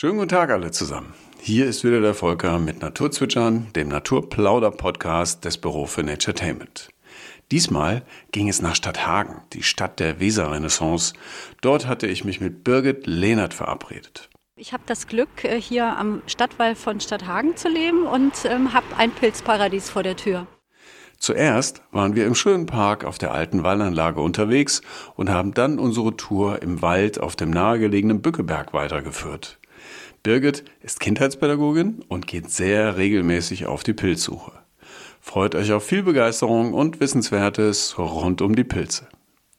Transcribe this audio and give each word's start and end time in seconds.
Schönen 0.00 0.16
guten 0.16 0.30
Tag 0.30 0.48
alle 0.48 0.70
zusammen. 0.70 1.12
Hier 1.40 1.66
ist 1.66 1.84
wieder 1.84 2.00
der 2.00 2.14
Volker 2.14 2.58
mit 2.58 2.80
Naturzwitschern, 2.80 3.66
dem 3.76 3.88
Naturplauder-Podcast 3.88 5.44
des 5.44 5.58
Büro 5.58 5.84
für 5.84 6.02
Naturetainment. 6.02 6.88
Diesmal 7.50 8.00
ging 8.32 8.48
es 8.48 8.62
nach 8.62 8.74
Stadthagen, 8.74 9.42
die 9.52 9.62
Stadt 9.62 10.00
der 10.00 10.18
Weserrenaissance. 10.18 11.12
Dort 11.60 11.86
hatte 11.86 12.06
ich 12.06 12.24
mich 12.24 12.40
mit 12.40 12.64
Birgit 12.64 13.06
Lehnert 13.06 13.52
verabredet. 13.52 14.30
Ich 14.56 14.72
habe 14.72 14.84
das 14.86 15.06
Glück, 15.06 15.44
äh, 15.44 15.60
hier 15.60 15.98
am 15.98 16.22
Stadtwall 16.24 16.76
von 16.76 16.98
Stadthagen 17.00 17.58
zu 17.58 17.68
leben 17.68 18.06
und 18.06 18.32
ähm, 18.46 18.72
habe 18.72 18.86
ein 18.96 19.10
Pilzparadies 19.10 19.90
vor 19.90 20.02
der 20.02 20.16
Tür. 20.16 20.46
Zuerst 21.18 21.82
waren 21.92 22.16
wir 22.16 22.24
im 22.24 22.34
schönen 22.34 22.64
Park 22.64 23.04
auf 23.04 23.18
der 23.18 23.34
alten 23.34 23.64
Wallanlage 23.64 24.22
unterwegs 24.22 24.80
und 25.16 25.28
haben 25.28 25.52
dann 25.52 25.78
unsere 25.78 26.16
Tour 26.16 26.62
im 26.62 26.80
Wald 26.80 27.20
auf 27.20 27.36
dem 27.36 27.50
nahegelegenen 27.50 28.22
Bückeberg 28.22 28.72
weitergeführt. 28.72 29.59
Birgit 30.22 30.64
ist 30.82 31.00
Kindheitspädagogin 31.00 32.04
und 32.08 32.26
geht 32.26 32.50
sehr 32.50 32.98
regelmäßig 32.98 33.64
auf 33.64 33.82
die 33.82 33.94
Pilzsuche. 33.94 34.52
Freut 35.18 35.54
euch 35.54 35.72
auf 35.72 35.82
viel 35.82 36.02
Begeisterung 36.02 36.74
und 36.74 37.00
Wissenswertes 37.00 37.96
rund 37.98 38.42
um 38.42 38.54
die 38.54 38.64
Pilze. 38.64 39.08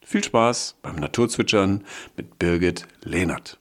Viel 0.04 0.22
Spaß 0.22 0.76
beim 0.80 0.96
Naturzwitschern 0.96 1.82
mit 2.16 2.38
Birgit 2.38 2.86
Lehnert. 3.02 3.58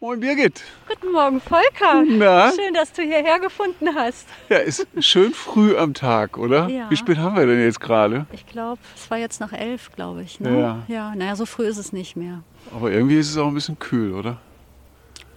Moin 0.00 0.18
Birgit. 0.20 0.62
Guten 0.88 1.12
Morgen, 1.12 1.42
Volker. 1.42 2.04
Na? 2.06 2.50
Schön, 2.50 2.72
dass 2.72 2.92
du 2.92 3.02
hierher 3.02 3.38
gefunden 3.38 3.94
hast. 3.94 4.26
Ja, 4.48 4.58
ist 4.58 4.86
schön 5.00 5.34
früh 5.34 5.76
am 5.76 5.92
Tag, 5.92 6.38
oder? 6.38 6.68
Ja. 6.70 6.88
Wie 6.90 6.96
spät 6.96 7.18
haben 7.18 7.36
wir 7.36 7.46
denn 7.46 7.60
jetzt 7.60 7.80
gerade? 7.80 8.26
Ich 8.32 8.46
glaube, 8.46 8.80
es 8.96 9.10
war 9.10 9.18
jetzt 9.18 9.40
nach 9.40 9.52
elf, 9.52 9.92
glaube 9.94 10.22
ich. 10.22 10.40
Ne? 10.40 10.58
Ja. 10.58 10.82
Ja, 10.88 11.14
naja, 11.14 11.36
so 11.36 11.44
früh 11.44 11.66
ist 11.66 11.78
es 11.78 11.92
nicht 11.92 12.16
mehr. 12.16 12.42
Aber 12.74 12.90
irgendwie 12.90 13.18
ist 13.18 13.30
es 13.30 13.36
auch 13.36 13.48
ein 13.48 13.54
bisschen 13.54 13.78
kühl, 13.78 14.14
oder? 14.14 14.38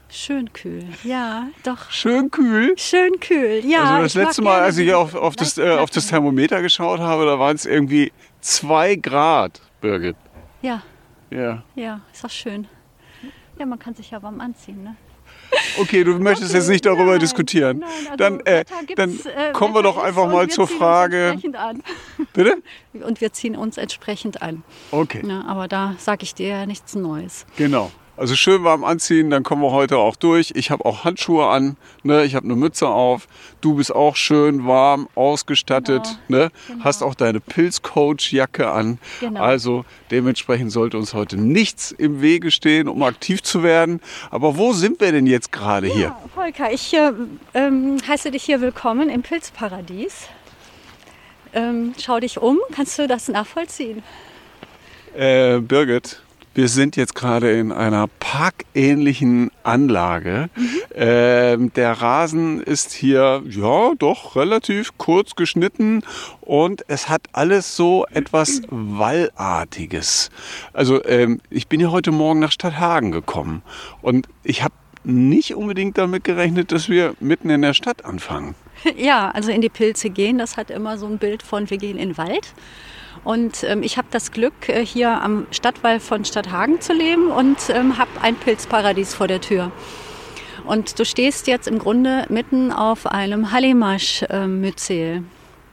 Schön 0.10 0.52
kühl. 0.54 0.86
Ja, 1.04 1.48
doch. 1.64 1.92
Schön 1.92 2.32
kühl. 2.32 2.78
Schön 2.78 3.20
kühl. 3.20 3.62
Ja. 3.66 3.84
also 3.84 4.04
das 4.04 4.14
letzte 4.16 4.42
Mal, 4.42 4.62
als 4.62 4.78
ich 4.78 4.94
auf, 4.94 5.14
auf, 5.16 5.36
das, 5.36 5.58
äh, 5.58 5.70
auf 5.78 5.90
das. 5.90 6.08
Thermometer 6.08 6.62
geschaut 6.62 7.00
habe, 7.00 7.26
da 7.26 7.38
waren 7.40 7.56
es 7.56 7.66
irgendwie 7.66 8.12
zwei 8.40 8.96
Grad, 8.96 9.62
Birgit. 9.82 10.16
Ja, 10.62 10.82
Ja. 11.30 11.64
ja, 11.76 12.02
ist 12.14 12.24
doch 12.24 12.30
schön. 12.30 12.68
Ja, 13.60 13.66
man 13.66 13.80
kann 13.80 13.96
sich 13.96 14.12
ja 14.12 14.22
warm 14.24 14.40
anziehen, 14.40 14.84
ne? 14.84 14.96
Okay, 15.80 16.04
du 16.04 16.18
möchtest 16.20 16.52
Okay, 16.52 16.58
jetzt 16.60 16.70
nicht 16.70 16.86
darüber 16.86 17.12
nein, 17.12 17.20
diskutieren. 17.20 17.80
Nein, 17.80 17.90
also 18.06 18.16
dann 18.18 18.40
äh, 18.42 18.66
dann 18.96 19.12
äh, 19.26 19.52
kommen 19.54 19.74
wir 19.74 19.82
doch 19.82 19.98
einfach 19.98 20.26
mal 20.28 20.48
zur 20.50 20.66
uns 20.66 20.74
Frage. 20.74 21.28
entsprechend 21.30 21.56
An. 21.56 21.84
Bitte? 22.34 22.56
Und 22.94 23.22
wir 23.22 23.32
ziehen 23.34 23.56
uns 23.56 23.78
entsprechend 23.78 24.42
an. 24.42 24.64
Okay, 24.92 25.24
Ne? 25.26 25.46
Aber 25.48 25.68
da 25.68 25.96
sage 26.00 26.24
ich 26.24 26.34
dir 26.36 26.48
ja 26.50 26.66
nichts 26.66 26.96
Neues. 26.96 27.46
genau. 27.58 27.92
Also 28.18 28.36
schön 28.36 28.64
warm 28.64 28.84
anziehen, 28.84 29.30
dann 29.30 29.44
kommen 29.44 29.62
wir 29.62 29.72
heute 29.72 30.00
auch 30.00 30.16
durch. 30.16 30.52
Ich 30.56 30.72
habe 30.72 30.84
auch 30.86 31.04
Handschuhe 31.04 31.46
an, 31.46 31.78
ne? 32.02 32.26
ich 32.26 32.34
habe 32.34 32.46
eine 32.46 32.56
Mütze 32.56 32.88
auf. 32.88 33.28
Du 33.62 33.76
bist 33.76 33.94
auch 33.94 34.16
schön 34.16 34.66
warm 34.66 35.08
ausgestattet, 35.14 36.18
ne? 36.28 36.50
genau. 36.68 36.84
hast 36.84 37.04
auch 37.04 37.14
deine 37.14 37.40
Pilzcoach-Jacke 37.40 38.72
an. 38.72 38.98
Genau. 39.20 39.40
Also 39.40 39.86
dementsprechend 40.10 40.72
sollte 40.72 40.98
uns 40.98 41.14
heute 41.14 41.38
nichts 41.38 41.92
im 41.92 42.20
Wege 42.24 42.50
stehen, 42.50 42.88
um 42.88 43.04
aktiv 43.04 43.44
zu 43.44 43.62
werden. 43.62 44.02
Aber 44.32 44.58
wo 44.58 44.74
sind 44.74 45.00
wir 45.00 45.12
denn 45.12 45.28
jetzt 45.28 45.52
gerade 45.52 45.86
hier? 45.86 46.08
Ja, 46.08 46.22
Volker, 46.34 46.74
ich 46.74 46.92
äh, 46.96 47.12
ähm, 47.54 47.98
heiße 48.08 48.32
dich 48.32 48.44
hier 48.44 48.62
willkommen 48.62 49.10
im 49.10 49.22
Pilzparadies. 49.22 50.28
Ähm, 51.54 51.94
schau 52.00 52.20
dich 52.20 52.40
um, 52.40 52.58
kannst 52.72 52.98
du 52.98 53.08
das 53.08 53.28
nachvollziehen? 53.28 54.02
Äh, 55.16 55.60
Birgit, 55.60 56.24
wir 56.58 56.70
sind 56.70 56.96
jetzt 56.96 57.14
gerade 57.14 57.52
in 57.52 57.72
einer 57.72 58.08
parkähnlichen 58.20 59.52
Anlage. 59.62 60.50
Ähm, 60.96 61.72
der 61.74 61.92
Rasen 61.92 62.64
ist 62.64 62.94
hier, 62.94 63.44
ja, 63.48 63.94
doch 64.00 64.36
relativ 64.36 64.98
kurz 64.98 65.36
geschnitten 65.36 66.02
und 66.42 66.84
es 66.88 67.10
hat 67.10 67.22
alles 67.32 67.76
so 67.76 68.08
etwas 68.12 68.64
Wallartiges. 68.72 70.32
Also 70.74 71.06
ähm, 71.06 71.42
ich 71.52 71.68
bin 71.68 71.80
ja 71.80 71.92
heute 71.92 72.12
Morgen 72.12 72.40
nach 72.40 72.52
Stadthagen 72.52 73.12
gekommen 73.12 73.62
und 74.02 74.28
ich 74.44 74.64
habe 74.64 74.74
nicht 75.04 75.54
unbedingt 75.54 76.00
damit 76.00 76.24
gerechnet, 76.24 76.72
dass 76.72 76.90
wir 76.90 77.14
mitten 77.20 77.52
in 77.52 77.62
der 77.62 77.76
Stadt 77.76 78.04
anfangen. 78.04 78.56
Ja, 78.96 79.32
also 79.32 79.52
in 79.52 79.62
die 79.62 79.70
Pilze 79.70 80.10
gehen, 80.10 80.38
das 80.38 80.56
hat 80.56 80.70
immer 80.70 80.98
so 80.98 81.08
ein 81.08 81.18
Bild 81.18 81.44
von, 81.44 81.70
wir 81.70 81.78
gehen 81.78 81.98
in 81.98 82.10
den 82.10 82.18
Wald. 82.18 82.54
Und 83.24 83.64
ähm, 83.64 83.84
ich 83.84 83.98
habe 83.98 84.08
das 84.12 84.32
Glück, 84.32 84.70
äh, 84.70 84.86
hier 84.86 85.22
am 85.22 85.48
Stadtwall 85.52 86.00
von 86.00 86.26
Stadthagen 86.26 86.82
zu 86.82 86.94
leben 86.94 87.30
und 87.32 87.58
ähm, 87.70 87.98
habe 87.98 88.10
ein 88.22 88.36
Pilzparadies 88.36 89.14
vor 89.14 89.28
der 89.28 89.42
Tür. 89.42 89.72
Und 90.66 91.00
du 91.00 91.06
stehst 91.06 91.48
jetzt 91.48 91.68
im 91.68 91.80
Grunde 91.80 92.26
mitten 92.30 92.72
auf 92.72 93.06
einem 93.06 93.52
Hallimasch-Myzel. 93.52 95.24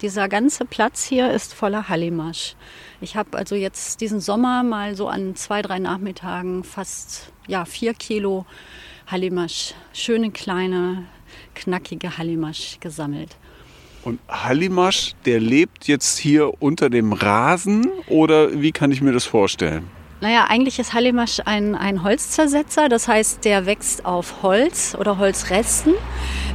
Dieser 0.02 0.28
ganze 0.28 0.64
Platz 0.64 1.04
hier 1.04 1.30
ist 1.30 1.54
voller 1.54 1.88
Hallimasch. 1.88 2.56
Ich 3.00 3.16
habe 3.16 3.36
also 3.36 3.54
jetzt 3.54 4.00
diesen 4.00 4.20
Sommer 4.20 4.62
mal 4.62 4.94
so 4.94 5.08
an 5.08 5.34
zwei, 5.34 5.62
drei 5.62 5.78
Nachmittagen 5.78 6.62
fast 6.62 7.32
ja, 7.46 7.64
vier 7.64 7.94
Kilo 7.94 8.44
Hallimasch, 9.06 9.74
schöne 9.92 10.30
kleine, 10.30 11.06
knackige 11.54 12.18
Hallimasch 12.18 12.78
gesammelt. 12.80 13.36
Und 14.04 14.20
Hallimasch, 14.28 15.14
der 15.24 15.40
lebt 15.40 15.88
jetzt 15.88 16.18
hier 16.18 16.62
unter 16.62 16.90
dem 16.90 17.14
Rasen 17.14 17.86
oder 18.06 18.60
wie 18.60 18.70
kann 18.70 18.92
ich 18.92 19.00
mir 19.00 19.12
das 19.12 19.24
vorstellen? 19.24 19.88
Naja, 20.24 20.46
eigentlich 20.48 20.78
ist 20.78 20.94
Hallimasch 20.94 21.42
ein, 21.44 21.74
ein 21.74 22.02
Holzzersetzer, 22.02 22.88
das 22.88 23.08
heißt, 23.08 23.44
der 23.44 23.66
wächst 23.66 24.06
auf 24.06 24.42
Holz 24.42 24.96
oder 24.98 25.18
Holzresten. 25.18 25.92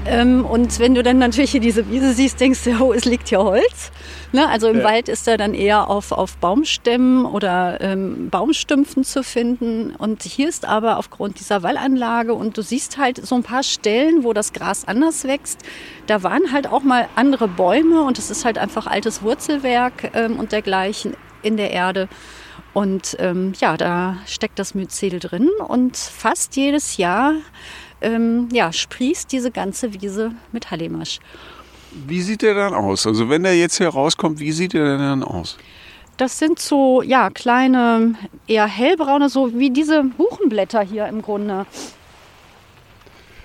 Ähm, 0.07 0.43
und 0.43 0.79
wenn 0.79 0.95
du 0.95 1.03
dann 1.03 1.19
natürlich 1.19 1.51
hier 1.51 1.59
diese 1.59 1.87
Wiese 1.87 2.13
siehst, 2.13 2.39
denkst 2.39 2.63
du, 2.63 2.71
oh, 2.83 2.93
es 2.93 3.05
liegt 3.05 3.29
hier 3.29 3.43
Holz. 3.43 3.91
Ne? 4.31 4.49
Also 4.49 4.69
im 4.69 4.79
Ja. 4.79 4.85
Wald 4.85 5.07
ist 5.07 5.27
er 5.27 5.37
dann 5.37 5.53
eher 5.53 5.87
auf, 5.87 6.11
auf 6.11 6.37
Baumstämmen 6.37 7.25
oder 7.25 7.79
ähm, 7.79 8.31
Baumstümpfen 8.31 9.03
zu 9.03 9.21
finden. 9.21 9.93
Und 9.95 10.23
hier 10.23 10.49
ist 10.49 10.65
aber 10.65 10.97
aufgrund 10.97 11.39
dieser 11.39 11.61
Wallanlage 11.61 12.33
und 12.33 12.57
du 12.57 12.63
siehst 12.63 12.97
halt 12.97 13.23
so 13.23 13.35
ein 13.35 13.43
paar 13.43 13.61
Stellen, 13.61 14.23
wo 14.23 14.33
das 14.33 14.51
Gras 14.51 14.87
anders 14.87 15.25
wächst. 15.25 15.59
Da 16.07 16.23
waren 16.23 16.51
halt 16.51 16.65
auch 16.65 16.81
mal 16.81 17.07
andere 17.15 17.47
Bäume 17.47 18.01
und 18.01 18.17
es 18.17 18.31
ist 18.31 18.45
halt 18.45 18.57
einfach 18.57 18.87
altes 18.87 19.21
Wurzelwerk 19.21 20.09
ähm, 20.15 20.39
und 20.39 20.53
dergleichen 20.53 21.13
in 21.43 21.55
der 21.55 21.69
Erde. 21.69 22.09
Und 22.73 23.17
ähm, 23.19 23.53
ja, 23.59 23.77
da 23.77 24.17
steckt 24.25 24.59
das 24.59 24.75
Myzel 24.75 25.19
drin 25.19 25.49
und 25.67 25.97
fast 25.97 26.55
jedes 26.55 26.97
Jahr 26.97 27.33
ähm, 28.01 28.49
ja, 28.51 28.71
sprießt 28.71 29.31
diese 29.31 29.51
ganze 29.51 29.93
Wiese 29.93 30.31
mit 30.51 30.71
Hallimasch. 30.71 31.19
Wie 31.91 32.21
sieht 32.21 32.43
der 32.43 32.53
dann 32.53 32.73
aus? 32.73 33.07
Also 33.07 33.29
wenn 33.29 33.43
der 33.43 33.57
jetzt 33.57 33.77
hier 33.77 33.89
rauskommt, 33.89 34.39
wie 34.39 34.51
sieht 34.51 34.73
der 34.73 34.85
denn 34.85 34.99
dann 34.99 35.23
aus? 35.23 35.57
Das 36.17 36.37
sind 36.37 36.59
so 36.59 37.01
ja, 37.01 37.29
kleine, 37.29 38.15
eher 38.45 38.67
hellbraune, 38.67 39.29
so 39.29 39.57
wie 39.57 39.69
diese 39.69 40.03
Buchenblätter 40.03 40.81
hier 40.81 41.07
im 41.07 41.21
Grunde. 41.21 41.65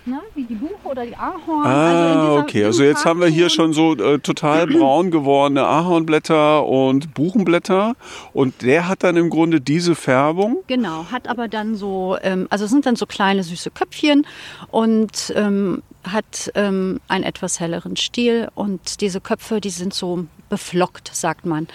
Na, 0.07 0.21
wie 0.35 0.45
die 0.45 0.55
Buche 0.55 0.75
oder 0.85 1.07
die 1.07 1.17
Ahorn. 1.17 1.65
Ah, 1.67 2.13
dieser- 2.13 2.39
okay. 2.43 2.65
Also 2.67 2.83
jetzt 2.85 3.07
haben 3.07 3.21
wir 3.21 3.29
hier 3.29 3.49
schon 3.49 3.73
so 3.73 3.95
äh, 3.97 4.19
total 4.19 4.67
braun 4.67 5.11
gewordene 5.11 5.65
Ahornblätter 5.67 6.67
und 6.67 7.15
Buchenblätter. 7.15 7.95
Und 8.35 8.61
der 8.61 8.87
hat 8.87 9.03
dann 9.03 9.17
im 9.17 9.31
Grunde 9.31 9.63
diese 9.63 9.95
Färbung. 9.95 10.59
Genau, 10.67 11.07
hat 11.11 11.27
aber 11.27 11.49
dann 11.49 11.75
so, 11.75 12.19
ähm, 12.23 12.47
also 12.51 12.67
es 12.67 12.71
sind 12.71 12.85
dann 12.85 12.97
so 12.97 13.07
kleine 13.07 13.43
süße 13.45 13.71
Köpfchen 13.71 14.27
und 14.71 15.33
ähm, 15.37 15.83
hat 16.07 16.53
ähm, 16.55 17.01
einen 17.09 17.25
etwas 17.25 17.59
helleren 17.59 17.97
Stiel 17.97 18.49
und 18.55 19.01
diese 19.01 19.23
Köpfe, 19.23 19.63
die 19.63 19.71
sind 19.71 19.95
so 19.95 20.27
beflockt, 20.51 21.09
sagt 21.15 21.47
man. 21.47 21.67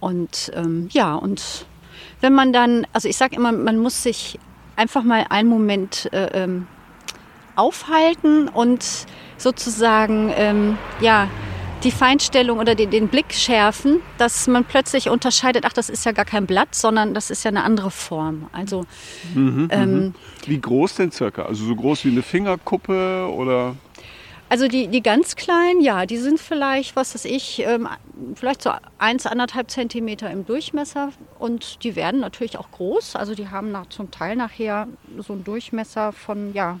Und 0.00 0.50
ähm, 0.56 0.88
ja, 0.90 1.14
und 1.14 1.66
wenn 2.20 2.32
man 2.34 2.52
dann, 2.52 2.84
also 2.92 3.06
ich 3.08 3.16
sage 3.16 3.36
immer, 3.36 3.52
man 3.52 3.78
muss 3.78 4.02
sich 4.02 4.40
einfach 4.74 5.04
mal 5.04 5.26
einen 5.30 5.48
Moment 5.48 6.08
äh, 6.12 6.42
ähm, 6.44 6.66
aufhalten 7.56 8.48
und 8.48 9.06
sozusagen, 9.36 10.32
ähm, 10.36 10.78
ja, 11.00 11.28
die 11.82 11.90
Feinstellung 11.90 12.58
oder 12.58 12.74
den, 12.74 12.90
den 12.90 13.08
Blick 13.08 13.32
schärfen, 13.32 14.00
dass 14.18 14.46
man 14.46 14.64
plötzlich 14.64 15.08
unterscheidet, 15.08 15.64
ach, 15.66 15.72
das 15.72 15.88
ist 15.88 16.04
ja 16.04 16.12
gar 16.12 16.24
kein 16.24 16.46
Blatt, 16.46 16.74
sondern 16.74 17.14
das 17.14 17.30
ist 17.30 17.44
ja 17.44 17.48
eine 17.48 17.64
andere 17.64 17.90
Form. 17.90 18.46
Also 18.52 18.84
ähm, 19.34 20.14
Wie 20.46 20.60
groß 20.60 20.96
denn 20.96 21.10
circa? 21.10 21.42
Also 21.46 21.64
so 21.64 21.74
groß 21.74 22.04
wie 22.04 22.10
eine 22.10 22.22
Fingerkuppe 22.22 23.30
oder? 23.34 23.76
Also 24.50 24.66
die, 24.66 24.88
die 24.88 25.00
ganz 25.02 25.36
kleinen, 25.36 25.80
ja, 25.80 26.06
die 26.06 26.16
sind 26.16 26.40
vielleicht, 26.40 26.96
was 26.96 27.14
weiß 27.14 27.24
ich, 27.24 27.62
ähm, 27.64 27.88
vielleicht 28.34 28.62
so 28.62 28.72
eins, 28.98 29.24
anderthalb 29.24 29.70
Zentimeter 29.70 30.28
im 30.28 30.44
Durchmesser 30.44 31.12
und 31.38 31.84
die 31.84 31.94
werden 31.94 32.20
natürlich 32.20 32.58
auch 32.58 32.70
groß. 32.72 33.14
Also 33.14 33.36
die 33.36 33.48
haben 33.48 33.70
nach, 33.70 33.86
zum 33.90 34.10
Teil 34.10 34.34
nachher 34.34 34.88
so 35.18 35.34
einen 35.34 35.44
Durchmesser 35.44 36.12
von, 36.12 36.52
ja, 36.52 36.80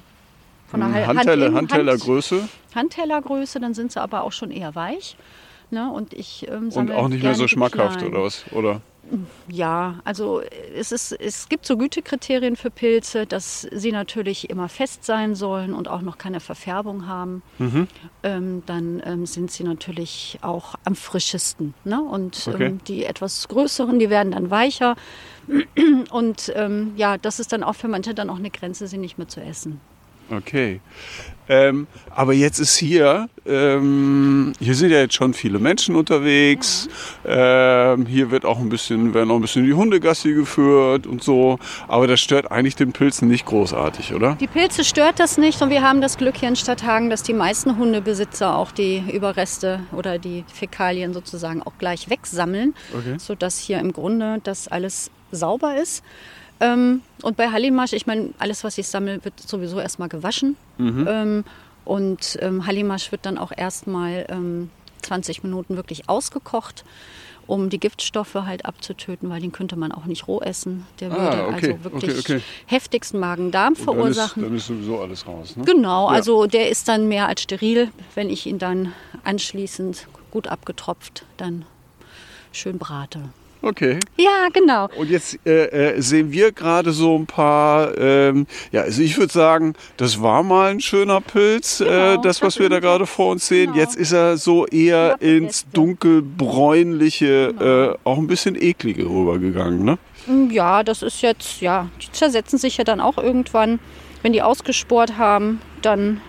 von 0.70 0.82
einer 0.82 0.94
Hal- 0.94 1.06
Handteller, 1.08 1.46
Hand- 1.46 1.72
Handtellergröße 1.72 2.48
Handtellergröße, 2.74 3.60
dann 3.60 3.74
sind 3.74 3.92
sie 3.92 4.00
aber 4.00 4.22
auch 4.22 4.32
schon 4.32 4.50
eher 4.50 4.74
weich. 4.74 5.16
Ne? 5.70 5.90
Und 5.90 6.14
ich 6.14 6.46
ähm, 6.48 6.70
und 6.70 6.90
auch 6.92 7.08
nicht 7.08 7.22
mehr 7.22 7.34
so 7.34 7.46
schmackhaft 7.48 8.02
oder 8.02 8.22
was? 8.22 8.44
Oder? 8.52 8.80
Ja, 9.48 9.96
also 10.04 10.40
es, 10.76 10.92
ist, 10.92 11.12
es 11.12 11.48
gibt 11.48 11.66
so 11.66 11.76
Gütekriterien 11.76 12.54
für 12.54 12.70
Pilze, 12.70 13.26
dass 13.26 13.62
sie 13.72 13.90
natürlich 13.90 14.50
immer 14.50 14.68
fest 14.68 15.04
sein 15.04 15.34
sollen 15.34 15.74
und 15.74 15.88
auch 15.88 16.00
noch 16.02 16.16
keine 16.16 16.38
Verfärbung 16.38 17.08
haben. 17.08 17.42
Mhm. 17.58 17.88
Ähm, 18.22 18.62
dann 18.66 19.02
ähm, 19.04 19.26
sind 19.26 19.50
sie 19.50 19.64
natürlich 19.64 20.38
auch 20.42 20.76
am 20.84 20.94
frischesten. 20.94 21.74
Ne? 21.84 22.00
Und 22.00 22.46
okay. 22.46 22.66
ähm, 22.66 22.80
die 22.86 23.04
etwas 23.04 23.48
größeren, 23.48 23.98
die 23.98 24.10
werden 24.10 24.32
dann 24.32 24.50
weicher. 24.50 24.94
Und 26.10 26.52
ähm, 26.54 26.92
ja, 26.96 27.18
das 27.18 27.40
ist 27.40 27.52
dann 27.52 27.64
auch 27.64 27.74
für 27.74 27.88
manche 27.88 28.14
dann 28.14 28.30
auch 28.30 28.38
eine 28.38 28.50
Grenze, 28.50 28.86
sie 28.86 28.98
nicht 28.98 29.18
mehr 29.18 29.28
zu 29.28 29.40
essen. 29.40 29.80
Okay. 30.30 30.80
Ähm, 31.50 31.88
aber 32.14 32.32
jetzt 32.32 32.60
ist 32.60 32.76
hier, 32.76 33.28
ähm, 33.44 34.52
hier 34.60 34.76
sind 34.76 34.90
ja 34.90 35.00
jetzt 35.00 35.14
schon 35.14 35.34
viele 35.34 35.58
Menschen 35.58 35.96
unterwegs. 35.96 36.88
Ähm, 37.26 38.06
hier 38.06 38.30
wird 38.30 38.44
auch 38.44 38.60
ein 38.60 38.68
bisschen, 38.68 39.14
werden 39.14 39.32
auch 39.32 39.34
ein 39.34 39.40
bisschen 39.40 39.64
die 39.64 39.74
Hundegassi 39.74 40.32
geführt 40.32 41.08
und 41.08 41.24
so. 41.24 41.58
Aber 41.88 42.06
das 42.06 42.20
stört 42.20 42.52
eigentlich 42.52 42.76
den 42.76 42.92
Pilzen 42.92 43.26
nicht 43.26 43.46
großartig, 43.46 44.14
oder? 44.14 44.36
Die 44.38 44.46
Pilze 44.46 44.84
stört 44.84 45.18
das 45.18 45.38
nicht 45.38 45.60
und 45.60 45.70
wir 45.70 45.82
haben 45.82 46.00
das 46.00 46.18
Glück 46.18 46.36
hier 46.36 46.48
in 46.48 46.54
Stadthagen, 46.54 47.10
dass 47.10 47.24
die 47.24 47.34
meisten 47.34 47.76
Hundebesitzer 47.76 48.54
auch 48.56 48.70
die 48.70 49.02
Überreste 49.12 49.80
oder 49.90 50.20
die 50.20 50.44
Fäkalien 50.54 51.12
sozusagen 51.12 51.64
auch 51.64 51.72
gleich 51.78 52.08
wegsammeln, 52.08 52.74
okay. 52.96 53.16
sodass 53.18 53.58
hier 53.58 53.80
im 53.80 53.92
Grunde 53.92 54.38
das 54.44 54.68
alles 54.68 55.10
sauber 55.32 55.76
ist. 55.76 56.04
Ähm, 56.60 57.02
und 57.22 57.36
bei 57.36 57.50
Hallimasch, 57.50 57.92
ich 57.92 58.06
meine, 58.06 58.30
alles, 58.38 58.64
was 58.64 58.78
ich 58.78 58.86
sammle, 58.86 59.24
wird 59.24 59.40
sowieso 59.40 59.80
erstmal 59.80 60.08
gewaschen. 60.08 60.56
Mhm. 60.78 61.06
Ähm, 61.08 61.44
und 61.84 62.38
ähm, 62.40 62.66
Hallimasch 62.66 63.10
wird 63.10 63.26
dann 63.26 63.38
auch 63.38 63.52
erstmal 63.56 64.26
ähm, 64.28 64.70
20 65.02 65.42
Minuten 65.42 65.76
wirklich 65.76 66.08
ausgekocht, 66.08 66.84
um 67.46 67.70
die 67.70 67.80
Giftstoffe 67.80 68.34
halt 68.34 68.64
abzutöten, 68.66 69.28
weil 69.30 69.40
den 69.40 69.50
könnte 69.50 69.76
man 69.76 69.90
auch 69.90 70.04
nicht 70.04 70.28
roh 70.28 70.40
essen. 70.40 70.86
Der 71.00 71.10
ah, 71.10 71.14
würde 71.14 71.46
okay, 71.48 71.72
also 71.72 71.84
wirklich 71.84 72.18
okay, 72.18 72.34
okay. 72.36 72.42
heftigsten 72.66 73.18
Magen-Darm 73.18 73.74
verursachen. 73.74 74.42
Dann 74.42 74.54
ist, 74.54 74.68
dann 74.68 74.76
ist, 74.76 74.84
sowieso 74.84 75.00
alles 75.00 75.26
raus. 75.26 75.56
Ne? 75.56 75.64
Genau, 75.64 76.08
ja. 76.08 76.14
also 76.14 76.46
der 76.46 76.68
ist 76.68 76.86
dann 76.86 77.08
mehr 77.08 77.26
als 77.26 77.42
steril, 77.42 77.88
wenn 78.14 78.28
ich 78.30 78.46
ihn 78.46 78.58
dann 78.58 78.92
anschließend 79.24 80.06
gut 80.30 80.46
abgetropft 80.46 81.24
dann 81.38 81.64
schön 82.52 82.78
brate. 82.78 83.30
Okay. 83.62 83.98
Ja, 84.16 84.48
genau. 84.52 84.88
Und 84.96 85.10
jetzt 85.10 85.38
äh, 85.44 85.96
äh, 85.96 86.00
sehen 86.00 86.32
wir 86.32 86.52
gerade 86.52 86.92
so 86.92 87.16
ein 87.18 87.26
paar, 87.26 87.96
ähm, 87.98 88.46
ja, 88.72 88.82
also 88.82 89.02
ich 89.02 89.18
würde 89.18 89.32
sagen, 89.32 89.74
das 89.98 90.22
war 90.22 90.42
mal 90.42 90.70
ein 90.70 90.80
schöner 90.80 91.20
Pilz, 91.20 91.80
äh, 91.80 91.84
genau, 91.84 92.14
äh, 92.14 92.18
das, 92.22 92.40
was 92.40 92.58
wir 92.58 92.70
da 92.70 92.80
gerade 92.80 93.06
vor 93.06 93.32
uns 93.32 93.46
sehen. 93.46 93.72
Genau. 93.72 93.78
Jetzt 93.82 93.96
ist 93.96 94.12
er 94.12 94.38
so 94.38 94.66
eher 94.66 95.20
ins 95.20 95.66
dunkelbräunliche, 95.72 97.52
genau. 97.52 97.92
äh, 97.92 97.96
auch 98.04 98.18
ein 98.18 98.26
bisschen 98.26 98.60
eklige 98.60 99.04
rübergegangen, 99.04 99.84
ne? 99.84 99.98
Mm, 100.26 100.50
ja, 100.50 100.82
das 100.82 101.02
ist 101.02 101.20
jetzt, 101.20 101.60
ja, 101.60 101.88
die 102.02 102.10
zersetzen 102.12 102.58
sich 102.58 102.78
ja 102.78 102.84
dann 102.84 103.00
auch 103.00 103.18
irgendwann. 103.18 103.78
Wenn 104.22 104.32
die 104.32 104.42
ausgesport 104.42 105.16
haben, 105.16 105.60
dann 105.82 106.20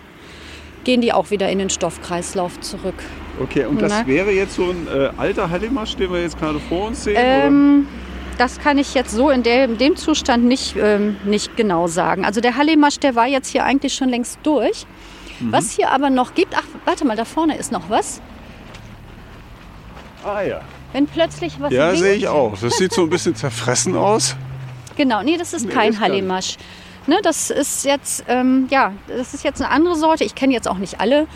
gehen 0.84 1.00
die 1.00 1.12
auch 1.12 1.30
wieder 1.30 1.50
in 1.50 1.58
den 1.58 1.70
Stoffkreislauf 1.70 2.60
zurück. 2.60 3.02
Okay, 3.40 3.64
und 3.64 3.80
das 3.80 4.06
wäre 4.06 4.30
jetzt 4.30 4.56
so 4.56 4.70
ein 4.70 4.86
äh, 4.86 5.10
alter 5.16 5.50
Hallimasch, 5.50 5.96
den 5.96 6.12
wir 6.12 6.20
jetzt 6.20 6.38
gerade 6.38 6.60
vor 6.60 6.88
uns 6.88 7.04
sehen? 7.04 7.16
Ähm, 7.18 7.86
das 8.38 8.60
kann 8.60 8.78
ich 8.78 8.94
jetzt 8.94 9.12
so 9.12 9.30
in, 9.30 9.42
der, 9.42 9.64
in 9.64 9.78
dem 9.78 9.96
Zustand 9.96 10.44
nicht, 10.44 10.76
ähm, 10.76 11.16
nicht 11.24 11.56
genau 11.56 11.86
sagen. 11.86 12.24
Also 12.24 12.40
der 12.40 12.56
Hallimasch, 12.56 12.98
der 12.98 13.14
war 13.14 13.26
jetzt 13.26 13.48
hier 13.48 13.64
eigentlich 13.64 13.94
schon 13.94 14.08
längst 14.08 14.38
durch. 14.42 14.86
Mhm. 15.40 15.52
Was 15.52 15.72
hier 15.72 15.90
aber 15.90 16.10
noch 16.10 16.34
gibt, 16.34 16.54
ach, 16.56 16.64
warte 16.84 17.06
mal, 17.06 17.16
da 17.16 17.24
vorne 17.24 17.56
ist 17.56 17.72
noch 17.72 17.88
was. 17.88 18.20
Ah 20.24 20.42
ja. 20.42 20.60
Wenn 20.92 21.06
plötzlich 21.06 21.54
was 21.58 21.72
Ja, 21.72 21.94
sehe 21.96 22.14
ich 22.14 22.28
auch. 22.28 22.56
Das 22.58 22.76
sieht 22.76 22.92
so 22.92 23.02
ein 23.02 23.10
bisschen 23.10 23.34
zerfressen 23.34 23.96
aus. 23.96 24.36
Genau, 24.96 25.22
nee, 25.22 25.36
das 25.36 25.52
ist 25.52 25.66
nee, 25.66 25.72
kein 25.72 25.98
Hallimasch. 26.00 26.56
Ne, 27.06 27.18
das 27.22 27.50
ist 27.50 27.84
jetzt, 27.84 28.24
ähm, 28.28 28.68
ja, 28.70 28.92
das 29.08 29.34
ist 29.34 29.42
jetzt 29.42 29.60
eine 29.60 29.70
andere 29.70 29.96
Sorte. 29.96 30.22
Ich 30.22 30.34
kenne 30.34 30.52
jetzt 30.52 30.68
auch 30.68 30.78
nicht 30.78 31.00
alle. 31.00 31.26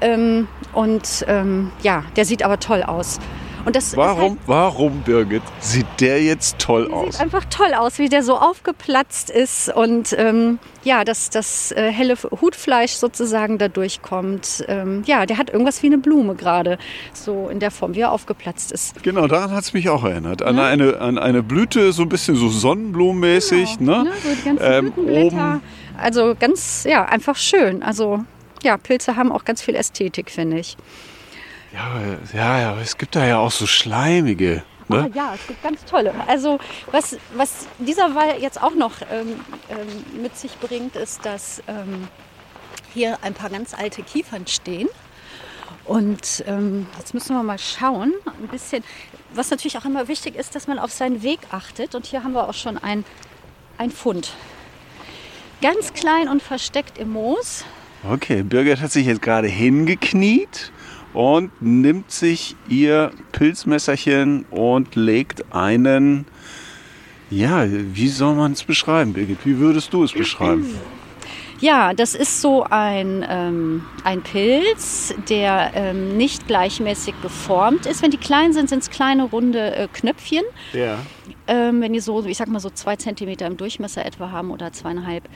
Ähm, 0.00 0.48
und 0.72 1.24
ähm, 1.28 1.70
ja, 1.82 2.04
der 2.16 2.24
sieht 2.24 2.42
aber 2.44 2.58
toll 2.60 2.82
aus. 2.82 3.18
Und 3.64 3.76
das 3.76 3.96
warum, 3.96 4.30
halt, 4.30 4.38
warum, 4.46 5.00
Birgit, 5.02 5.42
sieht 5.60 5.86
der 6.00 6.22
jetzt 6.22 6.58
toll 6.58 6.90
aus? 6.90 7.16
Sieht 7.16 7.20
einfach 7.20 7.44
toll 7.46 7.74
aus, 7.74 7.98
wie 7.98 8.08
der 8.08 8.22
so 8.22 8.38
aufgeplatzt 8.38 9.28
ist 9.28 9.68
und 9.68 10.14
ähm, 10.16 10.58
ja, 10.84 11.04
dass 11.04 11.28
das 11.28 11.72
äh, 11.72 11.92
helle 11.92 12.14
Hutfleisch 12.40 12.92
sozusagen 12.92 13.58
da 13.58 13.68
durchkommt. 13.68 14.64
Ähm, 14.68 15.02
ja, 15.04 15.26
der 15.26 15.36
hat 15.36 15.50
irgendwas 15.50 15.82
wie 15.82 15.88
eine 15.88 15.98
Blume 15.98 16.34
gerade, 16.34 16.78
so 17.12 17.50
in 17.50 17.60
der 17.60 17.70
Form, 17.70 17.94
wie 17.94 18.00
er 18.00 18.12
aufgeplatzt 18.12 18.72
ist. 18.72 19.02
Genau, 19.02 19.26
daran 19.26 19.50
hat 19.50 19.64
es 19.64 19.74
mich 19.74 19.90
auch 19.90 20.04
erinnert. 20.04 20.40
An, 20.40 20.56
ja. 20.56 20.64
eine, 20.64 21.00
an 21.00 21.18
eine 21.18 21.42
Blüte, 21.42 21.92
so 21.92 22.02
ein 22.02 22.08
bisschen 22.08 22.36
so 22.36 22.48
sonnenblumenmäßig. 22.48 23.78
Genau. 23.80 24.04
Ne? 24.04 24.10
Ja, 24.10 24.16
so 24.22 24.34
die 24.34 24.44
ganzen 24.44 24.98
ähm, 24.98 25.26
oben. 25.26 25.60
Also 26.00 26.34
ganz, 26.38 26.84
ja, 26.88 27.04
einfach 27.04 27.36
schön. 27.36 27.82
Also 27.82 28.24
ja, 28.62 28.76
Pilze 28.76 29.16
haben 29.16 29.32
auch 29.32 29.44
ganz 29.44 29.62
viel 29.62 29.74
Ästhetik, 29.74 30.30
finde 30.30 30.58
ich. 30.58 30.76
Ja, 31.72 32.00
ja, 32.32 32.60
ja, 32.60 32.80
es 32.80 32.96
gibt 32.96 33.14
da 33.14 33.26
ja 33.26 33.38
auch 33.38 33.50
so 33.50 33.66
schleimige. 33.66 34.62
Ne? 34.88 35.10
Ah, 35.12 35.16
ja, 35.16 35.34
es 35.34 35.46
gibt 35.46 35.62
ganz 35.62 35.84
tolle. 35.84 36.14
Also 36.26 36.58
was, 36.90 37.18
was 37.34 37.66
dieser 37.78 38.14
Wall 38.14 38.40
jetzt 38.40 38.60
auch 38.62 38.74
noch 38.74 39.02
ähm, 39.10 39.40
ähm, 39.68 40.22
mit 40.22 40.36
sich 40.36 40.58
bringt, 40.58 40.96
ist, 40.96 41.26
dass 41.26 41.62
ähm, 41.68 42.08
hier 42.94 43.18
ein 43.22 43.34
paar 43.34 43.50
ganz 43.50 43.74
alte 43.74 44.02
Kiefern 44.02 44.46
stehen. 44.46 44.88
Und 45.84 46.44
ähm, 46.46 46.86
jetzt 46.98 47.12
müssen 47.14 47.34
wir 47.36 47.42
mal 47.42 47.58
schauen, 47.58 48.14
ein 48.26 48.48
bisschen, 48.48 48.82
was 49.34 49.50
natürlich 49.50 49.76
auch 49.78 49.84
immer 49.84 50.08
wichtig 50.08 50.36
ist, 50.36 50.54
dass 50.54 50.66
man 50.66 50.78
auf 50.78 50.92
seinen 50.92 51.22
Weg 51.22 51.40
achtet. 51.50 51.94
Und 51.94 52.06
hier 52.06 52.24
haben 52.24 52.32
wir 52.32 52.48
auch 52.48 52.54
schon 52.54 52.78
ein, 52.78 53.04
ein 53.76 53.90
Fund. 53.90 54.32
Ganz 55.60 55.92
klein 55.92 56.28
und 56.28 56.42
versteckt 56.42 56.98
im 56.98 57.10
Moos. 57.10 57.64
Okay, 58.04 58.42
Birgit 58.42 58.80
hat 58.80 58.92
sich 58.92 59.06
jetzt 59.06 59.22
gerade 59.22 59.48
hingekniet 59.48 60.72
und 61.12 61.50
nimmt 61.60 62.10
sich 62.10 62.54
ihr 62.68 63.10
Pilzmesserchen 63.32 64.44
und 64.50 64.94
legt 64.94 65.52
einen, 65.52 66.26
ja, 67.28 67.66
wie 67.68 68.08
soll 68.08 68.36
man 68.36 68.52
es 68.52 68.62
beschreiben, 68.62 69.14
Birgit? 69.14 69.38
Wie 69.44 69.58
würdest 69.58 69.92
du 69.92 70.04
es 70.04 70.12
beschreiben? 70.12 70.66
Ja, 71.60 71.92
das 71.92 72.14
ist 72.14 72.40
so 72.40 72.64
ein, 72.70 73.26
ähm, 73.28 73.84
ein 74.04 74.22
Pilz, 74.22 75.12
der 75.28 75.72
ähm, 75.74 76.16
nicht 76.16 76.46
gleichmäßig 76.46 77.20
geformt 77.20 77.84
ist. 77.86 78.00
Wenn 78.00 78.12
die 78.12 78.16
klein 78.16 78.52
sind, 78.52 78.68
sind 78.68 78.82
es 78.82 78.90
kleine 78.90 79.24
runde 79.24 79.74
äh, 79.74 79.88
Knöpfchen. 79.92 80.44
Ja. 80.72 80.98
Ähm, 81.48 81.80
wenn 81.80 81.92
die 81.92 82.00
so, 82.00 82.24
ich 82.24 82.36
sag 82.36 82.46
mal 82.46 82.60
so 82.60 82.70
zwei 82.70 82.94
Zentimeter 82.94 83.46
im 83.46 83.56
Durchmesser 83.56 84.06
etwa 84.06 84.30
haben 84.30 84.52
oder 84.52 84.72
zweieinhalb, 84.72 85.28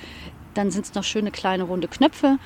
dann 0.54 0.70
sind 0.70 0.86
es 0.86 0.94
noch 0.94 1.04
schöne 1.04 1.30
kleine 1.30 1.64
runde 1.64 1.88
Knöpfe. 1.88 2.38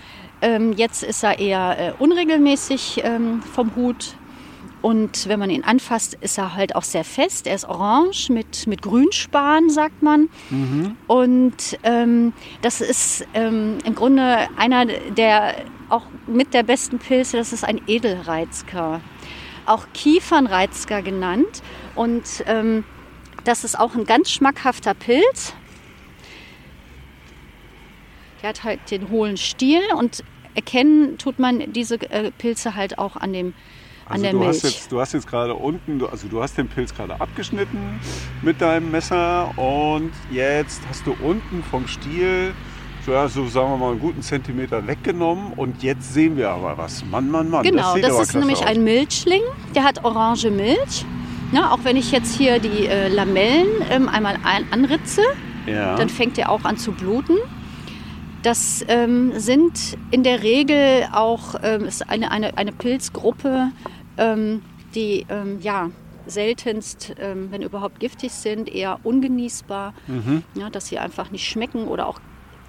Ähm, 0.43 0.73
jetzt 0.73 1.03
ist 1.03 1.23
er 1.23 1.39
eher 1.39 1.77
äh, 1.79 1.93
unregelmäßig 1.99 3.03
ähm, 3.05 3.43
vom 3.43 3.75
Hut. 3.77 4.15
Und 4.83 5.29
wenn 5.29 5.41
man 5.41 5.51
ihn 5.51 5.65
anfasst, 5.65 6.15
ist 6.21 6.39
er 6.39 6.55
halt 6.55 6.77
auch 6.77 6.85
sehr 6.85 7.03
fest. 7.03 7.47
Er 7.47 7.55
ist 7.55 7.65
orange 7.65 8.31
mit, 8.31 8.67
mit 8.67 8.83
Grünspan, 8.83 9.71
sagt 9.71 10.03
man. 10.03 10.29
Mhm. 10.51 10.97
Und 11.07 11.79
ähm, 11.83 12.33
das 12.63 12.81
ist 12.81 13.27
ähm, 13.35 13.79
im 13.85 13.95
Grunde 13.95 14.47
einer 14.57 14.87
der 14.87 15.55
auch 15.89 16.05
mit 16.27 16.55
der 16.55 16.63
besten 16.63 16.99
Pilze. 16.99 17.37
Das 17.37 17.53
ist 17.53 17.65
ein 17.65 17.81
Edelreizker. 17.87 19.01
Auch 19.65 19.87
Kiefernreizker 19.95 21.03
genannt. 21.03 21.63
Und 21.95 22.45
ähm, 22.47 22.85
das 23.45 23.65
ist 23.65 23.79
auch 23.79 23.95
ein 23.95 24.05
ganz 24.05 24.31
schmackhafter 24.31 24.95
Pilz. 24.95 25.55
Der 28.47 28.50
hat 28.50 28.62
halt 28.62 28.93
den 28.93 29.11
hohlen 29.11 29.37
Stiel 29.37 29.81
und 29.99 30.23
erkennen 30.55 31.19
tut 31.19 31.41
man 31.41 31.73
diese 31.73 31.97
äh, 32.12 32.31
Pilze 32.31 32.76
halt 32.76 32.97
auch 32.97 33.17
an 33.17 33.33
dem 33.33 33.55
an 34.05 34.12
also 34.12 34.23
der 34.23 34.33
du 34.33 34.38
Milch. 34.38 34.50
Hast 34.50 34.62
jetzt, 34.62 34.93
du 34.93 35.00
hast 35.00 35.15
jetzt 35.15 35.26
gerade 35.26 35.53
unten, 35.53 36.00
also 36.07 36.29
du 36.29 36.41
hast 36.41 36.57
den 36.57 36.69
Pilz 36.69 36.95
gerade 36.95 37.21
abgeschnitten 37.21 37.99
mit 38.43 38.61
deinem 38.61 38.93
Messer 38.93 39.53
und 39.59 40.12
jetzt 40.31 40.81
hast 40.88 41.05
du 41.09 41.17
unten 41.25 41.65
vom 41.65 41.88
Stiel 41.88 42.55
so, 43.05 43.11
ja, 43.11 43.26
so 43.26 43.49
sagen 43.49 43.69
wir 43.71 43.79
mal 43.79 43.91
einen 43.91 44.00
guten 44.00 44.23
Zentimeter 44.23 44.87
weggenommen 44.87 45.53
und 45.55 45.83
jetzt 45.83 46.15
sehen 46.15 46.37
wir 46.37 46.50
aber 46.50 46.79
was. 46.79 47.05
Mann, 47.05 47.29
Mann, 47.29 47.50
Mann. 47.50 47.65
Genau, 47.65 47.97
das, 47.97 48.17
das 48.17 48.29
ist 48.29 48.35
nämlich 48.37 48.61
aus. 48.61 48.67
ein 48.67 48.85
Milchling, 48.85 49.43
der 49.75 49.83
hat 49.83 50.05
orange 50.05 50.50
Milch. 50.53 51.05
Ja, 51.50 51.73
auch 51.73 51.81
wenn 51.83 51.97
ich 51.97 52.12
jetzt 52.12 52.37
hier 52.37 52.61
die 52.61 52.87
äh, 52.87 53.09
Lamellen 53.09 53.67
ähm, 53.91 54.09
einmal 54.09 54.37
ein, 54.45 54.67
anritze, 54.71 55.23
ja. 55.67 55.97
dann 55.97 56.09
fängt 56.09 56.38
er 56.38 56.50
auch 56.50 56.62
an 56.62 56.76
zu 56.76 56.93
bluten. 56.93 57.38
Das 58.43 58.85
ähm, 58.88 59.33
sind 59.37 59.99
in 60.11 60.23
der 60.23 60.43
Regel 60.43 61.09
auch 61.12 61.57
ähm, 61.62 61.85
ist 61.85 62.09
eine, 62.09 62.31
eine, 62.31 62.57
eine 62.57 62.73
Pilzgruppe, 62.73 63.73
ähm, 64.19 64.62
die 64.95 65.26
ähm, 65.28 65.59
ja, 65.61 65.90
seltenst, 66.26 67.14
ähm, 67.19 67.49
wenn 67.50 67.62
überhaupt 67.62 68.00
giftig 68.00 68.33
sind, 68.33 68.69
eher 68.73 69.00
ungenießbar, 69.05 69.95
mhm. 70.07 70.43
ja, 70.55 70.71
dass 70.71 70.87
sie 70.87 70.99
einfach 70.99 71.31
nicht 71.31 71.47
schmecken 71.47 71.87
oder 71.87 72.07
auch 72.07 72.21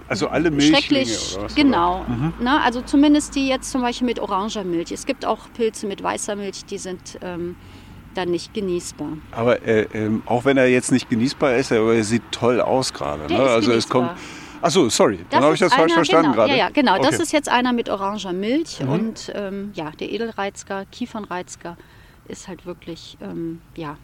also 0.09 0.29
alle 0.29 0.51
Milchlinge 0.51 1.11
oder 1.33 1.43
was? 1.43 1.55
Genau. 1.55 2.05
Mhm. 2.07 2.33
Na, 2.39 2.61
also 2.61 2.81
zumindest 2.81 3.35
die 3.35 3.47
jetzt 3.47 3.69
zum 3.71 3.81
Beispiel 3.81 4.07
mit 4.07 4.19
oranger 4.19 4.63
Milch. 4.63 4.91
Es 4.91 5.05
gibt 5.05 5.25
auch 5.25 5.39
Pilze 5.53 5.85
mit 5.85 6.01
weißer 6.01 6.35
Milch, 6.37 6.63
die 6.65 6.77
sind 6.77 7.19
ähm, 7.21 7.57
dann 8.13 8.31
nicht 8.31 8.53
genießbar. 8.53 9.09
Aber 9.31 9.61
äh, 9.65 9.87
ähm, 9.93 10.23
auch 10.25 10.45
wenn 10.45 10.57
er 10.57 10.67
jetzt 10.67 10.91
nicht 10.91 11.09
genießbar 11.09 11.55
ist, 11.57 11.71
aber 11.71 11.93
er 11.93 12.03
sieht 12.03 12.23
toll 12.31 12.61
aus 12.61 12.93
gerade. 12.93 13.31
Ne? 13.31 13.39
Also 13.39 13.71
es 13.73 13.89
kommt. 13.89 14.11
Genießbar. 14.61 14.67
Ach 14.67 14.71
so, 14.71 14.89
sorry, 14.89 15.19
dann 15.29 15.43
habe 15.43 15.53
ich 15.53 15.59
das 15.59 15.73
falsch 15.73 15.91
einer- 15.91 15.95
verstanden 15.95 16.31
genau, 16.31 16.35
gerade. 16.35 16.51
Ja, 16.51 16.57
ja, 16.65 16.69
genau. 16.69 16.97
Das 16.97 17.13
Okay. 17.15 17.23
ist 17.23 17.31
jetzt 17.33 17.49
einer 17.49 17.73
mit 17.73 17.89
oranger 17.89 18.33
Milch 18.33 18.79
Mhm. 18.81 18.89
und 18.89 19.31
ähm, 19.35 19.71
ja, 19.73 19.91
der 19.99 20.11
Edelreizger, 20.11 20.85
Kiefernreizger 20.91 21.77
ist 22.27 22.47
halt 22.47 22.65
wirklich 22.65 23.17
ähm, 23.21 23.61
ja 23.75 23.97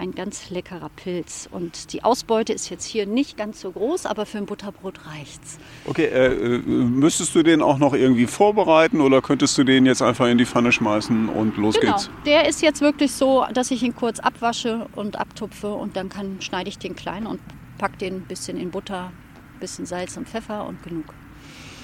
ein 0.00 0.12
ganz 0.14 0.50
leckerer 0.50 0.90
Pilz. 0.94 1.48
Und 1.50 1.92
die 1.92 2.04
Ausbeute 2.04 2.52
ist 2.52 2.68
jetzt 2.70 2.84
hier 2.84 3.04
nicht 3.04 3.36
ganz 3.36 3.60
so 3.60 3.72
groß, 3.72 4.06
aber 4.06 4.26
für 4.26 4.38
ein 4.38 4.46
Butterbrot 4.46 5.00
reicht's. 5.08 5.58
Okay, 5.86 6.04
äh, 6.04 6.26
äh, 6.34 6.58
müsstest 6.60 7.34
du 7.34 7.42
den 7.42 7.60
auch 7.62 7.78
noch 7.78 7.94
irgendwie 7.94 8.26
vorbereiten 8.28 9.00
oder 9.00 9.20
könntest 9.22 9.58
du 9.58 9.64
den 9.64 9.86
jetzt 9.86 10.00
einfach 10.00 10.28
in 10.28 10.38
die 10.38 10.46
Pfanne 10.46 10.70
schmeißen 10.70 11.28
und 11.28 11.56
los 11.56 11.80
Genau. 11.80 11.94
geht's? 11.94 12.10
Der 12.26 12.48
ist 12.48 12.62
jetzt 12.62 12.80
wirklich 12.80 13.10
so, 13.10 13.44
dass 13.52 13.72
ich 13.72 13.82
ihn 13.82 13.96
kurz 13.96 14.20
abwasche 14.20 14.86
und 14.94 15.18
abtupfe 15.18 15.72
und 15.72 15.96
dann 15.96 16.08
kann, 16.10 16.36
schneide 16.42 16.68
ich 16.68 16.78
den 16.78 16.94
klein 16.94 17.26
und 17.26 17.40
pack 17.78 17.98
den 17.98 18.18
ein 18.18 18.20
bisschen 18.22 18.56
in 18.56 18.70
Butter, 18.70 19.10
bisschen 19.58 19.86
Salz 19.86 20.16
und 20.16 20.28
Pfeffer 20.28 20.66
und 20.66 20.82
genug. 20.82 21.06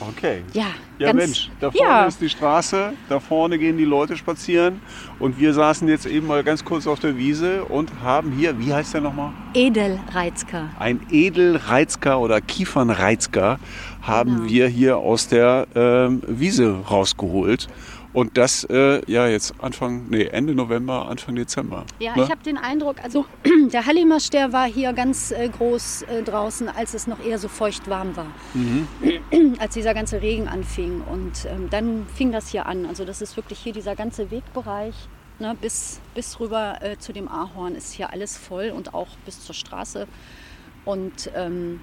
Okay. 0.01 0.43
Ja, 0.53 0.67
Ja 0.99 1.13
ganz, 1.13 1.17
Mensch, 1.17 1.51
da 1.61 1.71
vorne 1.71 1.89
ja. 1.89 2.05
ist 2.07 2.21
die 2.21 2.29
Straße, 2.29 2.93
da 3.09 3.21
vorne 3.21 3.59
gehen 3.59 3.79
die 3.79 3.85
Leute 3.85 4.17
spazieren 4.17 4.81
und 5.21 5.39
wir 5.39 5.55
saßen 5.55 5.87
jetzt 5.87 6.05
eben 6.05 6.27
mal 6.27 6.43
ganz 6.43 6.65
kurz 6.65 6.89
auf 6.89 6.99
der 6.99 7.17
Wiese 7.17 7.65
und 7.65 7.93
haben 8.03 8.33
hier, 8.33 8.59
wie 8.59 8.75
heißt 8.75 8.95
der 8.95 9.03
nochmal? 9.03 9.33
Edelreizker. 9.55 10.69
Ein 10.81 11.01
Edelreizker 11.11 12.19
oder 12.19 12.41
Kiefernreizker 12.41 13.59
haben 14.03 14.35
Genau. 14.37 14.49
wir 14.51 14.67
hier 14.69 14.99
aus 14.99 15.29
der 15.29 15.69
ähm, 15.77 16.23
Wiese 16.27 16.75
rausgeholt. 16.91 17.69
Und 18.15 18.39
das 18.39 18.63
äh, 18.71 19.03
ja 19.11 19.27
jetzt 19.27 19.55
Anfang, 19.61 20.07
nee, 20.09 20.23
Ende 20.23 20.55
November, 20.55 21.09
Anfang 21.09 21.35
Dezember. 21.35 21.85
Ja, 21.99 22.17
ne? 22.17 22.23
ich 22.23 22.31
habe 22.31 22.43
den 22.45 22.57
Eindruck, 22.57 23.03
also 23.03 23.27
der 23.73 23.85
Hallimasch, 23.85 24.33
war 24.33 24.67
hier 24.67 24.93
ganz 24.93 25.33
äh, 25.33 25.49
groß 25.49 26.03
äh, 26.03 26.23
draußen, 26.23 26.69
als 26.69 26.95
es 26.95 27.09
noch 27.09 27.23
eher 27.25 27.39
so 27.41 27.49
feucht 27.49 27.91
warm 27.91 28.17
war. 28.17 28.29
als 29.59 29.75
dieser 29.75 29.95
ganze 29.95 30.23
Regen 30.23 30.47
anfing. 30.47 31.03
Und 31.03 31.47
ähm, 31.47 31.69
dann 31.71 32.07
fing 32.15 32.31
das 32.31 32.49
hier 32.49 32.67
an. 32.67 32.87
Also 32.87 33.05
das 33.05 33.21
ist 33.21 33.37
wirklich 33.37 33.59
hier 33.59 33.73
dieser 33.73 33.97
ganze 33.97 34.31
Wegbereich. 34.31 34.95
Ne, 35.41 35.57
bis, 35.61 36.01
bis 36.15 36.39
rüber 36.39 36.79
äh, 36.81 36.97
zu 36.97 37.13
dem 37.13 37.27
Ahorn 37.27 37.75
ist 37.75 37.93
hier 37.93 38.13
alles 38.13 38.37
voll 38.37 38.71
und 38.71 38.95
auch 38.95 39.09
bis 39.25 39.45
zur 39.45 39.57
Straße. 39.57 40.07
Und 40.85 41.31
ähm, 41.35 41.81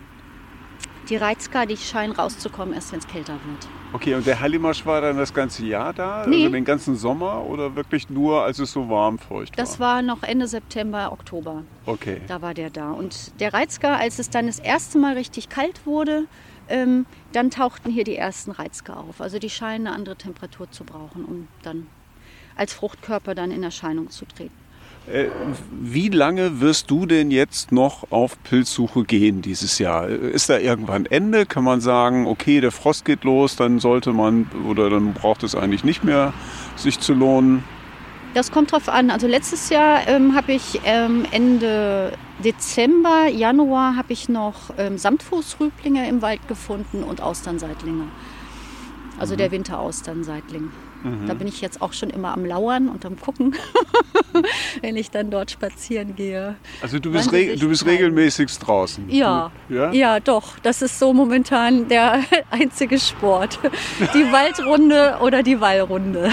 die 1.11 1.17
Reizker, 1.17 1.65
die 1.65 1.75
scheinen 1.75 2.13
rauszukommen, 2.13 2.73
erst 2.73 2.93
wenn 2.93 2.99
es 2.99 3.07
kälter 3.07 3.33
wird. 3.33 3.67
Okay, 3.91 4.15
und 4.15 4.25
der 4.25 4.39
Hallimasch 4.39 4.85
war 4.85 5.01
dann 5.01 5.17
das 5.17 5.33
ganze 5.33 5.65
Jahr 5.65 5.93
da? 5.93 6.25
Nee. 6.25 6.37
Also 6.37 6.49
den 6.49 6.63
ganzen 6.63 6.95
Sommer 6.95 7.43
oder 7.45 7.75
wirklich 7.75 8.09
nur, 8.09 8.43
als 8.43 8.59
es 8.59 8.71
so 8.71 8.89
warm 8.89 9.19
feucht 9.19 9.59
Das 9.59 9.79
war? 9.79 9.95
war 9.95 10.01
noch 10.01 10.23
Ende 10.23 10.47
September, 10.47 11.11
Oktober. 11.11 11.63
Okay. 11.85 12.21
Da 12.27 12.41
war 12.41 12.53
der 12.53 12.69
da. 12.69 12.91
Und 12.91 13.39
der 13.41 13.53
Reizker, 13.53 13.97
als 13.97 14.19
es 14.19 14.29
dann 14.29 14.47
das 14.47 14.59
erste 14.59 14.97
Mal 14.97 15.15
richtig 15.15 15.49
kalt 15.49 15.85
wurde, 15.85 16.27
ähm, 16.69 17.05
dann 17.33 17.51
tauchten 17.51 17.91
hier 17.91 18.05
die 18.05 18.15
ersten 18.15 18.51
Reizker 18.51 18.97
auf. 18.97 19.19
Also 19.19 19.37
die 19.37 19.49
scheinen 19.49 19.87
eine 19.87 19.95
andere 19.97 20.15
Temperatur 20.15 20.71
zu 20.71 20.85
brauchen, 20.85 21.25
um 21.25 21.47
dann 21.61 21.87
als 22.55 22.73
Fruchtkörper 22.73 23.35
dann 23.35 23.51
in 23.51 23.63
Erscheinung 23.63 24.09
zu 24.09 24.23
treten. 24.25 24.60
Äh, 25.11 25.29
wie 25.71 26.09
lange 26.09 26.61
wirst 26.61 26.89
du 26.89 27.05
denn 27.05 27.31
jetzt 27.31 27.71
noch 27.71 28.11
auf 28.11 28.41
Pilzsuche 28.43 29.03
gehen 29.03 29.41
dieses 29.41 29.77
Jahr? 29.77 30.07
Ist 30.07 30.49
da 30.49 30.57
irgendwann 30.57 31.05
Ende? 31.05 31.45
Kann 31.45 31.63
man 31.63 31.81
sagen, 31.81 32.27
okay, 32.27 32.61
der 32.61 32.71
Frost 32.71 33.03
geht 33.03 33.23
los, 33.23 33.55
dann 33.55 33.79
sollte 33.79 34.13
man 34.13 34.49
oder 34.67 34.89
dann 34.89 35.13
braucht 35.13 35.43
es 35.43 35.55
eigentlich 35.55 35.83
nicht 35.83 36.03
mehr 36.03 36.33
sich 36.75 36.99
zu 36.99 37.13
lohnen? 37.13 37.63
Das 38.33 38.51
kommt 38.51 38.71
drauf 38.71 38.87
an. 38.87 39.11
Also 39.11 39.27
letztes 39.27 39.69
Jahr 39.69 40.07
ähm, 40.07 40.35
habe 40.35 40.53
ich 40.53 40.79
ähm, 40.85 41.25
Ende 41.31 42.13
Dezember, 42.43 43.27
Januar 43.27 43.97
habe 43.97 44.13
ich 44.13 44.29
noch 44.29 44.73
ähm, 44.77 44.97
Samtfußrüblinge 44.97 46.07
im 46.07 46.21
Wald 46.21 46.47
gefunden 46.47 47.03
und 47.03 47.19
Austernseitlinge. 47.19 48.05
Also 49.19 49.35
der 49.35 49.51
Winterausternseitling. 49.51 50.71
Da 51.27 51.33
bin 51.33 51.47
ich 51.47 51.61
jetzt 51.61 51.81
auch 51.81 51.93
schon 51.93 52.09
immer 52.09 52.33
am 52.33 52.45
Lauern 52.45 52.87
und 52.89 53.05
am 53.05 53.19
Gucken, 53.19 53.55
wenn 54.81 54.95
ich 54.95 55.09
dann 55.11 55.29
dort 55.31 55.51
spazieren 55.51 56.15
gehe. 56.15 56.55
Also 56.81 56.99
du 56.99 57.11
bist, 57.11 57.29
sie 57.31 57.35
re 57.35 57.49
sich 57.51 57.59
du 57.59 57.69
bist 57.69 57.85
regelmäßig 57.85 58.57
draußen. 58.59 59.09
Ja, 59.09 59.51
Du, 59.67 59.75
ja? 59.75 59.91
ja, 59.91 60.19
doch. 60.19 60.59
Das 60.59 60.81
ist 60.81 60.99
so 60.99 61.13
momentan 61.13 61.87
der 61.87 62.19
einzige 62.51 62.99
Sport. 62.99 63.59
Die 64.13 64.31
Waldrunde 64.31 65.17
oder 65.21 65.43
die 65.43 65.59
Wallrunde. 65.59 66.29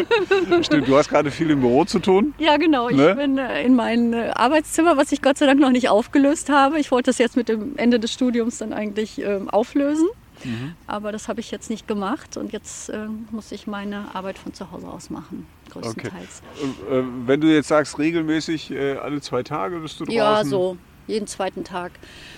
Stimmt, 0.62 0.88
du 0.88 0.96
hast 0.96 1.08
gerade 1.08 1.30
viel 1.30 1.50
im 1.50 1.60
Büro 1.60 1.84
zu 1.84 1.98
tun. 1.98 2.34
Ja, 2.38 2.56
genau. 2.56 2.88
Ich 2.88 2.96
Ne? 2.96 3.14
bin 3.14 3.38
äh, 3.38 3.62
in 3.64 3.74
mein 3.76 4.12
äh, 4.12 4.30
Arbeitszimmer, 4.34 4.96
was 4.96 5.12
ich 5.12 5.20
Gott 5.22 5.38
sei 5.38 5.46
Dank 5.46 5.60
noch 5.60 5.70
nicht 5.70 5.88
aufgelöst 5.88 6.48
habe. 6.48 6.78
Ich 6.78 6.90
wollte 6.90 7.10
das 7.10 7.18
jetzt 7.18 7.36
mit 7.36 7.48
dem 7.48 7.76
Ende 7.76 8.00
des 8.00 8.12
Studiums 8.12 8.58
dann 8.58 8.72
eigentlich 8.72 9.20
ähm, 9.20 9.50
auflösen. 9.50 10.08
Mhm. 10.44 10.74
Aber 10.86 11.12
das 11.12 11.28
habe 11.28 11.40
ich 11.40 11.50
jetzt 11.50 11.70
nicht 11.70 11.88
gemacht 11.88 12.36
und 12.36 12.52
jetzt 12.52 12.88
ähm, 12.90 13.26
muss 13.30 13.52
ich 13.52 13.66
meine 13.66 14.14
Arbeit 14.14 14.38
von 14.38 14.52
zu 14.54 14.70
Hause 14.70 14.86
aus 14.88 15.10
machen, 15.10 15.46
größtenteils. 15.70 16.42
Äh, 16.90 16.98
äh, 16.98 17.04
wenn 17.26 17.40
du 17.40 17.46
jetzt 17.52 17.68
sagst, 17.68 17.98
regelmäßig 17.98 18.70
äh, 18.70 18.96
alle 18.96 19.20
zwei 19.20 19.42
Tage 19.42 19.78
bist 19.80 19.98
du 20.00 20.04
draußen. 20.04 20.16
Ja, 20.18 20.44
so. 20.44 20.76
Jeden 21.08 21.28
zweiten 21.28 21.62
Tag, 21.62 21.92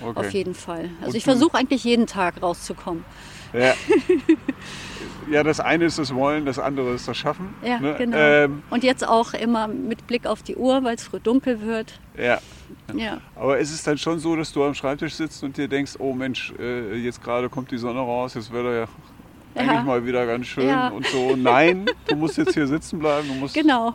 Okay. 0.04 0.18
auf 0.20 0.30
jeden 0.32 0.54
Fall. 0.54 0.90
Also 1.00 1.12
Und 1.12 1.16
ich 1.16 1.24
versuche 1.24 1.56
eigentlich 1.56 1.84
jeden 1.84 2.06
Tag 2.06 2.42
rauszukommen. 2.42 3.02
Ja. 3.54 3.72
ja, 5.30 5.42
das 5.42 5.58
eine 5.58 5.86
ist 5.86 5.98
das 5.98 6.14
Wollen, 6.14 6.44
das 6.44 6.58
andere 6.58 6.90
ist 6.92 7.08
das 7.08 7.16
Schaffen. 7.16 7.54
Ja, 7.64 7.80
ne? 7.80 7.94
genau. 7.96 8.16
Ähm, 8.18 8.62
Und 8.68 8.84
jetzt 8.84 9.08
auch 9.08 9.32
immer 9.32 9.68
mit 9.68 10.06
Blick 10.06 10.26
auf 10.26 10.42
die 10.42 10.56
Uhr, 10.56 10.84
weil 10.84 10.96
es 10.96 11.04
früh 11.04 11.18
dunkel 11.18 11.62
wird. 11.62 11.98
ja. 12.18 12.40
Ja. 12.94 13.20
Aber 13.36 13.58
ist 13.58 13.72
es 13.72 13.82
dann 13.82 13.98
schon 13.98 14.18
so, 14.18 14.34
dass 14.36 14.52
du 14.52 14.64
am 14.64 14.74
Schreibtisch 14.74 15.14
sitzt 15.14 15.42
und 15.44 15.56
dir 15.56 15.68
denkst, 15.68 15.94
oh 15.98 16.12
Mensch, 16.12 16.52
äh, 16.58 16.94
jetzt 16.96 17.22
gerade 17.22 17.48
kommt 17.48 17.70
die 17.70 17.78
Sonne 17.78 18.00
raus, 18.00 18.34
jetzt 18.34 18.52
wäre 18.52 18.80
ja 18.80 18.88
eigentlich 19.54 19.76
Ja. 19.78 19.82
mal 19.82 20.04
wieder 20.06 20.26
ganz 20.26 20.46
schön 20.46 20.68
Ja. 20.68 20.88
und 20.88 21.06
so. 21.06 21.34
Nein, 21.36 21.86
du 22.06 22.16
musst 22.16 22.36
jetzt 22.38 22.54
hier 22.54 22.66
sitzen 22.66 22.98
bleiben. 22.98 23.28
Du 23.28 23.34
musst, 23.34 23.54
Genau, 23.54 23.94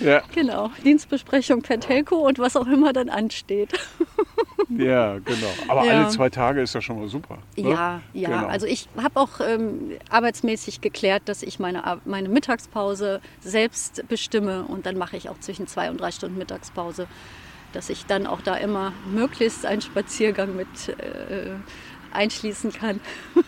Ja, 0.00 0.22
genau. 0.34 0.70
Dienstbesprechung 0.84 1.62
per 1.62 1.78
Telco 1.80 2.16
und 2.26 2.38
was 2.38 2.56
auch 2.56 2.66
immer 2.66 2.92
dann 2.92 3.08
ansteht. 3.08 3.72
ja, 4.68 5.18
genau. 5.18 5.52
Aber 5.68 5.84
Ja. 5.84 5.92
alle 5.92 6.08
zwei 6.08 6.30
Tage 6.30 6.60
ist 6.62 6.74
ja 6.74 6.80
schon 6.80 6.98
mal 6.98 7.08
super. 7.08 7.38
ne? 7.56 7.70
Ja, 7.70 8.00
ja. 8.12 8.28
Genau. 8.28 8.46
Also 8.48 8.66
ich 8.66 8.88
habe 9.00 9.20
auch 9.20 9.40
ähm, 9.40 9.92
arbeitsmäßig 10.10 10.80
geklärt, 10.80 11.22
dass 11.26 11.42
ich 11.42 11.58
meine, 11.58 12.00
meine 12.04 12.28
Mittagspause 12.28 13.20
selbst 13.40 14.06
bestimme 14.08 14.64
und 14.64 14.86
dann 14.86 14.96
mache 14.96 15.16
ich 15.16 15.28
auch 15.28 15.38
zwischen 15.38 15.66
zwei 15.66 15.90
und 15.90 16.00
drei 16.00 16.10
Stunden 16.10 16.38
Mittagspause, 16.38 17.06
dass 17.74 17.90
ich 17.90 18.06
dann 18.06 18.26
auch 18.26 18.40
da 18.40 18.54
immer 18.56 18.92
möglichst 19.12 19.66
einen 19.66 19.80
Spaziergang 19.82 20.56
mit 20.56 20.88
äh, 20.98 21.50
einschließen 22.12 22.72
kann. 22.72 23.00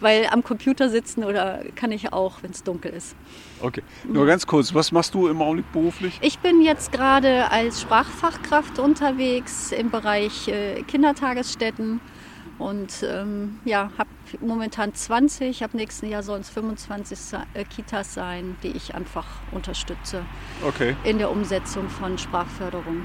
Weil 0.00 0.26
am 0.30 0.42
Computer 0.44 0.88
sitzen 0.88 1.24
oder 1.24 1.62
kann 1.74 1.90
ich 1.92 2.12
auch, 2.12 2.42
wenn 2.42 2.52
es 2.52 2.62
dunkel 2.62 2.92
ist. 2.92 3.16
Okay, 3.60 3.82
nur 4.04 4.26
ganz 4.26 4.46
kurz, 4.46 4.72
was 4.74 4.92
machst 4.92 5.14
du 5.14 5.28
im 5.28 5.42
Augenblick 5.42 5.70
beruflich? 5.72 6.18
Ich 6.22 6.38
bin 6.38 6.62
jetzt 6.62 6.92
gerade 6.92 7.50
als 7.50 7.80
Sprachfachkraft 7.80 8.78
unterwegs 8.78 9.72
im 9.72 9.90
Bereich 9.90 10.48
äh, 10.48 10.82
Kindertagesstätten 10.82 12.00
und 12.58 13.02
ähm, 13.02 13.58
ja, 13.64 13.90
habe 13.98 14.08
momentan 14.40 14.94
20, 14.94 15.64
ab 15.64 15.74
nächsten 15.74 16.06
Jahr 16.08 16.22
sollen 16.22 16.42
es 16.42 16.50
25 16.50 17.18
se- 17.18 17.42
äh, 17.54 17.64
Kitas 17.64 18.14
sein, 18.14 18.56
die 18.62 18.68
ich 18.68 18.94
einfach 18.94 19.26
unterstütze 19.50 20.22
Okay, 20.64 20.94
in 21.04 21.18
der 21.18 21.30
Umsetzung 21.30 21.88
von 21.88 22.18
Sprachförderung. 22.18 23.04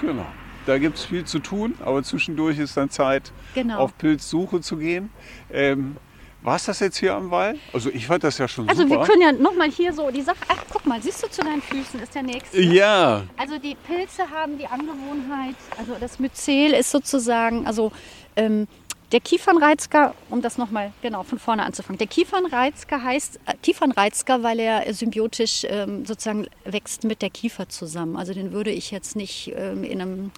Genau. 0.00 0.26
Da 0.66 0.76
gibt 0.78 0.98
es 0.98 1.04
viel 1.06 1.24
zu 1.24 1.38
tun, 1.38 1.74
aber 1.82 2.02
zwischendurch 2.02 2.58
ist 2.58 2.76
dann 2.76 2.90
Zeit, 2.90 3.32
Genau. 3.54 3.78
auf 3.78 3.96
Pilzsuche 3.96 4.60
zu 4.60 4.76
gehen. 4.76 5.10
Ähm, 5.50 5.96
war 6.42 6.56
es 6.56 6.66
das 6.66 6.78
jetzt 6.80 6.98
hier 6.98 7.14
am 7.14 7.30
Wall? 7.30 7.56
Also 7.72 7.90
ich 7.90 8.06
fand 8.06 8.22
das 8.22 8.38
ja 8.38 8.46
schon 8.46 8.68
Also 8.68 8.82
super. 8.82 9.00
wir 9.00 9.06
können 9.06 9.22
ja 9.22 9.32
nochmal 9.32 9.70
hier 9.70 9.92
so 9.92 10.10
die 10.10 10.20
Sache, 10.22 10.36
ach 10.48 10.62
guck 10.70 10.84
mal, 10.86 11.00
siehst 11.02 11.22
du 11.22 11.28
zu 11.30 11.40
deinen 11.42 11.62
Füßen, 11.62 12.00
ist 12.00 12.14
der 12.14 12.22
nächste. 12.22 12.60
ja, 12.60 13.22
Also 13.36 13.58
die 13.58 13.74
Pilze 13.86 14.22
haben 14.30 14.56
die 14.58 14.66
Angewohnheit, 14.66 15.56
also 15.78 15.96
das 15.98 16.18
Myzel 16.20 16.74
ist 16.74 16.90
sozusagen, 16.90 17.66
also 17.66 17.90
ähm, 18.36 18.68
der 19.12 19.20
Kiefernreizker, 19.20 20.14
um 20.28 20.42
das 20.42 20.58
nochmal 20.58 20.92
genau 21.00 21.22
von 21.22 21.38
vorne 21.38 21.64
anzufangen, 21.64 21.98
der 21.98 22.06
Kiefernreizker 22.06 23.02
heißt 23.02 23.40
äh, 23.46 23.54
Kiefernreizker, 23.62 24.42
weil 24.42 24.60
er 24.60 24.92
symbiotisch 24.92 25.64
ähm, 25.68 26.04
sozusagen 26.04 26.46
wächst 26.64 27.04
mit 27.04 27.22
der 27.22 27.30
Kiefer 27.30 27.68
zusammen. 27.68 28.16
Also 28.16 28.34
den 28.34 28.52
würde 28.52 28.70
ich 28.70 28.90
jetzt 28.90 29.16
nicht 29.16 29.52
ähm, 29.56 29.82
in 29.82 30.00
einem 30.02 30.30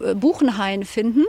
äh, 0.00 0.14
Buchenhain 0.14 0.84
finden. 0.84 1.24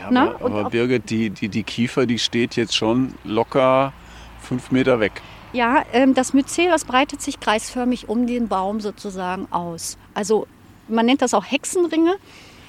Ja, 0.00 0.08
Na, 0.10 0.34
aber, 0.34 0.44
aber 0.44 0.70
Birgit, 0.70 1.08
die, 1.10 1.30
die, 1.30 1.48
die 1.48 1.62
Kiefer, 1.62 2.06
die 2.06 2.18
steht 2.18 2.56
jetzt 2.56 2.74
schon 2.74 3.14
locker 3.24 3.92
fünf 4.40 4.70
Meter 4.70 4.98
weg. 5.00 5.22
Ja, 5.52 5.84
ähm, 5.92 6.14
das 6.14 6.34
Myzel, 6.34 6.66
das 6.66 6.84
breitet 6.84 7.22
sich 7.22 7.40
kreisförmig 7.40 8.08
um 8.08 8.26
den 8.26 8.48
Baum 8.48 8.80
sozusagen 8.80 9.46
aus. 9.52 9.96
Also 10.14 10.46
man 10.88 11.06
nennt 11.06 11.22
das 11.22 11.32
auch 11.32 11.44
Hexenringe. 11.44 12.16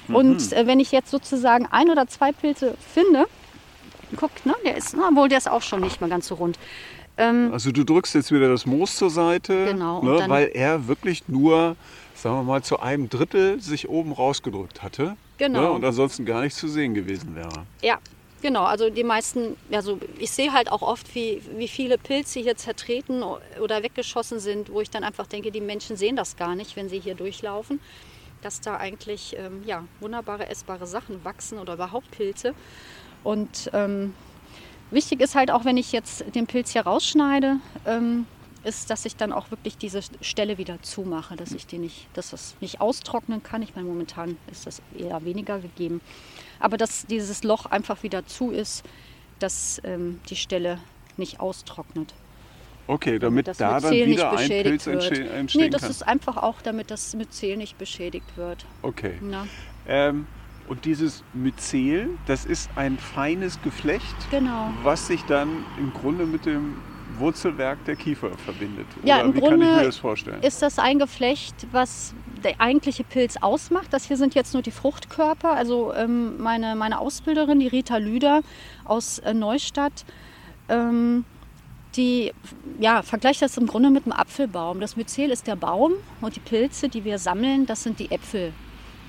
Und 0.08 0.52
äh, 0.52 0.66
wenn 0.66 0.80
ich 0.80 0.90
jetzt 0.90 1.10
sozusagen 1.10 1.66
ein 1.66 1.88
oder 1.88 2.08
zwei 2.08 2.32
Pilze 2.32 2.74
finde, 2.92 3.26
guckt, 4.16 4.44
ne, 4.46 4.54
der 4.64 4.76
ist, 4.76 4.94
na, 4.96 5.10
wohl, 5.14 5.28
der 5.28 5.38
ist 5.38 5.50
auch 5.50 5.62
schon 5.62 5.80
nicht 5.80 6.00
mehr 6.00 6.10
ganz 6.10 6.28
so 6.28 6.36
rund. 6.36 6.58
Ähm, 7.16 7.50
Also 7.52 7.72
du 7.72 7.84
drückst 7.84 8.14
jetzt 8.14 8.32
wieder 8.32 8.48
das 8.48 8.66
Moos 8.66 8.96
zur 8.96 9.10
Seite, 9.10 9.66
Genau, 9.66 10.02
ne, 10.02 10.24
weil 10.28 10.50
er 10.54 10.88
wirklich 10.88 11.28
nur 11.28 11.76
sagen 12.20 12.36
wir 12.36 12.42
mal, 12.42 12.62
zu 12.62 12.80
einem 12.80 13.08
Drittel 13.08 13.60
sich 13.60 13.88
oben 13.88 14.12
rausgedrückt 14.12 14.82
hatte. 14.82 15.16
Genau. 15.38 15.60
Ne, 15.60 15.70
und 15.70 15.84
ansonsten 15.84 16.24
gar 16.24 16.42
nicht 16.42 16.54
zu 16.54 16.68
sehen 16.68 16.94
gewesen 16.94 17.34
wäre. 17.34 17.64
Ja, 17.82 17.98
genau. 18.42 18.64
Also 18.64 18.90
die 18.90 19.04
meisten, 19.04 19.56
also 19.72 19.98
ich 20.18 20.30
sehe 20.30 20.52
halt 20.52 20.70
auch 20.70 20.82
oft, 20.82 21.14
wie, 21.14 21.42
wie 21.56 21.68
viele 21.68 21.98
Pilze 21.98 22.40
hier 22.40 22.56
zertreten 22.56 23.22
oder 23.60 23.82
weggeschossen 23.82 24.38
sind, 24.38 24.70
wo 24.70 24.80
ich 24.80 24.90
dann 24.90 25.02
einfach 25.02 25.26
denke, 25.26 25.50
die 25.50 25.60
Menschen 25.60 25.96
sehen 25.96 26.16
das 26.16 26.36
gar 26.36 26.54
nicht, 26.54 26.76
wenn 26.76 26.88
sie 26.88 27.00
hier 27.00 27.14
durchlaufen, 27.14 27.80
dass 28.42 28.60
da 28.60 28.76
eigentlich 28.76 29.36
ähm, 29.38 29.62
ja, 29.66 29.84
wunderbare 30.00 30.48
essbare 30.48 30.86
Sachen 30.86 31.24
wachsen 31.24 31.58
oder 31.58 31.74
überhaupt 31.74 32.10
Pilze. 32.10 32.54
Und 33.22 33.70
ähm, 33.72 34.14
wichtig 34.90 35.20
ist 35.20 35.34
halt 35.34 35.50
auch, 35.50 35.64
wenn 35.64 35.76
ich 35.76 35.92
jetzt 35.92 36.24
den 36.34 36.46
Pilz 36.46 36.72
hier 36.72 36.82
rausschneide, 36.82 37.56
ähm, 37.86 38.26
ist, 38.64 38.90
dass 38.90 39.06
ich 39.06 39.16
dann 39.16 39.32
auch 39.32 39.50
wirklich 39.50 39.78
diese 39.78 40.00
Stelle 40.20 40.58
wieder 40.58 40.82
zumache, 40.82 41.36
dass 41.36 41.52
ich 41.52 41.66
die 41.66 41.78
nicht, 41.78 42.08
dass 42.14 42.30
das 42.30 42.54
nicht 42.60 42.80
austrocknen 42.80 43.42
kann. 43.42 43.62
Ich 43.62 43.74
meine, 43.74 43.88
momentan 43.88 44.36
ist 44.50 44.66
das 44.66 44.82
eher 44.96 45.24
weniger 45.24 45.58
gegeben. 45.60 46.00
Aber 46.58 46.76
dass 46.76 47.06
dieses 47.06 47.42
Loch 47.42 47.66
einfach 47.66 48.02
wieder 48.02 48.26
zu 48.26 48.50
ist, 48.50 48.84
dass 49.38 49.80
ähm, 49.84 50.20
die 50.28 50.36
Stelle 50.36 50.78
nicht 51.16 51.40
austrocknet. 51.40 52.12
Okay, 52.86 53.18
damit, 53.18 53.46
damit 53.46 53.60
da 53.60 53.80
dann 53.80 53.92
wieder 53.92 54.32
ein 54.32 54.48
Pilz 54.48 54.86
entstehen, 54.86 55.30
entstehen 55.30 55.62
Nee, 55.62 55.70
das 55.70 55.82
kann. 55.82 55.90
ist 55.90 56.02
einfach 56.02 56.36
auch, 56.36 56.60
damit 56.60 56.90
das 56.90 57.14
Myzel 57.14 57.56
nicht 57.56 57.78
beschädigt 57.78 58.36
wird. 58.36 58.66
Okay. 58.82 59.14
Ähm, 59.86 60.26
und 60.70 60.84
dieses 60.84 61.24
Myzel, 61.34 62.10
das 62.26 62.46
ist 62.46 62.70
ein 62.76 62.96
feines 62.96 63.60
Geflecht, 63.60 64.14
genau. 64.30 64.72
was 64.84 65.08
sich 65.08 65.22
dann 65.24 65.64
im 65.76 65.92
Grunde 65.92 66.26
mit 66.26 66.46
dem 66.46 66.76
Wurzelwerk 67.18 67.84
der 67.86 67.96
Kiefer 67.96 68.30
verbindet. 68.38 68.86
Ja, 69.02 69.16
Oder 69.16 69.24
im 69.24 69.34
wie 69.34 69.40
Grunde 69.40 69.66
kann 69.66 69.68
ich 69.68 69.80
mir 69.80 69.84
das 69.84 69.96
vorstellen? 69.96 70.42
ist 70.42 70.62
das 70.62 70.78
ein 70.78 71.00
Geflecht, 71.00 71.66
was 71.72 72.14
der 72.44 72.60
eigentliche 72.60 73.02
Pilz 73.02 73.36
ausmacht. 73.40 73.88
Das 73.90 74.04
hier 74.04 74.16
sind 74.16 74.36
jetzt 74.36 74.54
nur 74.54 74.62
die 74.62 74.70
Fruchtkörper. 74.70 75.50
Also 75.50 75.92
ähm, 75.92 76.40
meine, 76.40 76.76
meine 76.76 77.00
Ausbilderin, 77.00 77.58
die 77.58 77.66
Rita 77.66 77.96
Lüder 77.96 78.42
aus 78.84 79.18
äh, 79.18 79.34
Neustadt, 79.34 80.04
ähm, 80.68 81.24
die 81.96 82.32
ja, 82.78 83.02
vergleicht 83.02 83.42
das 83.42 83.56
im 83.56 83.66
Grunde 83.66 83.90
mit 83.90 84.04
einem 84.04 84.12
Apfelbaum. 84.12 84.78
Das 84.78 84.96
Myzel 84.96 85.30
ist 85.30 85.48
der 85.48 85.56
Baum 85.56 85.94
und 86.20 86.36
die 86.36 86.40
Pilze, 86.40 86.88
die 86.88 87.04
wir 87.04 87.18
sammeln, 87.18 87.66
das 87.66 87.82
sind 87.82 87.98
die 87.98 88.12
Äpfel. 88.12 88.52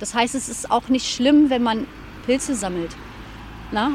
Das 0.01 0.13
heißt, 0.13 0.35
es 0.35 0.49
ist 0.49 0.69
auch 0.69 0.89
nicht 0.89 1.09
schlimm, 1.09 1.49
wenn 1.49 1.63
man 1.63 1.87
Pilze 2.25 2.55
sammelt. 2.55 2.97
Na? 3.71 3.91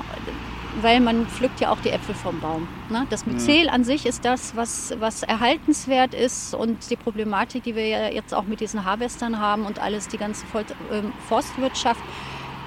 weil 0.82 1.00
man 1.00 1.26
pflückt 1.26 1.60
ja 1.60 1.70
auch 1.70 1.80
die 1.80 1.90
Äpfel 1.90 2.14
vom 2.14 2.40
Baum. 2.40 2.68
Ne? 2.90 3.06
Das 3.10 3.26
Myzel 3.26 3.66
ja. 3.66 3.72
an 3.72 3.84
sich 3.84 4.06
ist 4.06 4.24
das, 4.24 4.56
was, 4.56 4.94
was 4.98 5.22
erhaltenswert 5.22 6.14
ist 6.14 6.54
und 6.54 6.90
die 6.90 6.96
Problematik, 6.96 7.62
die 7.64 7.74
wir 7.74 7.86
ja 7.86 8.08
jetzt 8.08 8.34
auch 8.34 8.44
mit 8.44 8.60
diesen 8.60 8.84
Harvestern 8.84 9.38
haben 9.38 9.64
und 9.64 9.78
alles, 9.78 10.08
die 10.08 10.18
ganze 10.18 10.44
ähm, 10.92 11.12
Forstwirtschaft, 11.28 12.02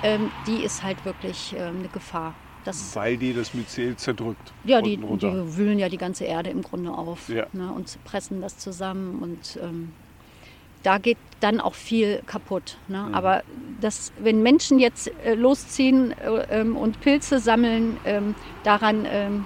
ähm, 0.04 0.32
die 0.48 0.64
ist 0.64 0.84
halt 0.84 1.04
wirklich 1.06 1.56
ähm, 1.58 1.80
eine 1.80 1.88
Gefahr. 1.90 2.34
Das, 2.66 2.96
Weil 2.96 3.18
die 3.18 3.34
das 3.34 3.54
Myzel 3.54 3.96
zerdrückt. 3.96 4.52
Ja, 4.66 4.82
die, 4.82 4.98
die, 4.98 5.58
wühlen 5.58 5.80
ja 5.80 5.88
die 5.88 5.98
ganze 5.98 6.26
Erde 6.26 6.50
im 6.50 6.62
Grunde 6.62 6.92
auf 6.92 7.30
ja. 7.30 7.48
ne, 7.54 7.72
und 7.72 7.98
pressen 8.04 8.42
das 8.42 8.58
zusammen 8.58 9.20
und 9.20 9.60
ähm, 9.64 9.94
da 10.84 10.98
geht 10.98 11.18
dann 11.40 11.60
auch 11.60 11.76
viel 11.76 12.22
kaputt. 12.26 12.78
Ne? 12.88 13.06
Mhm. 13.08 13.14
Aber 13.14 13.44
das, 13.82 14.12
wenn 14.20 14.44
Menschen 14.44 14.80
jetzt 14.80 15.12
äh, 15.24 15.36
losziehen 15.36 16.12
äh, 16.12 16.62
ähm, 16.62 16.76
und 16.76 17.00
Pilze 17.02 17.40
sammeln, 17.40 17.98
ähm, 18.06 18.36
daran 18.64 19.08
ähm, 19.10 19.46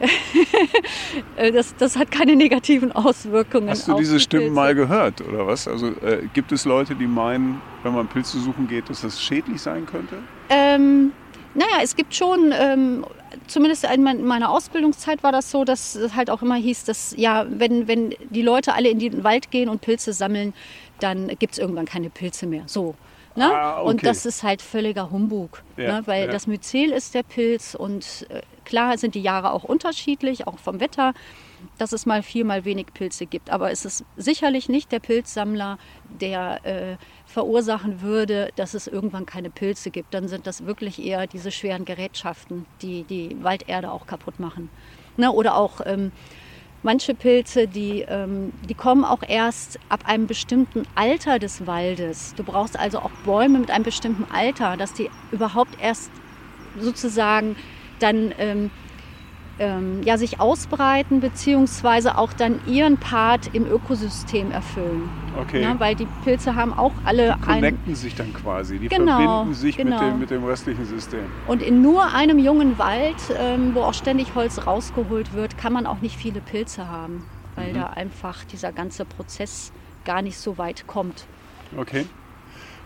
äh, 1.36 1.52
das, 1.52 1.76
das 1.76 1.96
hat 1.96 2.10
keine 2.10 2.36
negativen 2.36 2.92
Auswirkungen. 2.92 3.68
Hast 3.68 3.88
du 3.88 3.96
diese 3.96 4.14
die 4.14 4.20
Stimmen 4.20 4.44
Pilze. 4.44 4.54
mal 4.54 4.74
gehört 4.74 5.20
oder 5.20 5.46
was? 5.46 5.68
Also 5.68 5.88
äh, 5.88 6.26
gibt 6.32 6.52
es 6.52 6.64
Leute, 6.64 6.94
die 6.94 7.06
meinen, 7.06 7.60
wenn 7.82 7.94
man 7.94 8.06
Pilze 8.08 8.40
suchen 8.40 8.66
geht, 8.66 8.88
dass 8.88 9.02
das 9.02 9.22
schädlich 9.22 9.60
sein 9.60 9.86
könnte? 9.86 10.16
Ähm, 10.48 11.12
naja, 11.54 11.78
es 11.82 11.96
gibt 11.96 12.14
schon, 12.14 12.52
ähm, 12.56 13.04
zumindest 13.46 13.84
in 13.84 14.02
meiner 14.02 14.50
Ausbildungszeit 14.50 15.22
war 15.22 15.32
das 15.32 15.50
so, 15.50 15.64
dass 15.64 15.94
es 15.94 16.14
halt 16.14 16.30
auch 16.30 16.42
immer 16.42 16.54
hieß, 16.54 16.84
dass 16.84 17.14
ja, 17.16 17.46
wenn, 17.48 17.88
wenn 17.88 18.14
die 18.30 18.42
Leute 18.42 18.74
alle 18.74 18.88
in 18.88 18.98
den 18.98 19.24
Wald 19.24 19.50
gehen 19.50 19.68
und 19.68 19.80
Pilze 19.80 20.12
sammeln, 20.12 20.54
dann 21.00 21.28
gibt 21.38 21.54
es 21.54 21.58
irgendwann 21.58 21.86
keine 21.86 22.10
Pilze 22.10 22.46
mehr. 22.46 22.62
So. 22.66 22.94
Ne? 23.36 23.44
Ah, 23.44 23.80
okay. 23.80 23.90
Und 23.90 24.06
das 24.06 24.26
ist 24.26 24.42
halt 24.42 24.60
völliger 24.60 25.10
Humbug, 25.10 25.62
ja, 25.76 26.00
ne? 26.00 26.06
weil 26.06 26.26
ja. 26.26 26.32
das 26.32 26.46
Myzel 26.46 26.90
ist 26.90 27.14
der 27.14 27.22
Pilz 27.22 27.74
und 27.74 28.26
äh, 28.28 28.42
klar 28.64 28.98
sind 28.98 29.14
die 29.14 29.22
Jahre 29.22 29.52
auch 29.52 29.64
unterschiedlich, 29.64 30.46
auch 30.46 30.58
vom 30.58 30.80
Wetter, 30.80 31.14
dass 31.78 31.92
es 31.92 32.06
mal 32.06 32.22
viel, 32.22 32.44
mal 32.44 32.64
wenig 32.64 32.86
Pilze 32.94 33.26
gibt. 33.26 33.50
Aber 33.50 33.70
es 33.70 33.84
ist 33.84 34.04
sicherlich 34.16 34.68
nicht 34.68 34.92
der 34.92 35.00
Pilzsammler, 35.00 35.78
der 36.20 36.64
äh, 36.64 36.96
verursachen 37.26 38.02
würde, 38.02 38.50
dass 38.56 38.74
es 38.74 38.86
irgendwann 38.86 39.26
keine 39.26 39.50
Pilze 39.50 39.90
gibt. 39.90 40.14
Dann 40.14 40.28
sind 40.28 40.46
das 40.46 40.66
wirklich 40.66 41.04
eher 41.04 41.26
diese 41.26 41.50
schweren 41.50 41.84
Gerätschaften, 41.84 42.66
die 42.82 43.04
die 43.04 43.36
Walderde 43.42 43.90
auch 43.90 44.06
kaputt 44.06 44.40
machen. 44.40 44.68
Ne? 45.16 45.30
Oder 45.32 45.56
auch 45.56 45.80
ähm, 45.84 46.12
manche 46.82 47.14
Pilze, 47.14 47.66
die, 47.66 48.02
ähm, 48.02 48.52
die 48.68 48.74
kommen 48.74 49.04
auch 49.04 49.22
erst 49.26 49.78
ab 49.88 50.00
einem 50.06 50.26
bestimmten 50.26 50.84
Alter 50.94 51.38
des 51.38 51.66
Waldes. 51.66 52.34
Du 52.36 52.44
brauchst 52.44 52.78
also 52.78 53.00
auch 53.00 53.10
Bäume 53.24 53.58
mit 53.58 53.70
einem 53.70 53.84
bestimmten 53.84 54.26
Alter, 54.32 54.76
dass 54.76 54.92
die 54.92 55.10
überhaupt 55.30 55.80
erst 55.80 56.10
sozusagen 56.78 57.56
dann 57.98 58.32
ähm, 58.38 58.70
ähm, 59.60 60.02
ja, 60.02 60.16
sich 60.16 60.40
ausbreiten 60.40 61.20
beziehungsweise 61.20 62.16
auch 62.16 62.32
dann 62.32 62.60
ihren 62.66 62.96
Part 62.96 63.54
im 63.54 63.70
Ökosystem 63.70 64.50
erfüllen. 64.50 65.08
Okay. 65.38 65.62
Ja, 65.62 65.78
weil 65.78 65.94
die 65.94 66.08
Pilze 66.24 66.56
haben 66.56 66.72
auch 66.72 66.92
alle 67.04 67.36
die 67.38 67.46
connecten 67.46 67.94
sich 67.94 68.14
dann 68.14 68.32
quasi, 68.32 68.78
die 68.78 68.88
genau, 68.88 69.18
verbinden 69.18 69.54
sich 69.54 69.76
genau. 69.76 70.02
mit, 70.02 70.12
dem, 70.12 70.18
mit 70.18 70.30
dem 70.30 70.44
restlichen 70.44 70.86
System. 70.86 71.20
Und 71.46 71.62
in 71.62 71.82
nur 71.82 72.12
einem 72.14 72.38
jungen 72.38 72.78
Wald, 72.78 73.16
ähm, 73.38 73.74
wo 73.74 73.82
auch 73.82 73.94
ständig 73.94 74.34
Holz 74.34 74.66
rausgeholt 74.66 75.34
wird, 75.34 75.58
kann 75.58 75.74
man 75.74 75.86
auch 75.86 76.00
nicht 76.00 76.16
viele 76.16 76.40
Pilze 76.40 76.88
haben, 76.88 77.24
weil 77.54 77.72
mhm. 77.72 77.74
da 77.74 77.86
einfach 77.88 78.44
dieser 78.44 78.72
ganze 78.72 79.04
Prozess 79.04 79.72
gar 80.06 80.22
nicht 80.22 80.38
so 80.38 80.56
weit 80.56 80.86
kommt. 80.86 81.26
Okay. 81.76 82.06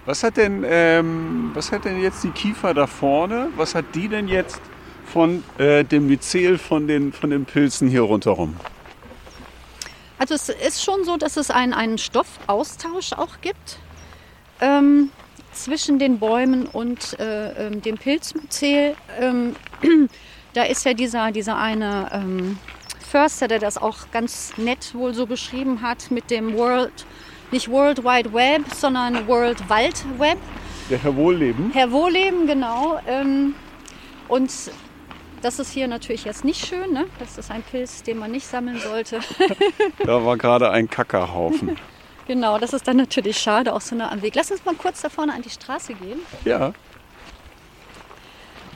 Was 0.07 0.23
hat 0.25 0.37
denn, 0.37 0.65
ähm, 0.69 1.53
was 1.55 1.73
hat 1.73 1.85
denn 1.85 2.03
jetzt 2.03 2.25
die 2.25 2.31
Kiefer 2.31 2.75
da 2.75 2.87
vorne? 2.87 3.49
Was 3.57 3.75
hat 3.75 3.87
die 3.95 4.09
denn 4.09 4.29
jetzt 4.29 4.61
von 5.05 5.45
äh, 5.59 5.85
dem 5.85 6.07
Myzel 6.07 6.59
von 6.59 6.88
den, 6.88 7.12
von 7.12 7.31
den 7.31 7.45
Pilzen 7.45 7.88
hier 7.88 8.03
rundherum? 8.03 8.57
Also 10.19 10.35
es 10.35 10.49
ist 10.49 10.83
schon 10.83 11.05
so, 11.05 11.17
dass 11.17 11.37
es 11.37 11.51
einen, 11.51 11.75
einen 11.75 11.99
Stoffaustausch 11.99 13.12
auch 13.12 13.40
gibt 13.40 13.79
ähm, 14.61 15.11
zwischen 15.53 15.99
den 15.99 16.19
Bäumen 16.19 16.67
und 16.67 17.19
äh, 17.19 17.67
ähm, 17.67 17.83
dem 17.83 17.97
Pilzmyzel. 17.97 18.97
Ähm, 19.21 19.57
da 20.55 20.62
ist 20.62 20.85
ja 20.85 20.95
dieser, 20.95 21.33
dieser 21.33 21.57
eine 21.59 22.11
ähm, 22.12 22.59
Förster, 23.14 23.49
der 23.49 23.59
das 23.59 23.77
auch 23.77 24.11
ganz 24.12 24.53
nett 24.57 24.95
wohl 24.95 25.14
so 25.14 25.27
beschrieben 25.27 25.83
hat 25.83 26.11
mit 26.11 26.31
dem 26.31 26.55
World, 26.55 27.07
nicht 27.51 27.71
World 27.71 28.03
Wide 28.03 28.33
Web, 28.33 28.62
sondern 28.75 29.27
World 29.29 29.69
Wald 29.69 30.05
Web. 30.19 30.38
Der 30.90 30.99
Herr 30.99 31.14
Wohlleben. 31.17 31.71
Herr 31.73 31.90
Wohlleben, 31.90 32.47
genau. 32.47 33.01
Ähm, 33.07 33.55
und 34.29 34.51
das 35.45 35.59
ist 35.59 35.73
hier 35.73 35.87
natürlich 35.89 36.25
jetzt 36.25 36.45
nicht 36.45 36.65
schön. 36.65 36.93
Ne? 36.93 37.07
Das 37.19 37.37
ist 37.37 37.51
ein 37.51 37.63
Pilz, 37.63 38.03
den 38.03 38.19
man 38.19 38.31
nicht 38.31 38.47
sammeln 38.47 38.81
sollte. 38.81 39.21
da 40.05 40.25
war 40.25 40.37
gerade 40.37 40.71
ein 40.71 40.89
Kackerhaufen. 40.89 41.77
Genau, 42.27 42.59
das 42.59 42.73
ist 42.73 42.89
dann 42.89 42.97
natürlich 42.97 43.37
schade, 43.37 43.75
auch 43.75 43.83
so 43.83 43.95
nah 43.95 44.11
am 44.11 44.23
Weg. 44.23 44.35
Lass 44.35 44.51
uns 44.51 44.65
mal 44.65 44.75
kurz 44.75 45.03
da 45.03 45.11
vorne 45.11 45.35
an 45.35 45.43
die 45.43 45.51
Straße 45.51 45.93
gehen. 45.93 46.21
Ja. 46.47 46.73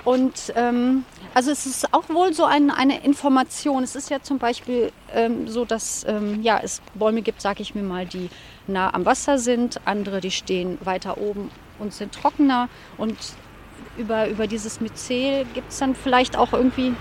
Und 0.04 0.52
ähm, 0.54 1.04
also 1.32 1.50
es 1.50 1.64
ist 1.64 1.94
auch 1.94 2.10
wohl 2.10 2.34
so 2.34 2.44
ein, 2.44 2.70
eine 2.70 3.02
Information. 3.02 3.82
Es 3.84 3.96
ist 3.96 4.10
ja 4.10 4.20
zum 4.20 4.36
Beispiel 4.38 4.92
ähm, 5.14 5.48
so, 5.48 5.64
dass 5.64 6.04
ähm, 6.06 6.42
ja, 6.42 6.60
es 6.62 6.82
Bäume 6.94 7.22
gibt, 7.22 7.40
sage 7.40 7.62
ich 7.62 7.74
mir 7.74 7.82
mal, 7.82 8.04
die 8.04 8.28
nah 8.66 8.92
am 8.92 9.06
Wasser 9.06 9.38
sind, 9.38 9.80
andere, 9.86 10.20
die 10.20 10.30
stehen 10.30 10.76
weiter 10.84 11.16
oben 11.16 11.50
und 11.78 11.94
sind 11.94 12.12
trockener. 12.12 12.68
Und 12.98 13.16
über, 13.98 14.28
über 14.28 14.46
dieses 14.46 14.80
Myzel 14.80 15.44
gibt 15.54 15.70
es 15.70 15.78
dann 15.78 15.94
vielleicht 15.94 16.36
auch 16.36 16.52
irgendwie, 16.52 16.94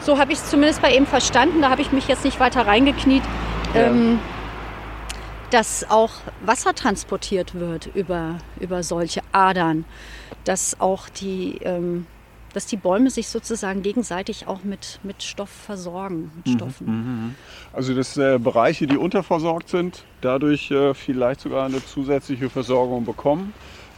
so 0.00 0.18
habe 0.18 0.32
ich 0.32 0.38
es 0.38 0.50
zumindest 0.50 0.82
bei 0.82 0.94
ihm 0.94 1.06
verstanden, 1.06 1.62
da 1.62 1.70
habe 1.70 1.82
ich 1.82 1.92
mich 1.92 2.08
jetzt 2.08 2.24
nicht 2.24 2.38
weiter 2.40 2.66
reingekniet, 2.66 3.22
ja. 3.74 3.82
ähm, 3.82 4.18
dass 5.50 5.88
auch 5.88 6.12
Wasser 6.44 6.74
transportiert 6.74 7.54
wird 7.54 7.88
über, 7.94 8.38
über 8.60 8.82
solche 8.82 9.22
Adern, 9.32 9.84
dass 10.44 10.78
auch 10.80 11.08
die, 11.08 11.58
ähm, 11.62 12.06
dass 12.52 12.66
die 12.66 12.76
Bäume 12.76 13.10
sich 13.10 13.28
sozusagen 13.28 13.82
gegenseitig 13.82 14.46
auch 14.46 14.62
mit, 14.64 15.00
mit 15.02 15.22
Stoff 15.22 15.50
versorgen, 15.50 16.30
mit 16.36 16.46
mhm, 16.46 16.52
Stoffen. 16.52 16.86
Mhm. 16.86 17.34
Also 17.72 17.94
dass 17.94 18.16
äh, 18.16 18.38
Bereiche, 18.38 18.86
die 18.86 18.96
unterversorgt 18.96 19.68
sind, 19.68 20.04
dadurch 20.20 20.70
äh, 20.70 20.92
vielleicht 20.92 21.40
sogar 21.40 21.66
eine 21.66 21.84
zusätzliche 21.84 22.50
Versorgung 22.50 23.04
bekommen 23.04 23.54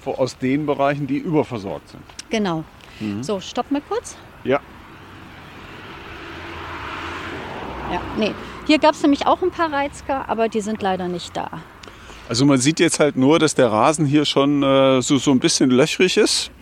aus 0.06 0.38
den 0.38 0.66
Bereichen, 0.66 1.06
die 1.06 1.18
überversorgt 1.18 1.90
sind. 1.90 2.02
Genau. 2.30 2.64
Mhm. 3.00 3.22
So, 3.22 3.40
stopp 3.40 3.70
mal 3.70 3.82
kurz. 3.86 4.16
Ja. 4.44 4.60
Ja, 7.92 8.00
nee. 8.16 8.32
Hier 8.66 8.78
gab 8.78 8.94
es 8.94 9.02
nämlich 9.02 9.26
auch 9.26 9.42
ein 9.42 9.50
paar 9.50 9.72
Reizker, 9.72 10.28
aber 10.28 10.48
die 10.48 10.60
sind 10.60 10.80
leider 10.80 11.08
nicht 11.08 11.36
da. 11.36 11.50
Also 12.28 12.46
man 12.46 12.58
sieht 12.58 12.78
jetzt 12.78 13.00
halt 13.00 13.16
nur, 13.16 13.40
dass 13.40 13.56
der 13.56 13.72
Rasen 13.72 14.06
hier 14.06 14.24
schon 14.24 14.62
äh, 14.62 15.02
so, 15.02 15.18
so 15.18 15.32
ein 15.32 15.40
bisschen 15.40 15.70
löchrig 15.70 16.16
ist. 16.16 16.52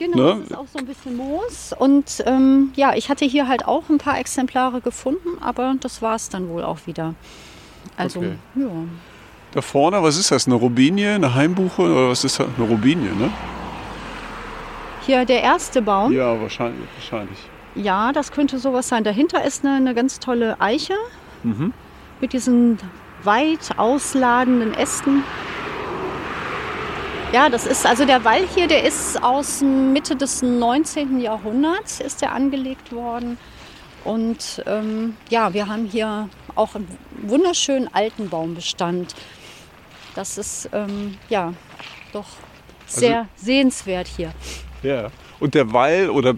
Genau, 0.00 0.16
ne? 0.16 0.40
das 0.40 0.50
ist 0.50 0.56
auch 0.56 0.66
so 0.66 0.78
ein 0.78 0.86
bisschen 0.86 1.16
Moos. 1.16 1.72
Und 1.78 2.24
ähm, 2.26 2.72
ja, 2.74 2.94
ich 2.96 3.08
hatte 3.08 3.24
hier 3.24 3.46
halt 3.46 3.64
auch 3.66 3.88
ein 3.88 3.98
paar 3.98 4.18
Exemplare 4.18 4.80
gefunden, 4.80 5.40
aber 5.40 5.76
das 5.80 6.02
war 6.02 6.16
es 6.16 6.28
dann 6.28 6.48
wohl 6.48 6.64
auch 6.64 6.86
wieder. 6.86 7.14
Also, 7.96 8.18
okay. 8.18 8.32
ja. 8.56 8.66
Da 9.54 9.62
vorne, 9.62 10.02
was 10.02 10.18
ist 10.18 10.32
das? 10.32 10.48
Eine 10.48 10.56
Robinie, 10.56 11.14
eine 11.14 11.32
Heimbuche 11.32 11.82
oder 11.82 12.08
was 12.08 12.24
ist 12.24 12.40
das? 12.40 12.48
Eine 12.58 12.66
Robinie, 12.66 13.14
ne? 13.14 13.30
Hier 15.06 15.24
der 15.24 15.42
erste 15.42 15.80
Baum. 15.80 16.12
Ja, 16.12 16.40
wahrscheinlich. 16.40 16.88
wahrscheinlich. 16.96 17.38
Ja, 17.76 18.10
das 18.10 18.32
könnte 18.32 18.58
sowas 18.58 18.88
sein. 18.88 19.04
Dahinter 19.04 19.44
ist 19.44 19.64
eine, 19.64 19.76
eine 19.76 19.94
ganz 19.94 20.18
tolle 20.18 20.60
Eiche 20.60 20.94
mhm. 21.44 21.72
mit 22.20 22.32
diesen 22.32 22.78
weit 23.22 23.78
ausladenden 23.78 24.74
Ästen. 24.74 25.22
Ja, 27.32 27.48
das 27.48 27.64
ist 27.64 27.86
also 27.86 28.04
der 28.04 28.24
Wall 28.24 28.42
hier, 28.56 28.66
der 28.66 28.82
ist 28.82 29.22
aus 29.22 29.60
Mitte 29.60 30.16
des 30.16 30.42
19. 30.42 31.20
Jahrhunderts 31.20 32.00
ist 32.00 32.22
der 32.22 32.32
angelegt 32.32 32.92
worden. 32.92 33.38
Und 34.02 34.64
ähm, 34.66 35.16
ja, 35.30 35.54
wir 35.54 35.68
haben 35.68 35.86
hier 35.86 36.28
auch 36.56 36.74
einen 36.74 36.88
wunderschönen 37.22 37.88
alten 37.92 38.28
Baumbestand. 38.28 39.14
Das 40.14 40.38
ist 40.38 40.68
ähm, 40.72 41.16
ja 41.28 41.52
doch 42.12 42.26
sehr 42.86 43.18
also, 43.18 43.30
sehenswert 43.36 44.06
hier. 44.06 44.32
Ja. 44.82 45.10
Und 45.40 45.54
der 45.54 45.72
Wall 45.72 46.10
oder 46.10 46.34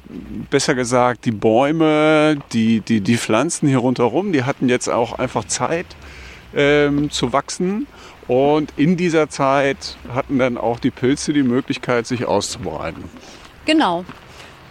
besser 0.51 0.75
gesagt 0.75 1.27
die 1.27 1.31
Bäume, 1.31 2.39
die, 2.53 2.81
die, 2.81 3.01
die 3.01 3.17
Pflanzen 3.19 3.69
hier 3.69 3.79
rundherum, 3.79 4.33
die 4.33 4.45
hatten 4.45 4.69
jetzt 4.69 4.89
auch 4.89 5.19
einfach 5.19 5.45
Zeit 5.45 5.87
ähm, 6.55 7.11
zu 7.11 7.33
wachsen. 7.33 7.87
Und 8.27 8.73
in 8.77 8.97
dieser 8.97 9.29
Zeit 9.29 9.97
hatten 10.13 10.39
dann 10.39 10.59
auch 10.59 10.81
die 10.81 10.91
Pilze 10.91 11.33
die 11.33 11.45
Möglichkeit, 11.45 12.07
sich 12.07 12.25
auszubreiten. 12.25 13.05
Genau. 13.67 14.05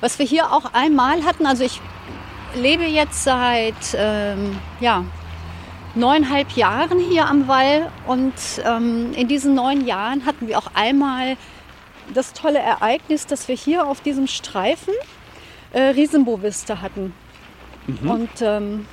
Was 0.01 0.19
wir 0.19 0.25
hier 0.25 0.51
auch 0.51 0.73
einmal 0.73 1.23
hatten, 1.23 1.45
also 1.45 1.63
ich 1.63 1.79
lebe 2.55 2.83
jetzt 2.83 3.23
seit 3.23 3.75
ähm, 3.95 4.57
ja, 4.81 5.05
neuneinhalb 5.95 6.51
Jahren 6.51 6.99
hier 6.99 7.27
am 7.27 7.47
Wall 7.47 7.91
und 8.07 8.33
ähm, 8.65 9.13
in 9.13 9.27
diesen 9.27 9.55
neun 9.55 9.85
Jahren 9.85 10.25
hatten 10.25 10.47
wir 10.47 10.57
auch 10.57 10.71
einmal 10.73 11.37
das 12.13 12.33
tolle 12.33 12.59
Ereignis, 12.59 13.25
dass 13.25 13.47
wir 13.47 13.55
hier 13.55 13.87
auf 13.87 14.01
diesem 14.01 14.27
Streifen 14.27 14.93
äh, 15.73 15.81
Riesenboviste 15.81 16.81
hatten. 16.81 17.13
Mhm. 17.87 18.09
Und 18.09 18.29
ähm, 18.41 18.85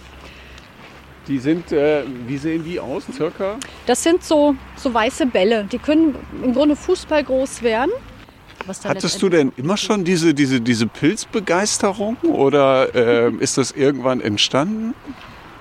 die 1.28 1.38
sind, 1.38 1.70
äh, 1.72 2.02
wie 2.26 2.36
sehen 2.36 2.64
die 2.64 2.80
aus, 2.80 3.04
circa? 3.12 3.56
Das 3.86 4.02
sind 4.02 4.24
so, 4.24 4.56
so 4.76 4.92
weiße 4.92 5.26
Bälle. 5.26 5.64
Die 5.70 5.78
können 5.78 6.16
im 6.42 6.52
Grunde 6.52 6.74
Fußball 6.74 7.22
groß 7.22 7.62
werden. 7.62 7.92
Hattest 8.84 9.20
du 9.20 9.28
denn 9.28 9.52
immer 9.56 9.76
schon 9.76 10.04
diese, 10.04 10.34
diese, 10.34 10.60
diese 10.60 10.86
Pilzbegeisterung 10.86 12.16
oder 12.22 12.94
äh, 12.94 13.32
ist 13.40 13.58
das 13.58 13.72
irgendwann 13.72 14.20
entstanden? 14.20 14.94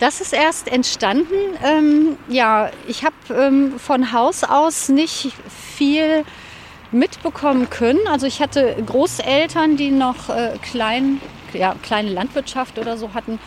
Das 0.01 0.19
ist 0.19 0.33
erst 0.33 0.67
entstanden. 0.67 1.35
Ähm, 1.63 2.17
ja, 2.27 2.71
ich 2.87 3.05
habe 3.05 3.13
ähm, 3.29 3.77
von 3.77 4.11
Haus 4.11 4.43
aus 4.43 4.89
nicht 4.89 5.31
viel 5.47 6.25
mitbekommen 6.91 7.69
können. 7.69 7.99
Also 8.07 8.25
ich 8.25 8.41
hatte 8.41 8.77
Großeltern, 8.83 9.77
die 9.77 9.91
noch 9.91 10.29
äh, 10.29 10.57
klein, 10.63 11.21
ja, 11.53 11.75
kleine 11.83 12.09
Landwirtschaft 12.09 12.79
oder 12.79 12.97
so 12.97 13.13
hatten. 13.13 13.37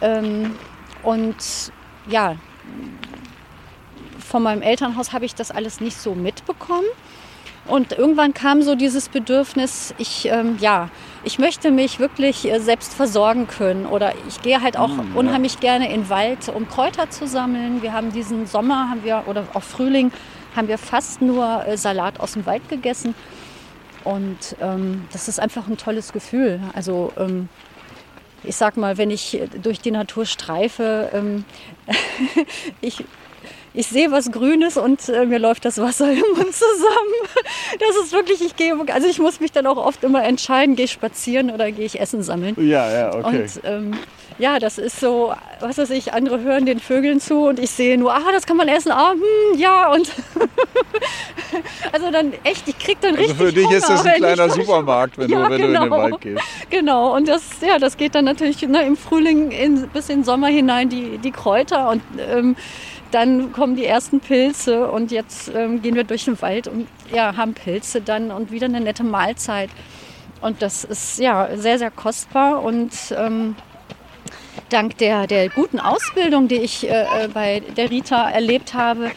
Ähm, 0.00 0.56
und 1.02 1.36
ja, 2.06 2.36
von 4.18 4.42
meinem 4.42 4.62
Elternhaus 4.62 5.12
habe 5.12 5.26
ich 5.26 5.34
das 5.34 5.50
alles 5.50 5.82
nicht 5.82 5.98
so 5.98 6.14
mitbekommen. 6.14 6.88
Und 7.66 7.92
irgendwann 7.92 8.34
kam 8.34 8.62
so 8.62 8.74
dieses 8.74 9.08
Bedürfnis, 9.08 9.94
ich, 9.98 10.26
ähm, 10.26 10.58
ja, 10.60 10.90
ich 11.22 11.38
möchte 11.38 11.70
mich 11.70 12.00
wirklich 12.00 12.50
äh, 12.50 12.58
selbst 12.58 12.92
versorgen 12.92 13.46
können. 13.46 13.86
Oder 13.86 14.14
ich 14.28 14.42
gehe 14.42 14.60
halt 14.60 14.76
auch 14.76 14.88
mm, 14.88 15.16
unheimlich 15.16 15.60
gerne 15.60 15.92
in 15.92 16.02
den 16.02 16.10
Wald, 16.10 16.48
um 16.48 16.68
Kräuter 16.68 17.08
zu 17.10 17.26
sammeln. 17.28 17.80
Wir 17.80 17.92
haben 17.92 18.12
diesen 18.12 18.46
Sommer, 18.46 18.90
haben 18.90 19.04
wir, 19.04 19.24
oder 19.26 19.46
auch 19.54 19.62
Frühling, 19.62 20.10
haben 20.56 20.66
wir 20.66 20.78
fast 20.78 21.22
nur 21.22 21.64
äh, 21.66 21.76
Salat 21.76 22.18
aus 22.18 22.32
dem 22.32 22.46
Wald 22.46 22.68
gegessen. 22.68 23.14
Und 24.02 24.56
ähm, 24.60 25.04
das 25.12 25.28
ist 25.28 25.38
einfach 25.38 25.68
ein 25.68 25.76
tolles 25.76 26.12
Gefühl. 26.12 26.60
Also 26.74 27.12
ähm, 27.16 27.48
ich 28.42 28.56
sag 28.56 28.76
mal, 28.76 28.98
wenn 28.98 29.10
ich 29.10 29.40
durch 29.62 29.80
die 29.80 29.92
Natur 29.92 30.26
streife, 30.26 31.10
ähm, 31.12 31.44
ich, 32.80 33.04
ich 33.74 33.86
sehe 33.86 34.10
was 34.10 34.30
Grünes 34.30 34.76
und 34.76 35.08
äh, 35.08 35.24
mir 35.24 35.38
läuft 35.38 35.64
das 35.64 35.78
Wasser 35.78 36.10
im 36.12 36.18
Mund 36.18 36.54
zusammen. 36.54 37.78
Das 37.80 37.96
ist 38.04 38.12
wirklich, 38.12 38.40
ich 38.42 38.56
gehe, 38.56 38.74
also 38.92 39.08
ich 39.08 39.18
muss 39.18 39.40
mich 39.40 39.52
dann 39.52 39.66
auch 39.66 39.78
oft 39.78 40.04
immer 40.04 40.24
entscheiden, 40.24 40.76
gehe 40.76 40.84
ich 40.84 40.92
spazieren 40.92 41.50
oder 41.50 41.72
gehe 41.72 41.86
ich 41.86 42.00
Essen 42.00 42.22
sammeln. 42.22 42.54
Ja, 42.58 42.90
ja, 42.90 43.14
okay. 43.14 43.42
Und 43.42 43.60
ähm, 43.64 43.98
ja, 44.38 44.58
das 44.58 44.78
ist 44.78 45.00
so, 45.00 45.32
was 45.60 45.78
weiß 45.78 45.90
ich, 45.90 46.12
andere 46.12 46.40
hören 46.40 46.66
den 46.66 46.80
Vögeln 46.80 47.20
zu 47.20 47.46
und 47.46 47.58
ich 47.58 47.70
sehe 47.70 47.98
nur, 47.98 48.14
ah, 48.14 48.32
das 48.32 48.46
kann 48.46 48.56
man 48.56 48.68
essen, 48.68 48.90
ah, 48.92 49.12
hm, 49.12 49.58
ja, 49.58 49.92
und 49.92 50.10
also 51.92 52.10
dann 52.10 52.32
echt, 52.44 52.66
ich 52.66 52.78
krieg 52.78 52.98
dann 53.00 53.16
also 53.16 53.22
richtig 53.22 53.38
für 53.38 53.52
dich 53.52 53.66
Hunger, 53.66 53.76
ist 53.76 53.88
das 53.88 54.06
ein 54.06 54.16
kleiner 54.16 54.50
Supermarkt, 54.50 55.18
wenn, 55.18 55.30
ja, 55.30 55.44
du, 55.44 55.50
wenn 55.50 55.60
genau, 55.60 55.66
du 55.66 55.66
in 55.66 55.72
den 55.72 55.82
genau. 55.82 56.02
Wald 56.02 56.20
gehst. 56.20 56.42
Genau, 56.70 57.16
und 57.16 57.28
das, 57.28 57.42
ja, 57.60 57.78
das 57.78 57.96
geht 57.96 58.14
dann 58.14 58.24
natürlich 58.24 58.60
ne, 58.62 58.84
im 58.86 58.96
Frühling 58.96 59.50
in, 59.50 59.88
bis 59.88 60.08
in 60.08 60.20
den 60.20 60.24
Sommer 60.24 60.48
hinein, 60.48 60.88
die, 60.88 61.18
die 61.18 61.30
Kräuter 61.30 61.90
und 61.90 62.02
ähm, 62.18 62.56
dann 63.12 63.52
kommen 63.52 63.76
die 63.76 63.86
ersten 63.86 64.20
Pilze 64.20 64.90
und 64.90 65.12
jetzt 65.12 65.50
ähm, 65.54 65.82
gehen 65.82 65.94
wir 65.94 66.04
durch 66.04 66.24
den 66.24 66.40
Wald 66.40 66.66
und 66.66 66.88
ja, 67.12 67.36
haben 67.36 67.54
Pilze 67.54 68.00
dann 68.00 68.30
und 68.30 68.50
wieder 68.50 68.66
eine 68.66 68.80
nette 68.80 69.04
Mahlzeit. 69.04 69.70
Und 70.40 70.60
das 70.60 70.82
ist 70.84 71.18
ja 71.18 71.56
sehr, 71.56 71.78
sehr 71.78 71.90
kostbar 71.90 72.62
und 72.62 72.90
ähm, 73.16 73.54
dank 74.70 74.98
der, 74.98 75.26
der 75.26 75.48
guten 75.50 75.78
Ausbildung, 75.78 76.48
die 76.48 76.56
ich 76.56 76.88
äh, 76.88 77.02
äh, 77.02 77.28
bei 77.28 77.60
der 77.60 77.90
Rita 77.90 78.30
erlebt 78.30 78.74
habe, 78.74 79.10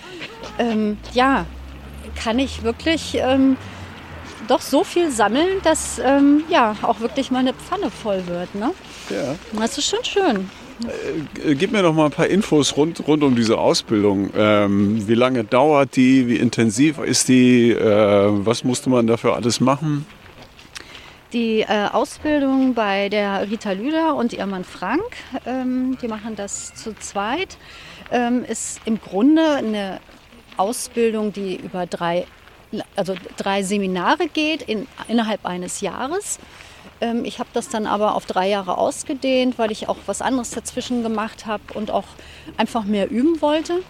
ähm, 0.60 0.98
ja, 1.14 1.46
kann 2.22 2.38
ich 2.38 2.64
wirklich 2.64 3.16
ähm, 3.16 3.58
doch 4.48 4.62
so 4.62 4.84
viel 4.84 5.10
sammeln, 5.10 5.62
dass 5.64 6.00
ähm, 6.00 6.44
ja 6.50 6.76
auch 6.82 7.00
wirklich 7.00 7.32
meine 7.32 7.54
Pfanne 7.54 7.90
voll 7.90 8.28
wird. 8.28 8.54
Ne? 8.54 8.72
Ja. 9.10 9.36
Das 9.60 9.78
ist 9.78 9.90
schon 9.90 10.04
schön. 10.04 10.50
Äh, 11.46 11.56
gib 11.56 11.72
mir 11.72 11.82
noch 11.82 11.94
mal 11.94 12.06
ein 12.06 12.12
paar 12.12 12.28
Infos 12.28 12.76
rund, 12.76 13.08
rund 13.08 13.24
um 13.24 13.36
diese 13.36 13.58
Ausbildung. 13.58 14.30
Ähm, 14.36 15.08
wie 15.08 15.14
lange 15.14 15.44
dauert 15.44 15.96
die? 15.96 16.28
Wie 16.28 16.36
intensiv 16.36 17.00
ist 17.00 17.28
die? 17.30 17.72
Äh, 17.72 18.28
was 18.46 18.64
musste 18.64 18.90
man 18.90 19.08
dafür 19.08 19.36
alles 19.36 19.60
machen? 19.60 20.06
Die 21.34 21.62
äh, 21.62 21.88
Ausbildung 21.92 22.74
bei 22.74 23.10
der 23.10 23.50
Rita 23.50 23.72
Lüder 23.72 24.16
und 24.16 24.34
ihr 24.34 24.46
Mann 24.46 24.64
Frank, 24.64 25.04
ähm, 25.46 25.98
die 26.02 26.08
machen 26.08 26.36
das 26.36 26.74
zu 26.76 26.96
zweit, 26.96 27.58
ähm, 28.12 28.46
ist 28.46 28.80
im 28.86 29.02
Grunde 29.02 29.56
eine 29.56 30.00
Ausbildung, 30.58 31.34
die 31.34 31.58
über 31.58 31.88
drei, 31.88 32.26
also 32.96 33.16
drei 33.38 33.64
Seminare 33.64 34.28
geht 34.28 34.62
in, 34.62 34.88
innerhalb 35.08 35.46
eines 35.46 35.82
Jahres. 35.82 36.40
Ähm, 37.02 37.26
ich 37.26 37.40
habe 37.40 37.50
das 37.54 37.70
dann 37.70 37.88
aber 37.88 38.16
auf 38.16 38.26
drei 38.26 38.50
Jahre 38.50 38.78
ausgedehnt, 38.78 39.58
weil 39.58 39.72
ich 39.72 39.90
auch 39.90 39.98
was 40.06 40.22
anderes 40.22 40.52
dazwischen 40.52 41.04
gemacht 41.04 41.46
habe 41.46 41.64
und 41.74 41.92
auch 41.92 42.06
einfach 42.58 42.86
mehr 42.86 43.10
üben 43.10 43.42
wollte. 43.42 43.82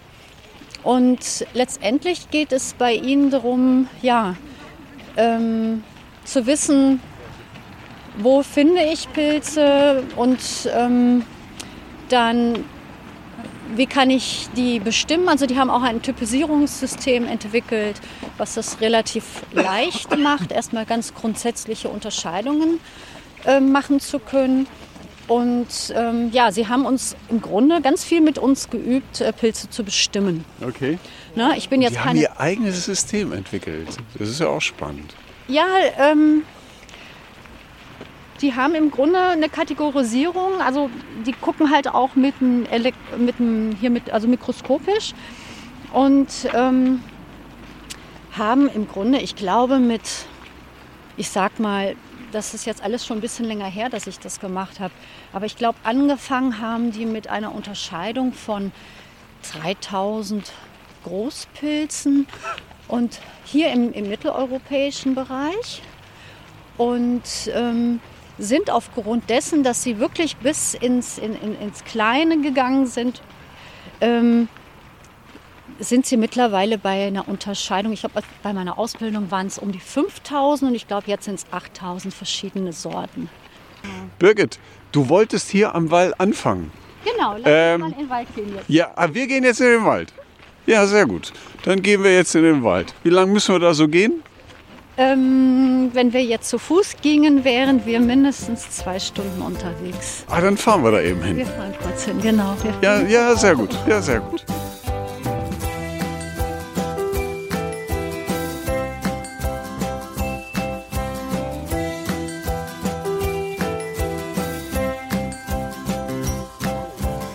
Und 0.84 1.46
letztendlich 1.54 2.30
geht 2.30 2.52
es 2.52 2.76
bei 2.76 2.94
Ihnen 2.94 3.32
darum, 3.32 3.88
ja, 4.02 4.36
ähm, 5.18 5.84
zu 6.24 6.46
wissen, 6.46 7.02
wo 8.18 8.44
finde 8.44 8.82
ich 8.84 9.12
Pilze 9.12 10.04
und 10.15 10.39
ähm, 10.74 11.24
dann 12.10 12.63
wie 13.75 13.86
kann 13.86 14.10
ich 14.10 14.47
die 14.56 14.80
bestimmen? 14.80 15.28
Also 15.30 15.45
die 15.45 15.58
haben 15.58 15.69
auch 15.69 15.82
ein 15.82 16.01
Typisierungssystem 16.01 17.28
entwickelt, 17.28 17.99
was 18.38 18.56
das 18.56 18.82
relativ 18.82 19.43
leicht 19.54 20.17
macht, 20.19 20.51
erstmal 20.51 20.86
ganz 20.86 21.13
grundsätzliche 21.13 21.89
Unterscheidungen 21.89 22.80
äh, 23.45 23.60
machen 23.60 23.99
zu 23.99 24.19
können. 24.19 24.67
Und 25.28 25.93
ähm, 25.95 26.30
ja, 26.32 26.51
sie 26.51 26.67
haben 26.67 26.86
uns 26.86 27.15
im 27.30 27.41
Grunde 27.41 27.82
ganz 27.82 28.04
viel 28.04 28.21
mit 28.21 28.38
uns 28.38 28.69
geübt, 28.69 29.21
äh, 29.21 29.34
Pilze 29.34 29.69
zu 29.69 29.84
bestimmen. 29.84 30.45
Okay. 30.62 30.99
Na, 31.36 31.58
ich 31.58 31.69
bin 31.69 31.82
jetzt 31.82 31.93
die 31.93 31.97
keine... 31.97 32.10
haben 32.10 32.17
ihr 32.17 32.39
eigenes 32.39 32.86
System 32.86 33.32
entwickelt. 33.32 33.88
Das 34.19 34.30
ist 34.30 34.39
ja 34.39 34.47
auch 34.47 34.62
spannend. 34.62 35.15
Ja, 35.47 35.65
ähm, 35.97 36.43
die 38.41 38.54
haben 38.54 38.76
im 38.76 38.91
Grunde 38.91 39.19
eine 39.19 39.50
Kategorisierung, 39.50 40.62
also 40.62 40.89
die 41.26 41.34
gucken 41.34 41.71
halt 41.71 41.88
auch 41.88 42.15
mit 42.15 42.36
einem, 42.41 42.67
mit 43.17 43.39
einem 43.39 43.76
hier 43.80 43.89
mit, 43.89 44.12
also 44.12 44.28
mikroskopisch 44.28 45.13
und 45.93 46.30
ähm, 46.54 47.02
haben 48.38 48.67
im 48.69 48.88
Grunde, 48.88 49.19
ich 49.19 49.36
glaube, 49.36 49.80
mit, 49.80 50.02
ich 51.15 51.30
sag 51.30 51.60
mal, 51.60 51.95
das 52.32 52.54
ist 52.54 52.65
jetzt 52.65 52.84
alles 52.84 53.06
schon 53.06 53.19
ein 53.19 53.21
bisschen 53.21 53.45
länger 53.45 53.67
her, 53.67 53.89
dass 53.89 54.08
ich 54.08 54.19
das 54.19 54.41
gemacht 54.41 54.82
habe, 54.82 54.93
aber 55.32 55.45
ich 55.45 55.56
glaube, 55.56 55.78
angefangen 55.84 56.60
haben 56.60 56.91
die 56.91 57.06
mit 57.06 57.30
einer 57.30 57.56
Unterscheidung 57.56 58.34
von 58.34 58.74
3000 59.54 60.52
Großpilzen 61.06 62.28
und 62.88 63.19
hier 63.45 63.71
im, 63.71 63.93
im 63.93 64.10
mitteleuropäischen 64.10 65.15
Bereich. 65.15 65.82
Und 66.78 67.24
ähm, 67.54 68.02
sind 68.38 68.69
aufgrund 68.69 69.30
dessen, 69.30 69.63
dass 69.63 69.84
sie 69.84 70.00
wirklich 70.00 70.38
bis 70.38 70.74
ins, 70.74 71.17
in, 71.17 71.36
in, 71.36 71.60
ins 71.60 71.84
Kleine 71.84 72.41
gegangen 72.41 72.86
sind, 72.88 73.21
ähm, 74.02 74.48
sind 75.80 76.06
sie 76.06 76.17
mittlerweile 76.17 76.78
bei 76.78 77.08
einer 77.08 77.28
Unterscheidung. 77.28 77.91
Ich 77.91 78.02
glaube, 78.02 78.21
bei 78.43 78.54
meiner 78.54 78.78
Ausbildung 78.78 79.32
waren 79.32 79.48
es 79.48 79.58
um 79.58 79.71
die 79.71 79.80
5000 79.80 80.69
und 80.69 80.76
ich 80.76 80.88
glaube, 80.88 81.06
jetzt 81.08 81.26
sind 81.26 81.36
es 81.36 81.45
8000 81.52 82.13
verschiedene 82.13 82.71
Sorten. 82.71 83.30
Birgit, 84.19 84.60
du 84.91 85.10
wolltest 85.10 85.50
hier 85.50 85.76
am 85.76 85.91
Wall 85.91 86.13
anfangen. 86.17 86.71
Genau, 87.04 87.36
lass 87.38 87.43
Ähm, 87.45 87.82
uns 87.84 87.91
mal 87.91 87.91
in 87.91 88.06
den 88.06 88.10
Wald 88.10 88.36
gehen 88.36 88.56
jetzt. 88.56 88.69
Ja, 88.69 88.91
ah, 88.95 89.08
wir 89.12 89.28
gehen 89.28 89.43
jetzt 89.43 89.62
in 89.62 89.67
den 89.67 89.86
Wald. 89.86 90.13
Ja, 90.65 90.88
sehr 90.88 91.06
gut. 91.06 91.32
Dann 91.63 91.82
gehen 91.82 92.04
wir 92.04 92.13
jetzt 92.13 92.34
in 92.36 92.43
den 92.43 92.63
Wald. 92.63 92.95
Wie 93.04 93.10
lange 93.10 93.32
müssen 93.32 93.54
wir 93.54 93.60
da 93.60 93.74
so 93.74 93.88
gehen? 93.88 94.24
Ähm, 94.97 95.89
wenn 95.93 96.13
wir 96.13 96.23
jetzt 96.23 96.49
zu 96.49 96.58
Fuß 96.58 96.95
gingen, 97.01 97.43
wären 97.43 97.86
wir 97.86 97.99
mindestens 97.99 98.69
zwei 98.71 98.97
Stunden 98.99 99.41
unterwegs. 99.41 100.23
Ah, 100.29 100.39
dann 100.39 100.55
fahren 100.55 100.84
wir 100.84 100.91
da 100.91 101.01
eben 101.01 101.21
hin. 101.21 101.36
Wir 101.38 101.45
fahren 101.45 101.73
kurz 101.84 102.05
hin, 102.05 102.19
genau. 102.21 102.55
Ja, 102.81 103.01
ja, 103.01 103.36
sehr 103.36 103.55
gut. 103.55 103.77
Ja, 103.88 104.01
sehr 104.01 104.21
gut. 104.21 104.45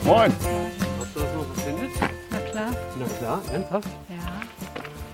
Moin. 0.04 0.32
Hast 0.32 1.14
du 1.16 1.20
das 1.20 1.34
noch 1.34 1.54
verwendet? 1.54 1.90
Na 2.30 2.38
klar, 2.50 2.70
Na 2.98 3.06
klar, 3.18 3.42
ernsthaft? 3.52 3.88
ja. 4.08 4.40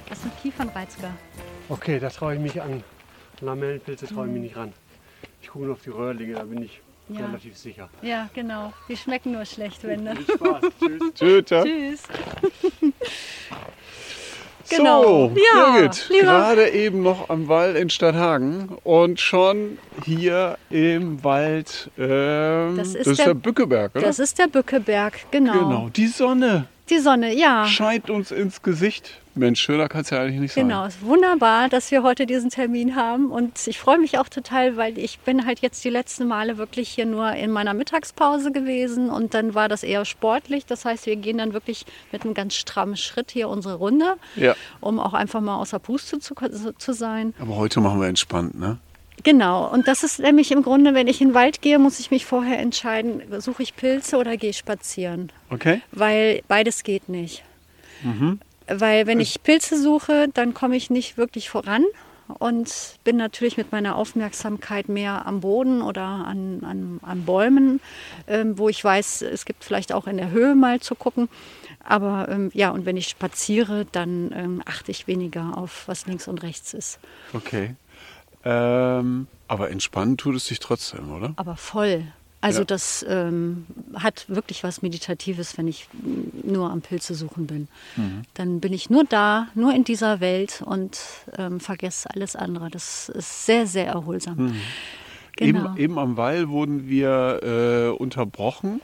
Das 0.09 0.23
sind 0.23 0.33
Kiefernreizger. 0.41 1.11
Okay, 1.69 1.99
da 1.99 2.09
traue 2.11 2.35
ich 2.35 2.41
mich 2.41 2.61
an. 2.61 2.83
Lamellenpilze 3.41 4.07
traue 4.07 4.27
ich 4.27 4.33
mich 4.33 4.43
nicht 4.43 4.57
ran. 4.57 4.73
Ich 5.43 5.49
gucke 5.49 5.65
nur 5.65 5.75
auf 5.75 5.83
die 5.83 5.91
Röhrlinge, 5.91 6.35
da 6.35 6.45
bin 6.45 6.63
ich 6.63 6.81
Ja. 7.09 7.27
relativ 7.27 7.57
sicher. 7.57 7.89
Ja, 8.03 8.29
genau. 8.35 8.73
Die 8.89 8.97
schmecken 8.97 9.33
nur 9.33 9.45
schlecht, 9.45 9.85
wenn 9.85 10.05
ne? 10.05 10.17
Viel 10.17 10.35
Spaß. 10.37 10.65
Tschüss. 11.15 11.45
Tschüss. 11.45 12.03
Genau. 14.69 15.29
So, 15.29 15.37
Ja, 15.55 15.77
Birgit, 15.79 16.09
gerade 16.21 16.71
eben 16.71 17.01
noch 17.01 17.29
am 17.31 17.47
Wall 17.47 17.77
in 17.77 17.89
Stadthagen 17.89 18.77
und 18.83 19.21
schon 19.21 19.79
hier 20.05 20.59
im 20.71 21.23
Wald. 21.23 21.89
Ähm, 21.97 22.77
Das 22.77 22.89
ist 22.89 22.97
das 22.99 23.07
ist 23.07 23.19
der- 23.19 23.27
der 23.27 23.35
Bückeberg, 23.35 23.95
oder? 23.95 24.05
Das 24.05 24.19
ist 24.19 24.37
der 24.41 24.49
Bückeberg, 24.49 25.31
genau. 25.31 25.53
genau, 25.53 25.89
die 25.91 26.09
Sonne 26.09 26.67
Die 26.89 26.99
Sonne, 27.01 27.35
ja. 27.35 27.67
scheint 27.67 28.11
uns 28.11 28.31
ins 28.31 28.63
Gesicht. 28.63 29.11
Mensch, 29.35 29.61
schöner 29.61 29.89
kann 29.89 30.01
es 30.01 30.11
ja 30.11 30.21
eigentlich 30.23 30.41
nicht 30.41 30.55
sein. 30.55 30.67
Genau, 30.69 30.87
es 30.87 30.95
ist 30.95 31.05
wunderbar, 31.05 31.69
dass 31.69 31.91
wir 31.91 32.03
heute 32.03 32.25
diesen 32.25 32.49
Termin 32.49 32.97
haben 32.97 33.31
und 33.31 33.67
ich 33.67 33.79
freue 33.79 33.99
mich 33.99 34.19
auch 34.19 34.29
total, 34.31 34.79
weil 34.79 34.97
ich 34.97 35.19
bin 35.19 35.45
halt 35.45 35.61
jetzt 35.61 35.85
die 35.85 35.91
letzten 35.91 36.27
Male 36.27 36.57
wirklich 36.57 36.89
hier 36.89 37.05
nur 37.05 37.33
in 37.33 37.51
meiner 37.51 37.75
Mittagspause 37.75 38.51
gewesen 38.51 39.11
und 39.11 39.35
dann 39.35 39.55
war 39.55 39.69
das 39.69 39.83
eher 39.83 40.07
sportlich. 40.07 40.65
Das 40.65 40.87
heißt, 40.87 41.05
wir 41.05 41.17
gehen 41.17 41.37
dann 41.37 41.53
wirklich 41.53 41.85
mit 42.13 42.23
einem 42.25 42.33
ganz 42.33 42.55
strammen 42.55 42.97
Schritt 42.97 43.31
hier 43.31 43.49
unsere 43.51 43.75
Runde, 43.75 44.17
Ja. 44.37 44.55
um 44.81 44.99
auch 44.99 45.13
einfach 45.13 45.43
mal 45.43 45.57
außer 45.57 45.81
Puste 45.81 46.19
zu, 46.19 46.35
zu 46.79 46.93
sein. 46.95 47.35
Aber 47.39 47.57
heute 47.57 47.81
machen 47.81 48.01
wir 48.01 48.09
entspannt, 48.09 48.59
ne? 48.59 48.79
Genau, 49.23 49.67
und 49.73 49.89
das 49.89 50.03
ist 50.03 50.21
nämlich 50.21 50.53
im 50.53 50.63
Grunde, 50.63 50.95
wenn 50.95 51.09
ich 51.09 51.21
in 51.21 51.29
den 51.29 51.35
Wald 51.35 51.63
gehe, 51.63 51.79
muss 51.79 51.99
ich 52.01 52.11
mich 52.11 52.27
vorher 52.27 52.59
entscheiden, 52.59 53.23
suche 53.41 53.63
ich 53.63 53.75
Pilze 53.75 54.17
oder 54.19 54.37
gehe 54.37 54.51
ich 54.51 54.59
spazieren. 54.59 55.33
Okay? 55.51 55.81
Weil 55.93 56.43
beides 56.49 56.85
geht 56.85 57.09
nicht. 57.09 57.43
Weil 58.69 59.07
wenn 59.07 59.21
ich 59.21 59.43
Pilze 59.43 59.81
suche, 59.81 60.29
dann 60.33 60.55
komme 60.55 60.77
ich 60.77 60.91
nicht 60.91 61.17
wirklich 61.17 61.49
voran 61.49 61.85
und 62.39 62.99
bin 63.05 63.17
natürlich 63.17 63.57
mit 63.57 63.73
meiner 63.73 63.97
Aufmerksamkeit 63.97 64.89
mehr 64.89 65.27
am 65.27 65.41
Boden 65.41 65.83
oder 65.83 66.03
an, 66.03 66.61
an, 66.65 67.01
an 67.03 67.25
Bäumen, 67.25 67.81
ähm, 68.27 68.59
wo 68.59 68.69
ich 68.69 68.83
weiß, 68.83 69.23
es 69.23 69.45
gibt 69.45 69.65
vielleicht 69.65 69.93
auch 69.93 70.07
in 70.07 70.17
der 70.17 70.31
Höhe 70.31 70.55
mal 70.55 70.81
zu 70.81 70.95
gucken. 70.95 71.29
Aber 71.85 72.29
ähm, 72.29 72.51
ja, 72.53 72.71
und 72.71 72.85
wenn 72.85 72.97
ich 72.97 73.07
spaziere, 73.07 73.87
dann 73.93 74.33
ähm, 74.35 74.63
achte 74.65 74.91
ich 74.91 75.07
weniger 75.07 75.57
auf, 75.57 75.85
was 75.87 76.07
links 76.07 76.27
und 76.27 76.43
rechts 76.43 76.75
ist. 76.75 76.99
Okay. 77.33 77.77
Ähm, 78.47 79.27
aber 79.49 79.71
entspannen 79.71 80.17
tut 80.17 80.37
es 80.37 80.47
sich 80.47 80.61
trotzdem, 80.61 81.11
oder? 81.13 81.33
Aber 81.37 81.57
voll. 81.57 82.05
Also 82.43 82.61
Ja. 82.61 82.65
das 82.67 83.05
ähm, 83.09 83.67
hat 83.95 84.27
wirklich 84.29 84.63
was 84.63 84.83
Meditatives, 84.83 85.59
wenn 85.59 85.67
ich 85.67 85.89
nur 86.45 86.71
am 86.71 86.81
Pilze 86.81 87.15
suchen 87.15 87.47
bin. 87.47 87.67
Mhm. 87.97 88.23
Dann 88.35 88.61
bin 88.61 88.73
ich 88.73 88.89
nur 88.89 89.03
da, 89.05 89.49
nur 89.55 89.75
in 89.75 89.83
dieser 89.85 90.21
Welt 90.21 90.63
und 90.65 91.01
ähm, 91.39 91.59
vergesse 91.59 92.09
alles 92.15 92.37
andere. 92.37 92.71
Das 92.71 93.09
ist 93.09 93.47
sehr, 93.47 93.67
sehr 93.67 93.87
erholsam. 93.87 94.55
Genau. 95.37 95.61
Eben, 95.71 95.77
eben 95.77 95.99
am 95.99 96.17
Wall 96.17 96.49
wurden 96.49 96.89
wir 96.89 97.41
äh, 97.43 97.89
unterbrochen. 97.97 98.81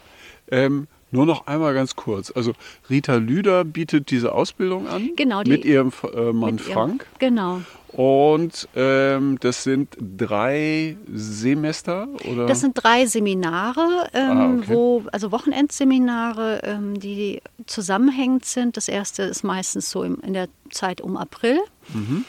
Ähm, 0.51 0.89
nur 1.13 1.27
noch 1.27 1.47
einmal 1.47 1.75
ganz 1.75 1.95
kurz. 1.95 2.33
Also 2.35 2.55
Rita 2.91 3.17
Lüder 3.17 3.65
bietet 3.65 4.11
diese 4.11 4.33
Ausbildung 4.33 4.89
an 4.89 5.11
Genau, 5.15 5.43
die- 5.43 5.51
mit 5.51 5.65
ihrem 5.65 5.93
äh, 6.15 6.33
Mann 6.33 6.55
Mit 6.57 6.63
ihrem- 6.65 6.73
Frank. 6.73 7.07
Genau. 7.19 7.61
Und 7.93 8.69
ähm, 8.75 9.37
das 9.41 9.65
sind 9.65 9.97
drei 10.01 10.97
Semester 11.13 12.09
oder? 12.31 12.47
Das 12.47 12.61
sind 12.61 12.73
drei 12.75 13.05
Seminare, 13.07 14.09
ähm, 14.15 14.31
Ah, 14.39 14.55
okay. 14.59 14.65
wo, 14.69 15.05
also 15.13 15.31
Wochenendseminare, 15.31 16.61
ähm, 16.65 16.99
die 16.99 17.43
zusammenhängend 17.67 18.45
sind. 18.47 18.77
Das 18.77 18.89
erste 18.89 19.25
ist 19.25 19.43
meistens 19.45 19.91
so 19.91 20.03
im, 20.05 20.19
in 20.21 20.33
der 20.33 20.49
Zeit 20.71 21.01
um 21.03 21.17
April, 21.19 21.59
Mhm. 21.93 22.25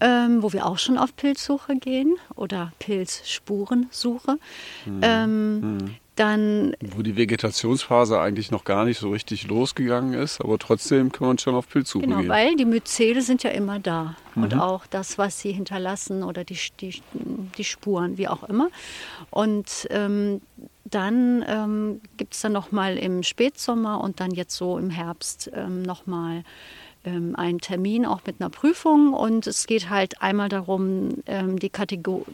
ähm, 0.00 0.42
wo 0.42 0.52
wir 0.52 0.64
auch 0.66 0.78
schon 0.78 0.96
auf 0.98 1.16
Pilzsuche 1.16 1.74
gehen 1.76 2.14
oder 2.36 2.72
Pilzspurensuche. 2.78 4.38
Mhm. 4.86 5.00
Ähm, 5.02 5.78
Dann 6.18 6.74
wo 6.80 7.02
die 7.02 7.16
Vegetationsphase 7.16 8.20
eigentlich 8.20 8.50
noch 8.50 8.64
gar 8.64 8.84
nicht 8.84 8.98
so 8.98 9.10
richtig 9.10 9.46
losgegangen 9.46 10.14
ist, 10.14 10.40
aber 10.40 10.58
trotzdem 10.58 11.12
kann 11.12 11.28
man 11.28 11.38
schon 11.38 11.54
auf 11.54 11.68
Pilzsuche 11.68 12.04
Genau, 12.06 12.20
gehen. 12.20 12.28
weil 12.28 12.56
die 12.56 12.64
Myzele 12.64 13.22
sind 13.22 13.42
ja 13.44 13.50
immer 13.50 13.78
da. 13.78 14.16
Und 14.34 14.54
Mhm. 14.54 14.60
auch 14.60 14.86
das, 14.86 15.16
was 15.18 15.40
sie 15.40 15.52
hinterlassen 15.52 16.22
oder 16.24 16.44
die, 16.44 16.58
die, 16.80 17.02
die 17.56 17.64
Spuren, 17.64 18.18
wie 18.18 18.28
auch 18.28 18.42
immer. 18.44 18.68
Und 19.30 19.86
ähm, 19.90 20.40
dann 20.84 21.44
ähm, 21.46 22.00
gibt 22.16 22.34
es 22.34 22.40
dann 22.40 22.52
nochmal 22.52 22.96
im 22.98 23.22
Spätsommer 23.22 24.00
und 24.02 24.20
dann 24.20 24.30
jetzt 24.32 24.56
so 24.56 24.78
im 24.78 24.90
Herbst 24.90 25.50
ähm, 25.54 25.82
nochmal 25.82 26.42
ähm, 27.08 27.34
einen 27.36 27.58
Termin 27.58 28.04
auch 28.04 28.20
mit 28.26 28.36
einer 28.40 28.50
Prüfung. 28.50 29.14
Und 29.14 29.46
es 29.46 29.66
geht 29.66 29.88
halt 29.88 30.20
einmal 30.20 30.48
darum, 30.48 31.22
ähm, 31.26 31.58
die 31.58 31.70
Kategorie, 31.70 32.24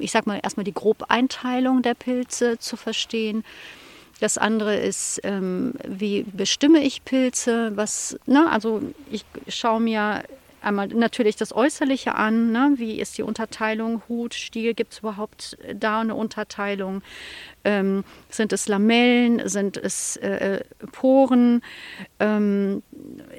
ich 0.00 0.10
sag 0.12 0.26
mal 0.26 0.40
erstmal 0.42 0.64
die 0.64 0.74
Grobeinteilung 0.74 1.82
der 1.82 1.94
Pilze 1.94 2.58
zu 2.58 2.76
verstehen. 2.76 3.44
Das 4.20 4.38
andere 4.38 4.76
ist, 4.76 5.20
ähm, 5.22 5.74
wie 5.86 6.22
bestimme 6.24 6.80
ich 6.80 7.04
Pilze? 7.04 7.72
Was, 7.76 8.18
ne? 8.26 8.50
Also 8.50 8.82
ich 9.10 9.24
schaue 9.48 9.80
mir 9.80 10.24
einmal 10.62 10.88
natürlich 10.88 11.36
das 11.36 11.54
Äußerliche 11.54 12.14
an. 12.14 12.52
Ne? 12.52 12.74
Wie 12.76 13.00
ist 13.00 13.18
die 13.18 13.22
Unterteilung? 13.22 14.02
Hut, 14.08 14.34
Stiel, 14.34 14.74
gibt 14.74 14.92
es 14.92 14.98
überhaupt 15.00 15.56
da 15.74 16.00
eine 16.00 16.14
Unterteilung? 16.14 17.02
Ähm, 17.64 18.04
sind 18.30 18.52
es 18.52 18.68
Lamellen? 18.68 19.48
Sind 19.48 19.76
es 19.76 20.16
äh, 20.16 20.62
Poren? 20.92 21.62
Ähm, 22.20 22.82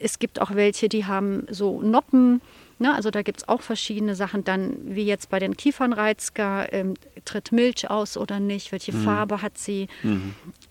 es 0.01 0.19
gibt 0.19 0.41
auch 0.41 0.55
welche, 0.55 0.89
die 0.89 1.05
haben 1.05 1.45
so 1.49 1.81
Noppen. 1.81 2.41
Ne, 2.81 2.95
also 2.95 3.11
da 3.11 3.23
gibt 3.23 3.39
es 3.39 3.49
auch 3.49 3.61
verschiedene 3.61 4.15
Sachen. 4.15 4.45
Dann, 4.45 4.77
wie 4.83 5.03
jetzt 5.03 5.29
bei 5.29 5.39
den 5.39 5.57
Kiefernreizger, 5.57 6.71
ähm, 6.71 6.93
tritt 7.25 7.51
Milch 7.51 7.89
aus 7.89 8.15
oder 8.15 8.39
nicht? 8.39 8.71
Welche 8.71 8.93
Farbe 8.93 9.41
hat 9.41 9.57
sie? 9.57 9.87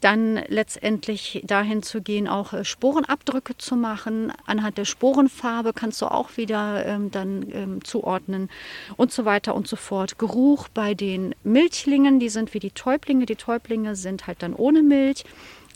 Dann 0.01 0.41
letztendlich 0.49 1.43
dahin 1.45 1.83
zu 1.83 2.01
gehen, 2.01 2.27
auch 2.27 2.55
äh, 2.55 2.65
Sporenabdrücke 2.65 3.59
zu 3.59 3.77
machen. 3.77 4.33
Anhand 4.47 4.79
der 4.79 4.87
Sporenfarbe 4.87 5.75
kannst 5.75 6.01
du 6.01 6.07
auch 6.07 6.39
wieder 6.39 6.87
ähm, 6.87 7.11
dann 7.11 7.47
ähm, 7.53 7.85
zuordnen 7.85 8.49
und 8.97 9.13
so 9.13 9.27
weiter 9.27 9.55
und 9.55 9.69
so 9.69 9.77
fort. 9.77 10.19
Geruch 10.19 10.69
bei 10.69 10.95
den 10.95 11.35
Milchlingen, 11.45 12.21
die 12.21 12.31
sind 12.31 12.55
wie 12.55 12.61
die 12.61 12.71
Täublinge. 12.71 13.27
Die 13.27 13.37
Täublinge 13.37 13.97
sind 13.97 14.27
halt 14.27 14.43
dann 14.43 14.55
ohne 14.55 14.83
Milch. 14.83 15.25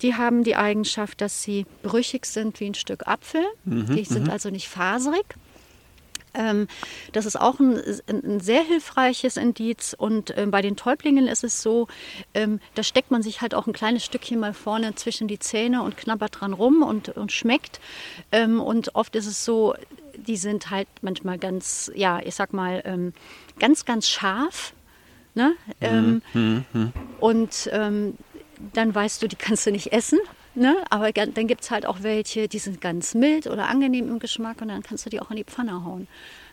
Die 0.01 0.15
haben 0.15 0.45
die 0.45 0.57
Eigenschaft, 0.57 1.21
dass 1.21 1.43
sie 1.43 1.67
brüchig 1.83 2.25
sind 2.27 2.59
wie 2.59 2.67
ein 2.67 2.75
Stück 2.75 3.07
Apfel. 3.07 3.45
die 3.65 4.05
sind 4.05 4.31
also 4.31 4.51
nicht 4.51 4.69
faserig. 4.69 5.37
Ähm, 6.35 6.69
das 7.13 7.27
ist 7.27 7.41
auch 7.41 7.61
ein, 7.61 7.81
ein, 8.09 8.41
sehr 8.41 8.63
hilfreiches 8.63 9.37
Indiz. 9.37 9.95
Und 9.97 10.37
ähm, 10.37 10.51
bei 10.51 10.63
den 10.63 10.77
Täublingen 10.77 11.27
ist 11.29 11.45
es 11.45 11.63
so, 11.63 11.89
ähm, 12.35 12.61
da 12.75 12.83
steckt 12.83 13.11
man 13.11 13.23
sich 13.23 13.41
halt 13.41 13.55
auch 13.55 13.67
ein 13.67 13.73
kleines 13.73 14.05
Stückchen 14.05 14.41
mal 14.41 14.55
vorne 14.55 14.95
zwischen 14.95 15.29
die 15.29 15.39
Zähne 15.39 15.83
und 15.83 15.97
knabbert 15.97 16.41
dran 16.41 16.53
rum 16.53 16.83
und, 16.83 17.11
und 17.11 17.33
schmeckt. 17.33 17.81
Und 18.33 18.95
oft 18.95 19.15
ist 19.17 19.27
es 19.27 19.45
so, 19.45 19.75
die 20.17 20.37
sind 20.37 20.71
halt 20.71 20.89
manchmal 21.03 21.39
ganz, 21.39 21.91
ja, 21.95 22.21
ich 22.23 22.35
sag 22.35 22.53
mal, 22.53 23.13
ganz, 23.59 23.85
ganz 23.85 24.09
scharf. 24.09 24.73
Ne? 25.35 25.55
Ähm, 25.81 26.23
Und 27.21 27.71
ähm, 27.73 28.15
dann 28.73 28.95
weißt 28.95 29.23
du, 29.23 29.29
die 29.29 29.37
kannst 29.37 29.67
du 29.67 29.71
nicht 29.71 29.93
essen. 29.93 30.19
Ne? 30.55 30.77
Aber 30.91 31.13
dann 31.13 31.47
gibt 31.47 31.63
es 31.63 31.71
halt 31.71 31.87
auch 31.87 31.99
welche, 32.03 32.47
die 32.49 32.59
sind 32.59 32.81
ganz 32.81 33.15
mild 33.15 33.47
oder 33.47 33.69
angenehm 33.69 34.09
im 34.09 34.19
Geschmack 34.19 34.61
und 34.61 34.69
dann 34.69 34.83
kannst 34.83 35.07
du 35.07 35.11
die 35.11 35.21
auch 35.21 35.31
in 35.31 35.37
die 35.37 35.45
Pfanne 35.45 35.85
hauen. 35.85 36.07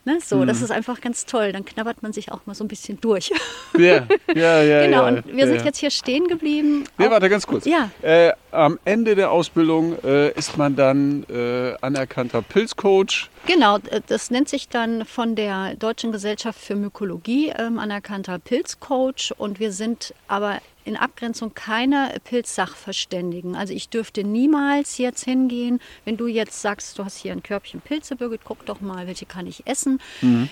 Ne? 0.05 0.19
So, 0.25 0.37
Mhm. 0.37 0.47
das 0.47 0.61
ist 0.61 0.71
einfach 0.71 1.01
ganz 1.01 1.25
toll. 1.25 1.51
Dann 1.51 1.65
knabbert 1.65 2.01
man 2.01 2.13
sich 2.13 2.31
auch 2.31 2.39
mal 2.45 2.55
so 2.55 2.63
ein 2.63 2.69
bisschen 2.69 3.01
durch. 3.01 3.31
Ja, 3.77 4.07
ja, 4.33 4.61
ja. 4.63 4.83
genau, 4.85 5.05
und 5.07 5.27
wir 5.27 5.39
ja, 5.39 5.47
sind 5.47 5.57
ja. 5.57 5.65
jetzt 5.65 5.79
hier 5.79 5.91
stehen 5.91 6.27
geblieben. 6.29 6.85
Nee, 6.97 7.07
Auch- 7.07 7.11
warte 7.11 7.29
ganz 7.29 7.45
kurz. 7.45 7.65
Ja. 7.65 7.91
Äh, 8.01 8.31
am 8.51 8.79
Ende 8.85 9.15
der 9.15 9.29
Ausbildung 9.31 10.01
äh, 10.03 10.31
ist 10.31 10.57
man 10.57 10.77
dann 10.77 11.23
äh, 11.29 11.73
anerkannter 11.81 12.41
Pilzcoach. 12.41 13.29
Genau, 13.45 13.77
das 14.07 14.31
nennt 14.31 14.47
sich 14.47 14.69
dann 14.69 15.03
von 15.05 15.35
der 15.35 15.75
Deutschen 15.75 16.13
Gesellschaft 16.13 16.59
für 16.59 16.75
Mykologie 16.75 17.49
ähm, 17.57 17.77
anerkannter 17.77 18.39
Pilzcoach 18.39 19.33
und 19.37 19.59
wir 19.59 19.73
sind 19.73 20.13
aber 20.29 20.59
in 20.85 20.95
Abgrenzung 20.97 21.53
keine 21.53 22.15
Pilzsachverständigen. 22.23 23.55
Also 23.55 23.73
ich 23.73 23.89
dürfte 23.89 24.23
niemals 24.23 24.97
jetzt 24.97 25.23
hingehen, 25.23 25.79
wenn 26.05 26.17
du 26.17 26.27
jetzt 26.27 26.61
sagst, 26.61 26.97
du 26.97 27.05
hast 27.05 27.17
hier 27.17 27.31
ein 27.31 27.43
Körbchen 27.43 27.81
Pilze, 27.81 28.15
Birgit, 28.15 28.41
guck 28.43 28.65
doch 28.65 28.81
mal, 28.81 29.07
welche 29.07 29.25
kann 29.25 29.45
ich 29.47 29.67
essen. 29.67 29.99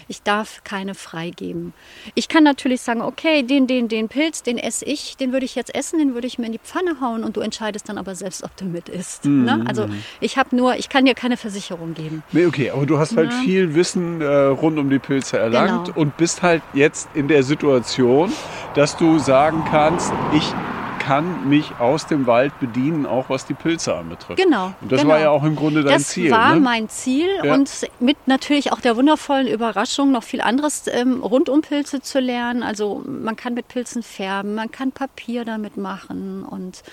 Ich 0.07 0.21
darf 0.23 0.63
keine 0.63 0.95
freigeben. 0.95 1.73
Ich 2.15 2.27
kann 2.27 2.43
natürlich 2.43 2.81
sagen, 2.81 3.01
okay, 3.01 3.43
den, 3.43 3.67
den, 3.67 3.87
den 3.87 4.09
Pilz, 4.09 4.43
den 4.43 4.57
esse 4.57 4.85
ich, 4.85 5.17
den 5.17 5.31
würde 5.33 5.45
ich 5.45 5.55
jetzt 5.55 5.73
essen, 5.73 5.99
den 5.99 6.13
würde 6.13 6.27
ich 6.27 6.37
mir 6.37 6.45
in 6.47 6.51
die 6.51 6.59
Pfanne 6.59 6.99
hauen 7.01 7.23
und 7.23 7.35
du 7.37 7.41
entscheidest 7.41 7.89
dann 7.89 7.97
aber 7.97 8.15
selbst, 8.15 8.43
ob 8.43 8.55
du 8.57 8.65
mit 8.65 8.89
isst. 8.89 9.25
Ne? 9.25 9.63
Also 9.67 9.87
ich 10.19 10.37
habe 10.37 10.55
nur, 10.55 10.75
ich 10.75 10.89
kann 10.89 11.05
dir 11.05 11.13
keine 11.15 11.37
Versicherung 11.37 11.93
geben. 11.93 12.23
Nee, 12.31 12.45
okay, 12.45 12.69
aber 12.71 12.85
du 12.85 12.97
hast 12.97 13.15
halt 13.17 13.31
Ja. 13.31 13.39
viel 13.39 13.75
Wissen 13.75 14.21
äh, 14.21 14.25
rund 14.25 14.77
um 14.77 14.89
die 14.89 14.99
Pilze 14.99 15.37
erlangt 15.37 15.87
Genau. 15.87 15.99
und 15.99 16.17
bist 16.17 16.41
halt 16.43 16.61
jetzt 16.73 17.09
in 17.13 17.27
der 17.27 17.43
Situation, 17.43 18.31
dass 18.75 18.95
du 18.97 19.19
sagen 19.19 19.63
kannst, 19.69 20.11
ich 20.33 20.53
kann 20.99 21.47
mich 21.47 21.79
aus 21.79 22.05
dem 22.05 22.27
Wald 22.27 22.59
bedienen, 22.59 23.05
auch 23.05 23.29
was 23.29 23.45
die 23.45 23.53
Pilze 23.53 23.95
anbetrifft. 23.95 24.43
Genau, 24.43 24.73
Und 24.81 24.91
das 24.91 25.01
genau. 25.01 25.13
war 25.13 25.19
ja 25.21 25.29
auch 25.29 25.43
im 25.43 25.55
Grunde 25.55 25.83
dein 25.83 25.93
das 25.93 26.09
Ziel. 26.09 26.31
war 26.31 26.55
ne? 26.55 26.59
mein 26.59 26.89
Ziel 26.89 27.29
Ja. 27.43 27.53
und 27.53 27.69
mit 28.01 28.17
natürlich 28.27 28.73
auch 28.73 28.81
der 28.81 28.97
wundervollen 28.97 29.47
Überraschung, 29.47 30.11
noch 30.11 30.23
viel 30.23 30.41
anderes 30.41 30.83
ähm, 30.87 31.23
rund 31.23 31.47
um 31.47 31.61
Pilze 31.61 32.01
zu 32.01 32.19
lernen. 32.19 32.61
Also 32.61 33.03
man 33.05 33.37
kann 33.37 33.53
mit 33.53 33.69
Pilzen 33.69 34.03
färben, 34.03 34.53
man 34.53 34.69
kann 34.69 34.91
Papier 34.91 35.45
damit 35.45 35.77
machen 35.77 36.43
und 36.43 36.83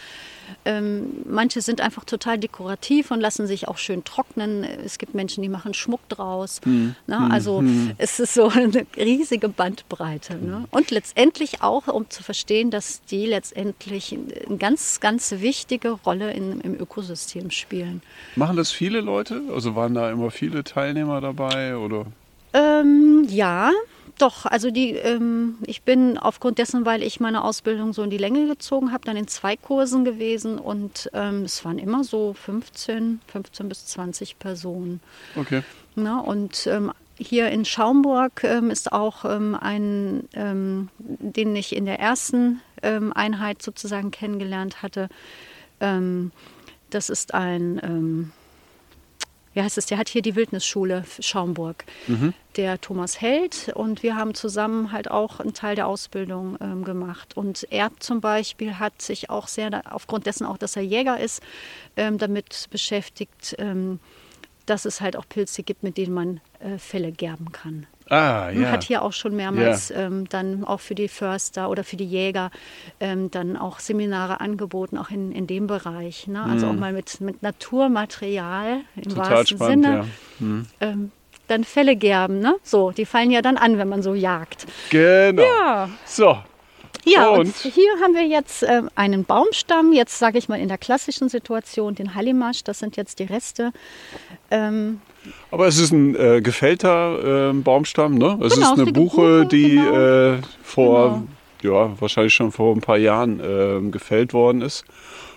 ähm, 0.64 1.24
manche 1.28 1.60
sind 1.60 1.80
einfach 1.80 2.04
total 2.04 2.38
dekorativ 2.38 3.10
und 3.10 3.20
lassen 3.20 3.46
sich 3.46 3.68
auch 3.68 3.78
schön 3.78 4.04
trocknen. 4.04 4.64
Es 4.64 4.98
gibt 4.98 5.14
Menschen, 5.14 5.42
die 5.42 5.48
machen 5.48 5.74
Schmuck 5.74 6.08
draus. 6.08 6.60
Hm. 6.64 6.94
Ne? 7.06 7.28
Also 7.30 7.62
es 7.98 8.20
ist 8.20 8.34
so 8.34 8.48
eine 8.54 8.86
riesige 8.96 9.48
Bandbreite. 9.48 10.36
Ne? 10.36 10.64
Und 10.70 10.90
letztendlich 10.90 11.62
auch, 11.62 11.88
um 11.88 12.08
zu 12.10 12.22
verstehen, 12.22 12.70
dass 12.70 13.02
die 13.04 13.26
letztendlich 13.26 14.16
eine 14.48 14.58
ganz, 14.58 15.00
ganz 15.00 15.32
wichtige 15.38 15.90
Rolle 15.90 16.32
in, 16.32 16.60
im 16.60 16.80
Ökosystem 16.80 17.50
spielen. 17.50 18.02
Machen 18.36 18.56
das 18.56 18.70
viele 18.70 19.00
Leute? 19.00 19.42
Also 19.52 19.74
waren 19.74 19.94
da 19.94 20.10
immer 20.10 20.30
viele 20.30 20.64
Teilnehmer 20.64 21.20
dabei? 21.20 21.76
Oder? 21.76 22.06
Ähm, 22.52 23.26
ja, 23.28 23.72
doch. 24.18 24.46
Also 24.46 24.70
die, 24.70 24.92
ähm, 24.92 25.56
ich 25.66 25.82
bin 25.82 26.18
aufgrund 26.18 26.58
dessen, 26.58 26.84
weil 26.84 27.02
ich 27.02 27.20
meine 27.20 27.44
Ausbildung 27.44 27.92
so 27.92 28.02
in 28.02 28.10
die 28.10 28.18
Länge 28.18 28.46
gezogen 28.46 28.92
habe, 28.92 29.04
dann 29.04 29.16
in 29.16 29.28
zwei 29.28 29.56
Kursen 29.56 30.04
gewesen 30.04 30.58
und 30.58 31.10
ähm, 31.14 31.42
es 31.42 31.64
waren 31.64 31.78
immer 31.78 32.04
so 32.04 32.34
15, 32.34 33.20
15 33.26 33.68
bis 33.68 33.86
20 33.86 34.38
Personen. 34.38 35.00
Okay. 35.36 35.62
Ne? 35.94 36.20
Und 36.22 36.66
ähm, 36.66 36.92
hier 37.16 37.50
in 37.50 37.64
Schaumburg 37.64 38.42
ähm, 38.44 38.70
ist 38.70 38.92
auch 38.92 39.24
ähm, 39.24 39.56
ein, 39.60 40.28
ähm, 40.34 40.88
den 40.98 41.54
ich 41.54 41.74
in 41.74 41.84
der 41.84 42.00
ersten 42.00 42.60
Einheit 43.14 43.62
sozusagen 43.62 44.10
kennengelernt 44.10 44.82
hatte. 44.82 45.08
Das 45.78 47.08
ist 47.08 47.32
ein, 47.32 48.30
wie 49.54 49.62
heißt 49.62 49.78
es, 49.78 49.86
der 49.86 49.98
hat 49.98 50.08
hier 50.08 50.22
die 50.22 50.34
Wildnisschule 50.34 51.04
Schaumburg, 51.20 51.84
der 52.56 52.80
Thomas 52.80 53.20
Held. 53.20 53.72
Und 53.74 54.02
wir 54.02 54.16
haben 54.16 54.34
zusammen 54.34 54.92
halt 54.92 55.10
auch 55.10 55.40
einen 55.40 55.54
Teil 55.54 55.76
der 55.76 55.86
Ausbildung 55.86 56.58
ähm, 56.60 56.84
gemacht. 56.84 57.36
Und 57.36 57.66
er 57.70 57.90
zum 58.00 58.20
Beispiel 58.20 58.78
hat 58.78 59.00
sich 59.00 59.30
auch 59.30 59.48
sehr, 59.48 59.82
aufgrund 59.90 60.26
dessen 60.26 60.44
auch, 60.44 60.58
dass 60.58 60.76
er 60.76 60.82
Jäger 60.82 61.18
ist, 61.18 61.42
ähm, 61.96 62.18
damit 62.18 62.66
beschäftigt, 62.70 63.54
ähm, 63.58 64.00
dass 64.66 64.84
es 64.84 65.00
halt 65.00 65.16
auch 65.16 65.28
Pilze 65.28 65.62
gibt, 65.62 65.82
mit 65.82 65.96
denen 65.96 66.14
man 66.14 66.40
äh, 66.58 66.78
Felle 66.78 67.12
gerben 67.12 67.52
kann. 67.52 67.86
Ah, 68.10 68.50
ja. 68.50 68.70
hat 68.70 68.84
hier 68.84 69.00
auch 69.02 69.14
schon 69.14 69.34
mehrmals 69.34 69.90
ähm, 69.90 70.28
dann 70.28 70.62
auch 70.64 70.80
für 70.80 70.94
die 70.94 71.08
Förster 71.08 71.70
oder 71.70 71.84
für 71.84 71.96
die 71.96 72.04
Jäger 72.04 72.50
ähm, 73.00 73.30
dann 73.30 73.56
auch 73.56 73.78
Seminare 73.78 74.40
angeboten, 74.40 74.98
auch 74.98 75.10
in, 75.10 75.32
in 75.32 75.46
dem 75.46 75.66
Bereich. 75.66 76.26
Ne? 76.26 76.42
Also 76.42 76.66
auch 76.66 76.74
mal 76.74 76.92
mit, 76.92 77.20
mit 77.22 77.42
Naturmaterial 77.42 78.80
im 78.96 79.02
Mhm. 79.02 79.08
Total 79.14 79.30
wahrsten 79.30 79.56
spannend, 79.58 79.84
Sinne. 79.84 79.96
ja. 79.96 80.04
Mhm. 80.40 80.66
Ähm, 80.80 81.12
dann 81.48 81.64
Felle 81.64 81.96
gerben, 81.96 82.38
ne? 82.40 82.56
So, 82.62 82.90
die 82.90 83.04
fallen 83.04 83.30
ja 83.30 83.42
dann 83.42 83.56
an, 83.58 83.76
wenn 83.78 83.88
man 83.88 84.02
so 84.02 84.14
jagt. 84.14 84.66
Genau. 84.90 85.42
Ja. 85.42 85.88
So. 86.06 86.38
Ja, 87.04 87.28
und, 87.28 87.40
Und? 87.40 87.56
hier 87.56 87.90
haben 88.02 88.14
wir 88.14 88.26
jetzt 88.26 88.62
ähm, 88.62 88.88
einen 88.94 89.24
Baumstamm, 89.24 89.92
jetzt 89.92 90.18
sage 90.18 90.38
ich 90.38 90.48
mal 90.48 90.58
in 90.58 90.68
der 90.68 90.78
klassischen 90.78 91.28
Situation, 91.28 91.94
den 91.94 92.14
Hallimasch, 92.14 92.64
das 92.64 92.78
sind 92.78 92.96
jetzt 92.96 93.18
die 93.18 93.24
Reste. 93.24 93.72
Ähm, 94.50 95.00
Aber 95.50 95.66
es 95.66 95.78
ist 95.78 95.92
ein 95.92 96.16
äh, 96.16 96.40
gefällter 96.40 97.50
ähm, 97.50 97.62
Baumstamm, 97.62 98.14
ne? 98.16 98.38
Es 98.42 98.54
Genau, 98.54 98.72
ist 98.72 98.80
eine 98.80 98.92
Buche, 98.92 99.16
Buche, 99.42 99.46
die 99.46 99.70
genau. 99.76 100.34
äh, 100.34 100.38
vor, 100.62 101.22
ja, 101.62 102.00
wahrscheinlich 102.00 102.34
schon 102.34 102.52
vor 102.52 102.74
ein 102.74 102.80
paar 102.80 102.98
Jahren 102.98 103.40
ähm, 103.44 103.90
gefällt 103.92 104.32
worden 104.32 104.62
ist. 104.62 104.84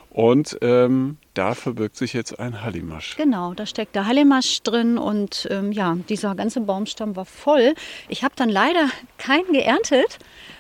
Und 0.10 0.58
ähm, 0.62 1.18
da 1.38 1.54
verbirgt 1.56 1.96
sich 1.98 2.14
jetzt 2.14 2.40
ein 2.40 2.62
Hallimasch. 2.64 3.16
Genau, 3.18 3.54
da 3.54 3.66
steckt 3.66 3.96
der 3.96 4.08
Hallimasch 4.08 4.62
drin 4.64 4.98
und 4.98 5.48
ähm, 5.52 5.72
ja, 5.72 5.96
dieser 6.10 6.36
ganze 6.36 6.62
Baumstamm 6.62 7.16
war 7.16 7.26
voll. 7.26 7.74
Ich 8.10 8.24
habe 8.24 8.34
dann 8.36 8.50
leider 8.50 8.90
keinen 9.18 9.52
geerntet, 9.54 10.18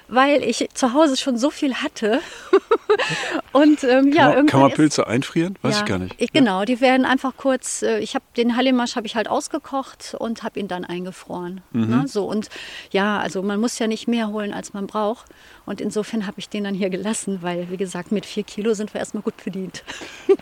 weil 0.09 0.41
ich 0.43 0.69
zu 0.73 0.93
Hause 0.93 1.17
schon 1.17 1.37
so 1.37 1.49
viel 1.49 1.73
hatte. 1.75 2.21
und 3.51 3.83
ähm, 3.83 4.11
ja, 4.13 4.27
Kann, 4.27 4.35
man, 4.35 4.45
kann 4.45 4.61
man 4.61 4.69
ist- 4.71 4.75
Pilze 4.77 5.07
einfrieren? 5.07 5.57
Weiß 5.61 5.75
ja, 5.75 5.81
ich 5.81 5.85
gar 5.85 5.99
nicht. 5.99 6.15
Ich, 6.17 6.31
genau, 6.31 6.63
die 6.65 6.79
werden 6.81 7.05
einfach 7.05 7.35
kurz. 7.37 7.81
äh, 7.81 7.99
Ich 7.99 8.15
habe 8.15 8.23
den 8.37 8.55
Hallimasch 8.55 8.95
habe 8.95 9.07
ich 9.07 9.15
halt 9.15 9.27
ausgekocht 9.27 10.15
und 10.17 10.43
habe 10.43 10.59
ihn 10.59 10.67
dann 10.67 10.85
eingefroren. 10.85 11.61
Mhm. 11.71 11.89
Ne? 11.89 12.07
So 12.07 12.25
und 12.25 12.49
ja, 12.91 13.17
also 13.19 13.41
man 13.41 13.59
muss 13.59 13.79
ja 13.79 13.87
nicht 13.87 14.07
mehr 14.07 14.29
holen, 14.29 14.53
als 14.53 14.73
man 14.73 14.87
braucht. 14.87 15.25
Und 15.65 15.81
insofern 15.81 16.25
habe 16.25 16.39
ich 16.39 16.47
den 16.47 16.63
dann 16.63 16.73
hier 16.73 16.89
gelassen, 16.89 17.39
weil 17.41 17.69
wie 17.69 17.77
gesagt 17.77 18.11
mit 18.13 18.25
vier 18.25 18.43
Kilo 18.43 18.73
sind 18.73 18.93
wir 18.93 18.99
erstmal 18.99 19.23
gut 19.23 19.43
bedient. 19.43 19.83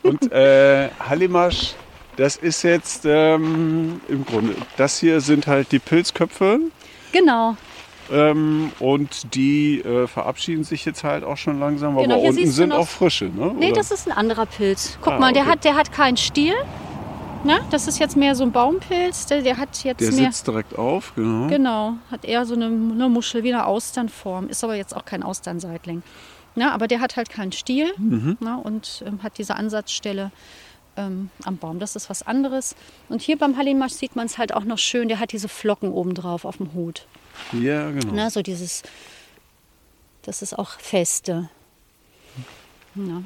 Und 0.04 0.25
äh, 0.32 0.90
Hallimasch, 1.00 1.74
das 2.18 2.36
ist 2.38 2.64
jetzt 2.64 3.06
ähm, 3.06 4.02
im 4.08 4.26
Grunde, 4.26 4.56
das 4.78 5.00
hier 5.00 5.20
sind 5.22 5.48
halt 5.48 5.72
die 5.72 5.80
Pilzköpfe. 5.80 6.60
Genau. 7.12 7.56
Ähm, 8.12 8.72
und 8.80 9.34
die 9.34 9.80
äh, 9.82 10.06
verabschieden 10.08 10.64
sich 10.64 10.86
jetzt 10.86 11.04
halt 11.04 11.24
auch 11.24 11.38
schon 11.38 11.60
langsam, 11.60 11.96
Genau, 11.98 12.16
aber 12.16 12.24
unten 12.30 12.48
sind 12.52 12.72
auch 12.72 12.88
frische, 12.88 13.26
ne? 13.26 13.54
Nee, 13.58 13.68
Oder? 13.68 13.76
das 13.78 13.92
ist 13.92 14.08
ein 14.08 14.12
anderer 14.16 14.46
Pilz. 14.46 14.98
Guck 15.02 15.14
Ah, 15.14 15.20
mal, 15.20 15.34
der, 15.34 15.44
okay. 15.44 15.52
hat, 15.52 15.64
der 15.66 15.76
hat 15.76 15.92
keinen 15.92 16.18
Stiel. 16.18 16.54
Ne? 17.44 17.60
Das 17.70 17.88
ist 17.88 18.00
jetzt 18.00 18.16
mehr 18.18 18.34
so 18.36 18.44
ein 18.44 18.52
Baumpilz. 18.52 19.28
Der, 19.28 19.42
der 19.42 19.58
hat 19.58 19.84
jetzt 19.84 20.02
Der 20.02 20.12
mehr. 20.12 20.32
sitzt 20.32 20.48
direkt 20.48 20.78
auf, 20.80 21.14
genau. 21.16 21.48
Genau, 21.48 21.94
hat 22.10 22.26
eher 22.26 22.44
so 22.46 22.56
eine, 22.56 22.66
eine 22.66 23.08
Muschel 23.10 23.44
wie 23.44 23.54
eine 23.54 23.66
Austernform. 23.66 24.50
Ist 24.50 24.64
aber 24.64 24.76
jetzt 24.76 24.96
auch 24.96 25.06
kein 25.06 25.22
Austernseitling. 25.22 26.02
Ne? 26.56 26.72
Aber 26.72 26.88
der 26.88 27.00
hat 27.02 27.16
halt 27.18 27.30
keinen 27.30 27.52
Stiel 27.52 27.94
Mhm. 27.98 28.38
ne? 28.40 28.58
und 28.64 29.04
ähm, 29.06 29.22
hat 29.24 29.38
diese 29.38 29.56
Ansatzstelle 29.56 30.32
ähm, 30.98 31.30
am 31.44 31.58
Baum. 31.58 31.80
Das 31.80 31.96
ist 31.98 32.10
was 32.10 32.24
anderes. 32.26 32.76
Und 33.10 33.22
hier 33.22 33.38
beim 33.38 33.58
Hallimasch 33.58 33.92
sieht 33.94 34.16
man 34.16 34.26
es 34.28 34.38
halt 34.38 34.54
auch 34.54 34.64
noch 34.64 34.78
schön. 34.78 35.10
Der 35.10 35.20
hat 35.20 35.34
diese 35.34 35.50
Flocken 35.50 35.92
oben 35.92 36.14
drauf 36.14 36.46
auf 36.46 36.58
dem 36.58 36.74
Hut. 36.74 37.06
Ja, 37.52 37.92
genau. 37.92 38.14
Ne? 38.14 38.30
So 38.30 38.42
dieses, 38.42 38.84
das 40.22 40.42
ist 40.42 40.58
auch 40.58 40.80
feste. 40.80 41.50
Ja. 42.96 43.22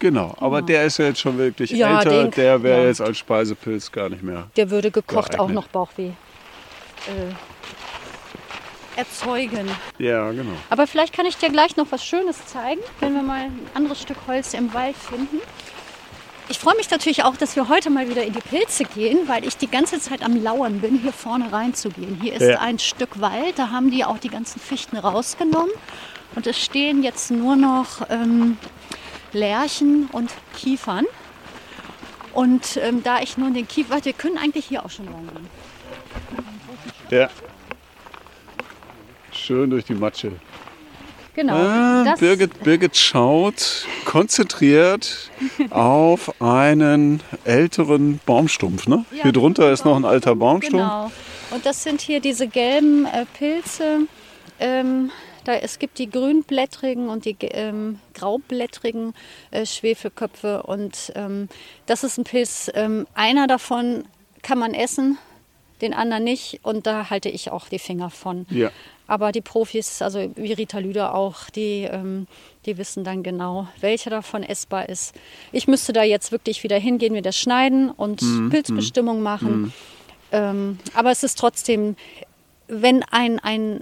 Genau, 0.00 0.34
aber 0.40 0.56
Genau. 0.56 0.66
der 0.66 0.84
ist 0.86 0.98
ja 0.98 1.04
jetzt 1.04 1.20
schon 1.20 1.38
wirklich 1.38 1.70
Ja, 1.70 1.98
älter. 2.00 2.10
den- 2.24 2.30
der 2.32 2.62
wäre 2.64 2.80
ja. 2.82 2.86
jetzt 2.88 3.00
als 3.00 3.18
Speisepilz 3.18 3.92
gar 3.92 4.08
nicht 4.08 4.24
mehr. 4.24 4.48
Der 4.56 4.70
würde 4.70 4.90
gekocht 4.90 5.34
auch 5.34 5.46
Geeignet. 5.46 5.54
noch 5.54 5.68
Bauchweh 5.68 6.08
äh, 6.08 6.12
erzeugen. 8.96 9.68
Ja, 9.98 10.30
genau. 10.30 10.52
Aber 10.70 10.86
vielleicht 10.86 11.12
kann 11.14 11.26
ich 11.26 11.36
dir 11.36 11.50
gleich 11.50 11.76
noch 11.76 11.86
was 11.90 12.04
Schönes 12.04 12.44
zeigen, 12.46 12.80
wenn 13.00 13.14
wir 13.14 13.22
mal 13.22 13.42
ein 13.42 13.58
anderes 13.74 14.00
Stück 14.02 14.16
Holz 14.26 14.54
im 14.54 14.72
Wald 14.74 14.96
finden. 14.96 15.38
Ich 16.48 16.58
freue 16.58 16.76
mich 16.76 16.90
natürlich 16.90 17.24
auch, 17.24 17.36
dass 17.36 17.56
wir 17.56 17.68
heute 17.68 17.88
mal 17.88 18.08
wieder 18.08 18.24
in 18.24 18.32
die 18.32 18.40
Pilze 18.40 18.84
gehen, 18.84 19.20
weil 19.26 19.46
ich 19.46 19.56
die 19.56 19.68
ganze 19.68 20.00
Zeit 20.00 20.22
am 20.22 20.42
Lauern 20.42 20.80
bin, 20.80 20.98
hier 20.98 21.12
vorne 21.12 21.50
reinzugehen. 21.52 22.18
Hier 22.20 22.34
ist 22.34 22.42
Ja. 22.46 22.58
ein 22.60 22.78
Stück 22.78 23.20
Wald, 23.20 23.58
da 23.58 23.70
haben 23.70 23.90
die 23.90 24.04
auch 24.04 24.18
die 24.18 24.28
ganzen 24.28 24.60
Fichten 24.60 24.96
rausgenommen. 24.98 25.70
Und 26.34 26.46
es 26.46 26.58
stehen 26.62 27.02
jetzt 27.02 27.30
nur 27.30 27.56
noch 27.56 28.08
ähm, 28.10 28.58
Lärchen 29.32 30.08
und 30.12 30.30
Kiefern. 30.56 31.06
Und 32.32 32.76
ähm, 32.78 33.02
da 33.02 33.20
ich 33.20 33.36
nun 33.38 33.54
den 33.54 33.68
Kiefer, 33.68 34.04
wir 34.04 34.12
können 34.12 34.36
eigentlich 34.38 34.66
hier 34.66 34.84
auch 34.84 34.90
schon 34.90 35.06
reingehen. 35.08 35.48
Ja. 37.10 37.28
Schön 39.42 39.70
durch 39.70 39.84
die 39.84 39.94
Matsche. 39.94 40.30
Genau. 41.34 41.54
Ah, 41.54 42.14
Birgit, 42.16 42.62
Birgit 42.62 42.96
schaut 42.96 43.88
konzentriert 44.04 45.30
auf 45.70 46.40
einen 46.40 47.20
älteren 47.44 48.20
Baumstumpf. 48.24 48.86
Ne? 48.86 49.04
Ja, 49.10 49.24
hier 49.24 49.32
drunter 49.32 49.72
ist 49.72 49.84
noch 49.84 49.96
ein 49.96 50.04
alter 50.04 50.36
Baumstumpf. 50.36 50.82
Genau. 50.82 51.10
Und 51.50 51.66
das 51.66 51.82
sind 51.82 52.00
hier 52.00 52.20
diese 52.20 52.46
gelben 52.46 53.06
äh, 53.06 53.26
Pilze. 53.36 54.06
Ähm, 54.60 55.10
da, 55.42 55.54
es 55.54 55.80
gibt 55.80 55.98
die 55.98 56.08
grünblättrigen 56.08 57.08
und 57.08 57.24
die 57.24 57.36
ähm, 57.40 57.98
graublättrigen 58.14 59.12
äh, 59.50 59.66
Schwefelköpfe. 59.66 60.62
Und 60.62 61.12
ähm, 61.16 61.48
das 61.86 62.04
ist 62.04 62.16
ein 62.16 62.24
Pilz. 62.24 62.70
Ähm, 62.74 63.08
einer 63.14 63.48
davon 63.48 64.04
kann 64.42 64.58
man 64.58 64.72
essen, 64.72 65.18
den 65.80 65.94
anderen 65.94 66.22
nicht. 66.22 66.60
Und 66.62 66.86
da 66.86 67.10
halte 67.10 67.28
ich 67.28 67.50
auch 67.50 67.68
die 67.68 67.80
Finger 67.80 68.10
von. 68.10 68.46
Ja. 68.50 68.70
Aber 69.12 69.30
die 69.30 69.42
Profis, 69.42 70.00
also 70.00 70.30
wie 70.36 70.54
Rita 70.54 70.78
Lüder 70.78 71.14
auch, 71.14 71.50
die, 71.50 71.82
ähm, 71.82 72.26
die 72.64 72.78
wissen 72.78 73.04
dann 73.04 73.22
genau, 73.22 73.68
welcher 73.82 74.08
davon 74.08 74.42
essbar 74.42 74.88
ist. 74.88 75.14
Ich 75.52 75.68
müsste 75.68 75.92
da 75.92 76.02
jetzt 76.02 76.32
wirklich 76.32 76.62
wieder 76.62 76.78
hingehen, 76.78 77.12
mir 77.12 77.20
das 77.20 77.36
schneiden 77.36 77.90
und 77.90 78.22
Mhm, 78.22 78.48
Pilzbestimmung 78.48 79.20
machen. 79.20 79.70
Ähm, 80.30 80.78
aber 80.94 81.10
es 81.10 81.22
ist 81.24 81.38
trotzdem, 81.38 81.94
wenn 82.68 83.02
ein, 83.10 83.38
ein 83.40 83.80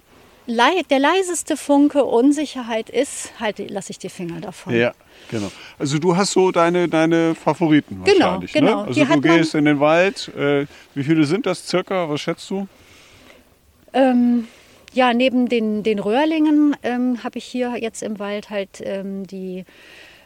lei 0.49 0.83
der 0.91 0.99
leiseste 0.99 1.57
Funke 1.57 2.03
Unsicherheit 2.05 2.91
ist, 2.91 3.31
halt, 3.39 3.61
lasse 3.71 3.93
ich 3.93 3.99
die 4.01 4.09
Finger 4.09 4.41
davon. 4.41 4.75
Ja, 4.75 4.91
genau. 5.31 5.53
Also 5.79 6.01
du 6.01 6.17
hast 6.17 6.33
so 6.33 6.51
deine, 6.51 6.89
deine 6.89 7.37
Favoriten 7.37 8.03
Genau, 8.03 8.25
wahrscheinlich. 8.27 8.53
genau. 8.53 8.81
Ne? 8.83 8.89
Also 8.89 9.05
Die 9.05 9.13
du 9.13 9.21
gehst 9.21 9.55
in 9.55 9.65
den 9.67 9.79
Wald. 9.79 10.27
Äh, 10.37 10.67
wie 10.97 11.05
viele 11.05 11.25
sind 11.25 11.47
das 11.47 11.65
circa? 11.69 12.09
Was 12.11 12.21
schätzt 12.21 12.51
du? 12.51 12.67
Ähm, 13.93 14.49
ja, 14.93 15.15
neben 15.15 15.49
den, 15.49 15.83
den 15.83 15.99
Röhrlingen 15.99 16.77
ähm, 16.83 17.23
habe 17.23 17.39
ich 17.39 17.45
hier 17.45 17.77
jetzt 17.79 18.03
im 18.03 18.19
Wald 18.19 18.51
halt 18.51 18.81
ähm, 18.81 19.27
die 19.27 19.65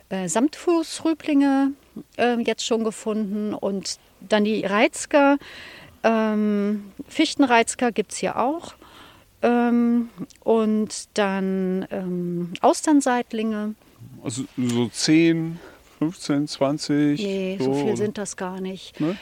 äh, 0.08 0.28
Samtfußrüblinge 0.28 1.72
ähm, 2.16 2.40
jetzt 2.40 2.64
schon 2.64 2.84
gefunden 2.84 3.54
und 3.54 3.98
dann 4.20 4.44
die 4.44 4.64
Reizker. 4.64 5.38
Ähm, 6.02 6.92
Fichtenreizker 7.08 7.92
gibt 7.92 8.12
es 8.12 8.18
hier 8.18 8.38
auch. 8.38 8.74
Ähm, 9.42 10.08
und 10.42 11.08
dann 11.14 11.86
ähm, 11.90 12.52
Austernseitlinge. 12.60 13.74
Also 14.22 14.44
so 14.56 14.88
10, 14.88 15.58
15, 15.98 16.48
20? 16.48 17.20
Nee, 17.20 17.58
so 17.60 17.74
viel 17.74 17.96
sind 17.96 18.16
das 18.16 18.36
gar 18.36 18.60
nicht. 18.60 18.98
Ne? 19.00 19.16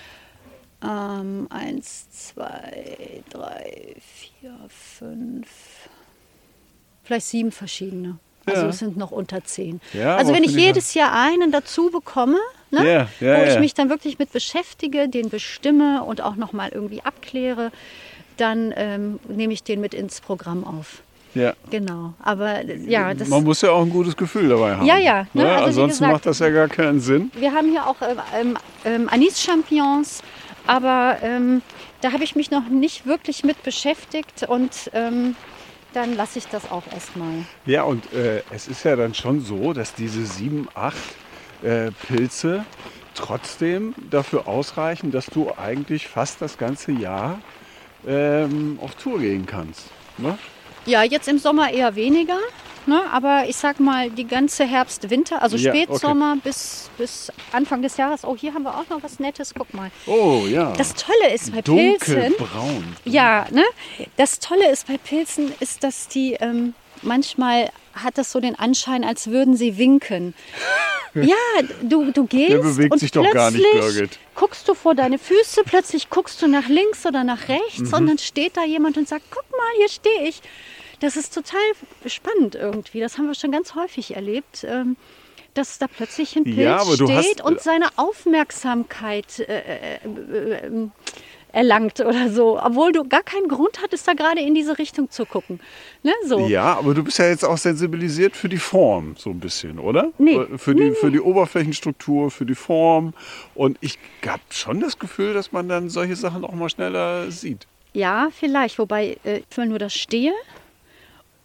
Ähm, 0.84 1.46
eins, 1.50 2.10
zwei, 2.10 3.22
drei, 3.30 3.94
vier, 4.00 4.54
fünf, 4.68 5.46
vielleicht 7.04 7.26
sieben 7.26 7.52
verschiedene. 7.52 8.18
Also 8.46 8.62
Ja. 8.62 8.68
es 8.68 8.78
sind 8.80 8.96
noch 8.96 9.12
unter 9.12 9.44
zehn. 9.44 9.80
Ja, 9.92 10.16
also 10.16 10.32
wenn 10.32 10.42
ich 10.42 10.50
jedes 10.56 10.94
Jahr 10.94 11.12
einen 11.12 11.52
dazu 11.52 11.90
bekomme, 11.90 12.38
ne, 12.72 12.84
Ja, 12.84 12.92
ja, 13.20 13.38
wo 13.38 13.42
ja. 13.44 13.52
ich 13.52 13.58
mich 13.60 13.74
dann 13.74 13.88
wirklich 13.88 14.18
mit 14.18 14.32
beschäftige, 14.32 15.08
den 15.08 15.28
bestimme 15.28 16.02
und 16.02 16.20
auch 16.22 16.34
nochmal 16.34 16.70
irgendwie 16.70 17.02
abkläre, 17.02 17.70
dann 18.38 18.72
ähm, 18.76 19.20
nehme 19.28 19.52
ich 19.52 19.62
den 19.62 19.80
mit 19.80 19.94
ins 19.94 20.20
Programm 20.20 20.64
auf. 20.64 21.02
Ja. 21.34 21.54
Genau. 21.70 22.14
Aber 22.22 22.62
ja, 22.66 23.14
das, 23.14 23.28
Man 23.28 23.44
muss 23.44 23.62
ja 23.62 23.70
auch 23.70 23.82
ein 23.82 23.90
gutes 23.90 24.16
Gefühl 24.16 24.48
dabei 24.48 24.74
haben. 24.76 24.86
Ja, 24.86 24.98
ja, 24.98 25.26
ne, 25.32 25.44
also 25.44 25.58
wie 25.60 25.64
Ansonsten 25.68 25.88
gesagt- 26.04 26.12
macht 26.12 26.26
das 26.26 26.38
ja 26.40 26.50
gar 26.50 26.68
keinen 26.68 27.00
Sinn. 27.00 27.30
Wir 27.36 27.52
haben 27.54 27.70
hier 27.70 27.86
auch 27.86 27.96
ähm, 28.02 28.18
ähm, 28.34 28.58
ähm, 28.84 29.08
Anis-Champignons, 29.08 30.20
aber 30.66 31.18
ähm, 31.22 31.62
da 32.00 32.12
habe 32.12 32.24
ich 32.24 32.34
mich 32.34 32.50
noch 32.50 32.68
nicht 32.68 33.06
wirklich 33.06 33.44
mit 33.44 33.62
beschäftigt 33.62 34.44
und 34.48 34.90
ähm, 34.92 35.36
dann 35.92 36.16
lasse 36.16 36.38
ich 36.38 36.46
das 36.46 36.70
auch 36.70 36.82
erstmal. 36.92 37.44
Ja, 37.66 37.82
und 37.82 38.12
äh, 38.12 38.42
es 38.54 38.68
ist 38.68 38.84
ja 38.84 38.96
dann 38.96 39.14
schon 39.14 39.40
so, 39.40 39.72
dass 39.72 39.94
diese 39.94 40.24
sieben, 40.24 40.68
acht 40.74 40.96
äh, 41.62 41.90
Pilze 42.06 42.64
trotzdem 43.14 43.94
dafür 44.10 44.48
ausreichen, 44.48 45.10
dass 45.10 45.26
du 45.26 45.52
eigentlich 45.56 46.08
fast 46.08 46.40
das 46.40 46.58
ganze 46.58 46.92
Jahr 46.92 47.38
ähm, 48.06 48.78
auf 48.80 48.94
Tour 48.94 49.20
gehen 49.20 49.46
kannst. 49.46 49.86
Ne? 50.18 50.38
Ja, 50.86 51.02
jetzt 51.02 51.28
im 51.28 51.38
Sommer 51.38 51.72
eher 51.72 51.94
weniger, 51.94 52.38
ne? 52.86 53.02
aber 53.12 53.44
ich 53.48 53.56
sag 53.56 53.78
mal, 53.78 54.10
die 54.10 54.26
ganze 54.26 54.64
Herbst, 54.64 55.08
Winter, 55.10 55.42
also 55.42 55.56
Ja, 55.56 55.70
okay. 55.70 55.84
Spätsommer 55.84 56.36
bis, 56.42 56.90
bis 56.98 57.32
Anfang 57.52 57.82
des 57.82 57.96
Jahres. 57.96 58.24
Oh, 58.24 58.36
hier 58.36 58.52
haben 58.54 58.64
wir 58.64 58.76
auch 58.76 58.88
noch 58.88 59.02
was 59.02 59.20
Nettes, 59.20 59.52
guck 59.56 59.72
mal. 59.74 59.90
Oh 60.06 60.44
ja. 60.48 60.72
Das 60.72 60.94
Tolle 60.94 61.32
ist 61.32 61.52
bei 61.52 61.62
Pilzen. 61.62 62.16
Dunkelbraun. 62.16 62.96
Ja, 63.04 63.46
ne? 63.50 63.64
Das 64.16 64.40
Tolle 64.40 64.70
ist 64.70 64.88
bei 64.88 64.98
Pilzen, 64.98 65.52
ist, 65.60 65.84
dass 65.84 66.08
die 66.08 66.34
ähm, 66.34 66.74
manchmal 67.02 67.70
hat 67.94 68.18
das 68.18 68.32
so 68.32 68.40
den 68.40 68.56
Anschein, 68.58 69.04
als 69.04 69.28
würden 69.28 69.56
sie 69.56 69.78
winken. 69.78 70.34
Ja, 71.14 71.34
du, 71.82 72.10
du 72.10 72.24
gehst 72.24 72.56
und 72.90 72.98
sich 72.98 73.10
doch 73.10 73.30
gar 73.32 73.50
nicht, 73.50 73.62
plötzlich 73.70 73.94
Birgit. 73.96 74.18
guckst 74.34 74.66
du 74.66 74.72
vor 74.72 74.94
deine 74.94 75.18
Füße, 75.18 75.60
plötzlich 75.62 76.08
guckst 76.08 76.40
du 76.40 76.46
nach 76.48 76.68
links 76.70 77.04
oder 77.04 77.22
nach 77.22 77.48
rechts 77.50 77.80
Mhm. 77.90 77.92
und 77.94 78.06
dann 78.06 78.16
steht 78.16 78.56
da 78.56 78.64
jemand 78.64 78.96
und 78.96 79.06
sagt, 79.06 79.24
guck 79.30 79.44
mal, 79.50 79.58
hier 79.76 79.90
stehe 79.90 80.26
ich. 80.26 80.40
Das 81.00 81.16
ist 81.16 81.34
total 81.34 81.60
spannend 82.06 82.54
irgendwie. 82.54 83.00
Das 83.00 83.18
haben 83.18 83.26
wir 83.26 83.34
schon 83.34 83.52
ganz 83.52 83.74
häufig 83.74 84.16
erlebt. 84.16 84.64
Ähm, 84.66 84.96
dass 85.52 85.76
da 85.78 85.86
plötzlich 85.86 86.34
ein 86.34 86.44
Pilz 86.44 86.56
Ja, 86.56 86.78
hast- 86.78 86.94
steht 86.94 87.42
und 87.42 87.60
seine 87.60 87.88
Aufmerksamkeit 87.96 89.38
äh, 89.40 89.42
äh, 89.44 89.98
äh, 90.02 90.66
äh, 90.66 90.88
erlangt 91.52 92.00
oder 92.00 92.30
so, 92.30 92.60
obwohl 92.60 92.92
du 92.92 93.04
gar 93.04 93.22
keinen 93.22 93.48
Grund 93.48 93.80
hattest, 93.82 94.08
da 94.08 94.14
gerade 94.14 94.40
in 94.40 94.54
diese 94.54 94.78
Richtung 94.78 95.10
zu 95.10 95.26
gucken. 95.26 95.60
Ne, 96.02 96.12
so. 96.26 96.46
Ja, 96.46 96.76
aber 96.78 96.94
du 96.94 97.04
bist 97.04 97.18
ja 97.18 97.28
jetzt 97.28 97.44
auch 97.44 97.58
sensibilisiert 97.58 98.34
für 98.34 98.48
die 98.48 98.58
Form 98.58 99.14
so 99.18 99.30
ein 99.30 99.38
bisschen, 99.38 99.78
oder? 99.78 100.10
Nee. 100.18 100.40
Für 100.56 100.74
die, 100.74 100.92
für 100.92 101.10
die 101.10 101.20
Oberflächenstruktur, 101.20 102.30
für 102.30 102.46
die 102.46 102.54
Form. 102.54 103.14
Und 103.54 103.78
ich 103.80 103.98
habe 104.26 104.42
schon 104.50 104.80
das 104.80 104.98
Gefühl, 104.98 105.34
dass 105.34 105.52
man 105.52 105.68
dann 105.68 105.90
solche 105.90 106.16
Sachen 106.16 106.44
auch 106.44 106.54
mal 106.54 106.68
schneller 106.68 107.30
sieht. 107.30 107.66
Ja, 107.92 108.28
vielleicht, 108.32 108.78
wobei 108.78 109.18
äh, 109.24 109.42
ich 109.48 109.56
will 109.56 109.66
nur 109.66 109.78
das 109.78 109.94
stehe 109.94 110.32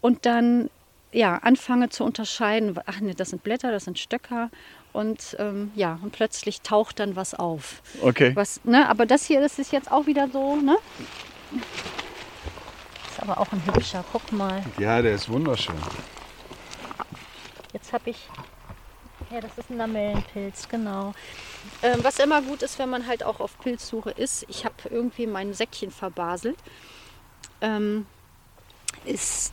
und 0.00 0.24
dann 0.24 0.70
ja, 1.12 1.36
anfange 1.36 1.88
zu 1.88 2.04
unterscheiden, 2.04 2.78
ach 2.86 3.00
nee, 3.00 3.14
das 3.14 3.30
sind 3.30 3.42
Blätter, 3.42 3.70
das 3.70 3.84
sind 3.84 3.98
Stöcker 3.98 4.50
und 4.92 5.36
ähm, 5.38 5.70
ja, 5.74 5.98
und 6.02 6.12
plötzlich 6.12 6.62
taucht 6.62 7.00
dann 7.00 7.16
was 7.16 7.34
auf. 7.34 7.82
Okay. 8.00 8.32
Was, 8.34 8.64
ne, 8.64 8.88
aber 8.88 9.06
das 9.06 9.24
hier, 9.24 9.40
das 9.40 9.58
ist 9.58 9.72
jetzt 9.72 9.90
auch 9.90 10.06
wieder 10.06 10.28
so, 10.32 10.56
ne? 10.56 10.76
Ist 13.10 13.22
aber 13.22 13.38
auch 13.38 13.50
ein 13.52 13.62
hübscher, 13.66 14.04
guck 14.12 14.32
mal. 14.32 14.62
Ja, 14.78 15.02
der 15.02 15.14
ist 15.14 15.28
wunderschön. 15.28 15.76
Jetzt 17.72 17.92
habe 17.92 18.10
ich. 18.10 18.28
Ja, 19.30 19.40
das 19.40 19.58
ist 19.58 19.70
ein 19.70 19.76
Lamellenpilz, 19.76 20.68
genau. 20.68 21.12
Ähm, 21.82 21.98
was 22.02 22.18
immer 22.18 22.40
gut 22.40 22.62
ist, 22.62 22.78
wenn 22.78 22.88
man 22.88 23.06
halt 23.06 23.22
auch 23.22 23.40
auf 23.40 23.58
Pilzsuche 23.60 24.10
ist, 24.10 24.46
ich 24.48 24.64
habe 24.64 24.74
irgendwie 24.88 25.26
mein 25.26 25.52
Säckchen 25.52 25.90
verbaselt, 25.90 26.56
ähm, 27.60 28.06
ist, 29.04 29.52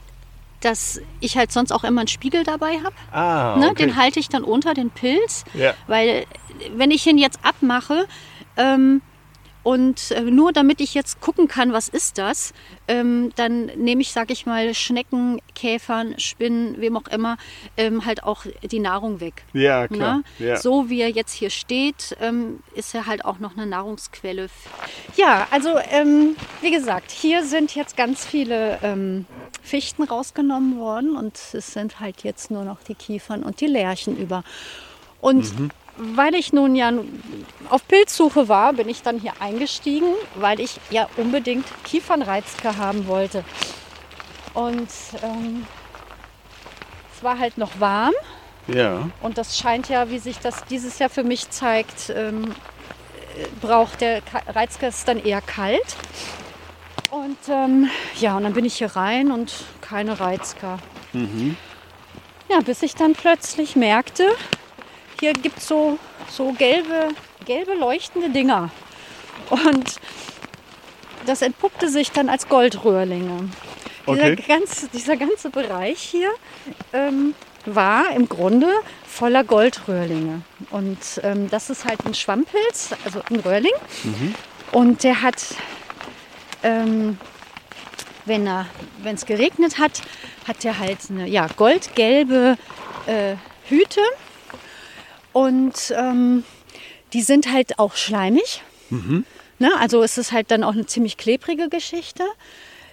dass 0.65 0.99
ich 1.19 1.37
halt 1.37 1.51
sonst 1.51 1.71
auch 1.71 1.83
immer 1.83 2.01
einen 2.01 2.07
Spiegel 2.07 2.43
dabei 2.43 2.79
habe. 2.83 2.95
Ah, 3.11 3.55
Ne? 3.57 3.73
Den 3.75 3.95
halte 3.95 4.19
ich 4.19 4.29
dann 4.29 4.43
unter 4.43 4.73
den 4.73 4.89
Pilz, 4.89 5.43
Ja. 5.53 5.73
weil 5.87 6.25
wenn 6.75 6.89
ich 6.91 7.05
ihn 7.05 7.17
jetzt 7.19 7.39
abmache 7.43 8.07
ähm, 8.57 9.01
und 9.65 10.11
äh, 10.11 10.21
nur 10.21 10.53
damit 10.53 10.79
ich 10.79 10.93
jetzt 10.93 11.21
gucken 11.21 11.47
kann, 11.47 11.73
was 11.73 11.89
ist 11.89 12.19
das, 12.19 12.53
ähm, 12.87 13.31
dann 13.35 13.65
nehme 13.75 14.01
ich, 14.01 14.11
sag 14.11 14.29
ich 14.29 14.45
mal, 14.45 14.75
Schnecken, 14.75 15.41
Käfern, 15.55 16.19
Spinnen, 16.19 16.79
wem 16.79 16.95
auch 16.95 17.07
immer, 17.07 17.37
ähm, 17.75 18.05
halt 18.05 18.23
auch 18.23 18.45
die 18.61 18.77
Nahrung 18.77 19.21
weg. 19.21 19.43
Ja, 19.53 19.87
klar. 19.87 20.17
Ne? 20.17 20.23
Ja. 20.47 20.57
So 20.57 20.91
wie 20.91 21.01
er 21.01 21.09
jetzt 21.09 21.33
hier 21.33 21.49
steht, 21.49 22.15
ähm, 22.21 22.59
ist 22.75 22.93
er 22.93 23.07
halt 23.07 23.25
auch 23.25 23.39
noch 23.39 23.57
eine 23.57 23.65
Nahrungsquelle. 23.65 24.49
Ja, 25.17 25.47
also 25.49 25.79
ähm, 25.89 26.35
wie 26.61 26.69
gesagt, 26.69 27.09
hier 27.09 27.43
sind 27.43 27.73
jetzt 27.73 27.97
ganz 27.97 28.23
viele 28.23 28.77
ähm, 28.83 29.25
Fichten 29.63 30.03
rausgenommen 30.03 30.77
worden 30.77 31.15
und 31.15 31.39
es 31.53 31.73
sind 31.73 31.99
halt 31.99 32.23
jetzt 32.23 32.51
nur 32.51 32.65
noch 32.65 32.83
die 32.83 32.93
Kiefern 32.93 33.41
und 33.41 33.61
die 33.61 33.65
Lärchen 33.65 34.15
über. 34.15 34.43
Und 35.21 35.59
Mhm. 35.59 35.71
Weil 35.97 36.35
ich 36.35 36.53
nun 36.53 36.75
ja 36.75 36.91
auf 37.69 37.87
Pilzsuche 37.87 38.47
war, 38.47 38.73
bin 38.73 38.89
ich 38.89 39.01
dann 39.01 39.19
hier 39.19 39.33
eingestiegen, 39.39 40.13
weil 40.35 40.59
ich 40.59 40.79
ja 40.89 41.07
unbedingt 41.17 41.65
Kiefernreizke 41.83 42.77
haben 42.77 43.07
wollte. 43.07 43.43
Und 44.53 44.89
ähm, 45.23 45.65
es 47.15 47.23
war 47.23 47.39
halt 47.39 47.57
noch 47.57 47.79
warm. 47.79 48.13
Ja. 48.67 49.09
Und 49.21 49.37
das 49.37 49.57
scheint 49.57 49.89
ja, 49.89 50.09
wie 50.09 50.19
sich 50.19 50.39
das 50.39 50.65
dieses 50.65 50.97
Jahr 50.99 51.09
für 51.09 51.23
mich 51.23 51.49
zeigt, 51.49 52.09
ähm, 52.09 52.51
äh, 53.37 53.45
braucht 53.61 54.01
der 54.01 54.21
Reizgas 54.47 55.05
dann 55.05 55.23
eher 55.23 55.41
kalt. 55.41 55.95
Und 57.11 57.37
ähm, 57.49 57.89
ja, 58.19 58.35
und 58.35 58.43
dann 58.43 58.53
bin 58.53 58.65
ich 58.65 58.75
hier 58.75 58.95
rein 58.95 59.31
und 59.31 59.53
keine 59.81 60.19
Reizker. 60.19 60.79
Ja, 62.49 62.59
bis 62.61 62.81
ich 62.81 62.95
dann 62.95 63.13
plötzlich 63.13 63.75
merkte, 63.75 64.25
hier 65.19 65.33
gibt 65.33 65.59
es 65.59 65.67
so, 65.67 65.97
so 66.29 66.53
gelbe, 66.53 67.09
gelbe 67.45 67.73
leuchtende 67.73 68.29
Dinger. 68.29 68.69
Und 69.49 69.99
das 71.25 71.41
entpuppte 71.41 71.89
sich 71.89 72.11
dann 72.11 72.29
als 72.29 72.47
Goldröhrlinge. 72.47 73.49
Okay. 74.05 74.35
Dieser, 74.35 74.47
ganze, 74.47 74.87
dieser 74.89 75.17
ganze 75.17 75.49
Bereich 75.49 75.99
hier 75.99 76.29
ähm, 76.93 77.33
war 77.65 78.11
im 78.15 78.29
Grunde 78.29 78.69
voller 79.05 79.43
Goldröhrlinge. 79.43 80.41
Und 80.69 80.99
ähm, 81.23 81.49
das 81.49 81.69
ist 81.69 81.85
halt 81.85 82.05
ein 82.05 82.13
Schwammpilz, 82.13 82.91
also 83.03 83.21
ein 83.29 83.39
Röhrling. 83.39 83.73
Und 84.71 85.03
der 85.03 85.21
hat, 85.21 85.43
ähm, 86.63 87.17
wenn 88.25 88.47
es 89.05 89.25
geregnet 89.25 89.79
hat, 89.79 90.01
hat 90.47 90.63
der 90.63 90.77
halt 90.77 90.99
eine 91.09 91.27
ja, 91.27 91.47
goldgelbe 91.55 92.57
äh, 93.07 93.35
Hüte. 93.67 94.01
Und 95.35 95.93
ähm, 95.97 96.45
die 97.11 97.21
sind 97.21 97.51
halt 97.51 97.77
auch 97.77 97.97
schleimig. 97.97 98.61
Ne? 99.59 99.69
Also 99.81 100.01
es 100.01 100.17
ist 100.17 100.31
halt 100.31 100.49
dann 100.49 100.63
auch 100.63 100.71
eine 100.71 100.85
ziemlich 100.85 101.17
klebrige 101.17 101.67
Geschichte. 101.67 102.23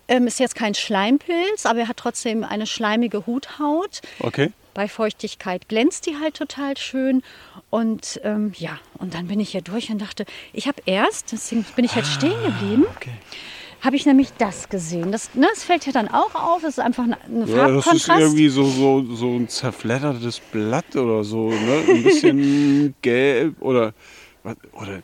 Ähm, 0.08 0.26
ist 0.26 0.40
jetzt 0.40 0.56
kein 0.56 0.74
Schleimpilz, 0.74 1.66
aber 1.66 1.78
er 1.78 1.88
hat 1.88 1.98
trotzdem 1.98 2.42
eine 2.42 2.66
schleimige 2.66 3.26
Huthaut. 3.26 4.00
Okay. 4.18 4.50
Bei 4.74 4.88
Feuchtigkeit 4.88 5.68
glänzt 5.68 6.06
die 6.06 6.16
halt 6.18 6.34
total 6.34 6.76
schön. 6.76 7.22
Und 7.70 8.20
ähm, 8.24 8.52
ja, 8.58 8.80
und 8.98 9.14
dann 9.14 9.28
bin 9.28 9.38
ich 9.38 9.50
hier 9.50 9.62
durch 9.62 9.90
und 9.90 10.02
dachte, 10.02 10.24
ich 10.52 10.66
habe 10.66 10.82
erst, 10.84 11.30
deswegen 11.30 11.64
bin 11.76 11.84
ich 11.84 11.94
jetzt 11.94 12.12
stehen 12.12 12.42
geblieben, 12.42 12.86
Okay. 12.96 13.12
Habe 13.84 13.96
ich 13.96 14.06
nämlich 14.06 14.32
das 14.38 14.68
gesehen. 14.68 15.12
Das, 15.12 15.34
ne, 15.34 15.46
das 15.52 15.64
fällt 15.64 15.84
ja 15.86 15.92
dann 15.92 16.08
auch 16.08 16.34
auf. 16.34 16.62
Das 16.62 16.78
ist 16.78 16.78
einfach 16.80 17.04
ein 17.04 17.14
ein 17.14 17.46
Ja, 17.48 17.68
das 17.68 17.86
ist 17.88 18.08
irgendwie 18.08 18.48
so, 18.48 18.64
so, 18.64 19.04
so 19.14 19.26
ein 19.36 19.48
zerfleddertes 19.48 20.40
Blatt 20.40 20.94
oder 20.96 21.24
so, 21.24 21.50
ne? 21.50 21.82
Ein 21.88 22.02
bisschen 22.04 22.94
gelb 23.02 23.60
oder, 23.60 23.92
was- 24.42 24.56
oder 24.72 25.00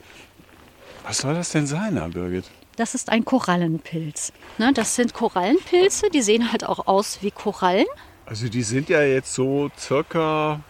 was 1.05 1.18
soll 1.18 1.35
das 1.35 1.51
denn 1.51 1.66
sein, 1.66 1.97
Herr 1.97 2.09
Birgit? 2.09 2.45
Das 2.76 2.95
ist 2.95 3.09
ein 3.11 3.24
Korallenpilz. 3.24 4.33
Ne, 4.59 4.72
das 4.72 4.95
sind 4.95 5.12
Korallenpilze, 5.12 6.11
die 6.11 6.22
sehen 6.22 6.53
halt 6.53 6.64
auch 6.64 6.87
aus 6.87 7.18
wie 7.22 7.31
Korallen. 7.33 7.87
Also 8.26 8.49
die 8.49 8.62
sind 8.62 8.89
ja 8.89 9.03
jetzt 9.03 9.35
so 9.35 9.70
circa 9.76 10.61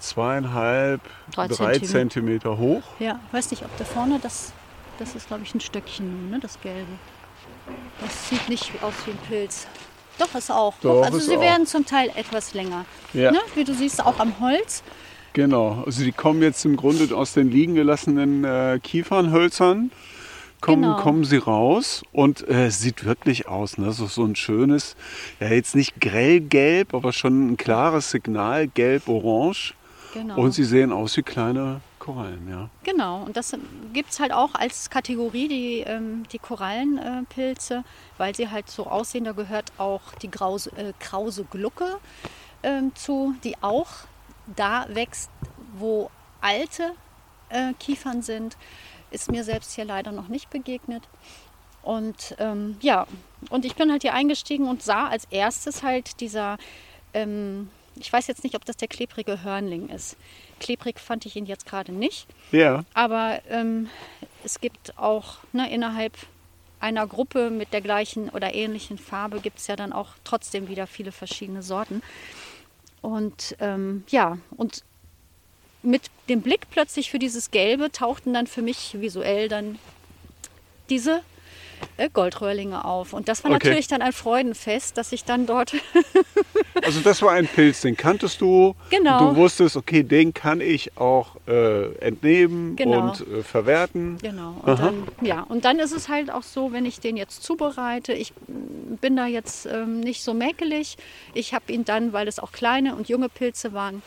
zweieinhalb, 0.00 1.00
Drei 1.32 1.46
drei, 1.48 1.54
Zentimeter. 1.78 1.86
Zentimeter 1.86 2.58
hoch. 2.58 2.82
Ja, 2.98 3.20
weiß 3.30 3.50
nicht, 3.52 3.62
ob 3.64 3.76
da 3.76 3.84
vorne 3.84 4.18
das, 4.20 4.52
das 4.98 5.14
ist, 5.14 5.28
glaube 5.28 5.42
ich, 5.44 5.54
ein 5.54 5.60
Stöckchen, 5.60 6.30
ne, 6.30 6.40
das 6.40 6.60
Gelbe. 6.60 6.90
Das 8.00 8.28
sieht 8.28 8.48
nicht 8.48 8.70
aus 8.82 8.94
wie 9.06 9.12
ein 9.12 9.18
Pilz. 9.28 9.66
Doch, 10.18 10.34
ist 10.34 10.50
auch. 10.50 10.74
Doch, 10.82 11.02
also 11.04 11.18
ist 11.18 11.26
sie 11.28 11.36
auch. 11.36 11.40
werden 11.40 11.66
zum 11.66 11.86
Teil 11.86 12.10
etwas 12.14 12.54
länger. 12.54 12.84
Ja. 13.12 13.30
Ne? 13.32 13.38
Wie 13.54 13.64
du 13.64 13.74
siehst, 13.74 14.04
auch 14.04 14.18
am 14.18 14.38
Holz. 14.40 14.82
Genau, 15.32 15.82
also 15.86 16.04
die 16.04 16.12
kommen 16.12 16.42
jetzt 16.42 16.64
im 16.66 16.76
Grunde 16.76 17.14
aus 17.16 17.32
den 17.32 17.50
liegen 17.50 17.74
gelassenen 17.74 18.44
äh, 18.44 18.78
Kiefernhölzern. 18.82 19.90
Kommen, 20.60 20.82
Genau. 20.82 20.96
kommen 20.96 21.24
sie 21.24 21.38
raus 21.38 22.02
und 22.12 22.46
äh, 22.46 22.66
es 22.66 22.80
sieht 22.80 23.04
wirklich 23.04 23.48
aus. 23.48 23.78
Ne? 23.78 23.90
So, 23.92 24.06
so 24.06 24.24
ein 24.24 24.36
schönes, 24.36 24.94
ja 25.40 25.48
jetzt 25.48 25.74
nicht 25.74 26.00
grellgelb, 26.00 26.94
aber 26.94 27.12
schon 27.12 27.48
ein 27.52 27.56
klares 27.56 28.10
Signal, 28.12 28.68
gelb-orange. 28.68 29.74
Genau. 30.14 30.36
Und 30.38 30.52
sie 30.52 30.62
sehen 30.64 30.92
aus 30.92 31.16
wie 31.16 31.22
kleine 31.22 31.80
Korallen, 32.02 32.48
ja. 32.50 32.68
Genau, 32.82 33.22
und 33.22 33.36
das 33.36 33.56
gibt 33.92 34.10
es 34.10 34.18
halt 34.18 34.32
auch 34.32 34.56
als 34.56 34.90
Kategorie, 34.90 35.46
die, 35.46 35.80
ähm, 35.86 36.24
die 36.32 36.40
Korallenpilze, 36.40 37.84
weil 38.18 38.34
sie 38.34 38.50
halt 38.50 38.68
so 38.68 38.88
aussehen. 38.88 39.22
Da 39.22 39.30
gehört 39.30 39.70
auch 39.78 40.00
die 40.20 40.28
Grause, 40.28 40.72
äh, 40.76 40.94
krause 40.98 41.44
Glucke 41.44 42.00
ähm, 42.64 42.92
zu, 42.96 43.36
die 43.44 43.54
auch 43.62 43.86
da 44.56 44.86
wächst, 44.88 45.30
wo 45.78 46.10
alte 46.40 46.92
äh, 47.50 47.72
Kiefern 47.74 48.22
sind. 48.22 48.56
Ist 49.12 49.30
mir 49.30 49.44
selbst 49.44 49.72
hier 49.76 49.84
leider 49.84 50.10
noch 50.10 50.26
nicht 50.26 50.50
begegnet. 50.50 51.04
Und 51.82 52.34
ähm, 52.40 52.78
ja, 52.80 53.06
und 53.48 53.64
ich 53.64 53.76
bin 53.76 53.92
halt 53.92 54.02
hier 54.02 54.14
eingestiegen 54.14 54.66
und 54.66 54.82
sah 54.82 55.06
als 55.06 55.28
erstes 55.30 55.84
halt 55.84 56.18
dieser, 56.20 56.58
ähm, 57.14 57.70
ich 57.96 58.12
weiß 58.12 58.26
jetzt 58.26 58.44
nicht, 58.44 58.54
ob 58.54 58.64
das 58.64 58.76
der 58.76 58.88
klebrige 58.88 59.42
Hörnling 59.42 59.88
ist. 59.88 60.16
Klebrig 60.60 60.98
fand 60.98 61.26
ich 61.26 61.36
ihn 61.36 61.46
jetzt 61.46 61.66
gerade 61.66 61.92
nicht. 61.92 62.26
Ja, 62.50 62.84
Aber 62.94 63.40
ähm, 63.48 63.88
es 64.44 64.60
gibt 64.60 64.98
auch 64.98 65.38
ne, 65.52 65.72
innerhalb 65.72 66.14
einer 66.80 67.06
Gruppe 67.06 67.50
mit 67.50 67.72
der 67.72 67.80
gleichen 67.80 68.28
oder 68.30 68.54
ähnlichen 68.54 68.98
Farbe 68.98 69.40
gibt 69.40 69.58
es 69.58 69.68
ja 69.68 69.76
dann 69.76 69.92
auch 69.92 70.08
trotzdem 70.24 70.68
wieder 70.68 70.86
viele 70.86 71.12
verschiedene 71.12 71.62
Sorten. 71.62 72.02
Und 73.00 73.56
ähm, 73.60 74.04
ja, 74.08 74.38
und 74.56 74.82
mit 75.82 76.10
dem 76.28 76.42
Blick 76.42 76.70
plötzlich 76.70 77.10
für 77.10 77.18
dieses 77.18 77.50
Gelbe 77.50 77.90
tauchten 77.90 78.34
dann 78.34 78.46
für 78.46 78.62
mich 78.62 79.00
visuell 79.00 79.48
dann 79.48 79.78
diese 80.90 81.22
Goldröhrlinge 82.12 82.84
auf. 82.84 83.12
Und 83.12 83.28
das 83.28 83.44
war 83.44 83.50
Okay. 83.50 83.66
natürlich 83.68 83.88
dann 83.88 84.02
ein 84.02 84.12
Freudenfest, 84.12 84.96
dass 84.96 85.12
ich 85.12 85.24
dann 85.24 85.46
dort 85.46 85.74
also 86.84 87.00
das 87.00 87.22
war 87.22 87.32
ein 87.32 87.46
Pilz, 87.46 87.82
den 87.82 87.96
kanntest 87.96 88.40
du. 88.40 88.74
Genau. 88.90 89.30
Du 89.30 89.36
wusstest, 89.36 89.76
okay, 89.76 90.02
den 90.02 90.32
kann 90.34 90.60
ich 90.60 90.96
auch 90.96 91.36
äh, 91.46 91.94
entnehmen 91.96 92.76
Genau. 92.76 93.00
und 93.00 93.20
äh, 93.20 93.42
verwerten. 93.42 94.18
Genau. 94.20 94.56
Und 94.62 94.68
Aha. 94.72 94.86
dann, 94.86 95.06
ja, 95.20 95.42
und 95.42 95.64
dann 95.64 95.78
ist 95.78 95.92
es 95.92 96.08
halt 96.08 96.30
auch 96.30 96.42
so, 96.42 96.72
wenn 96.72 96.84
ich 96.86 97.00
den 97.00 97.16
jetzt 97.16 97.42
zubereite, 97.42 98.12
ich 98.12 98.32
mm, 98.48 98.96
bin 99.00 99.16
da 99.16 99.26
jetzt 99.26 99.66
ähm, 99.66 100.00
nicht 100.00 100.22
so 100.22 100.34
mäkelig. 100.34 100.96
Ich 101.34 101.54
habe 101.54 101.72
ihn 101.72 101.84
dann, 101.84 102.12
weil 102.12 102.28
es 102.28 102.38
auch 102.38 102.52
kleine 102.52 102.94
und 102.94 103.08
junge 103.08 103.28
Pilze 103.28 103.72
waren, 103.72 104.02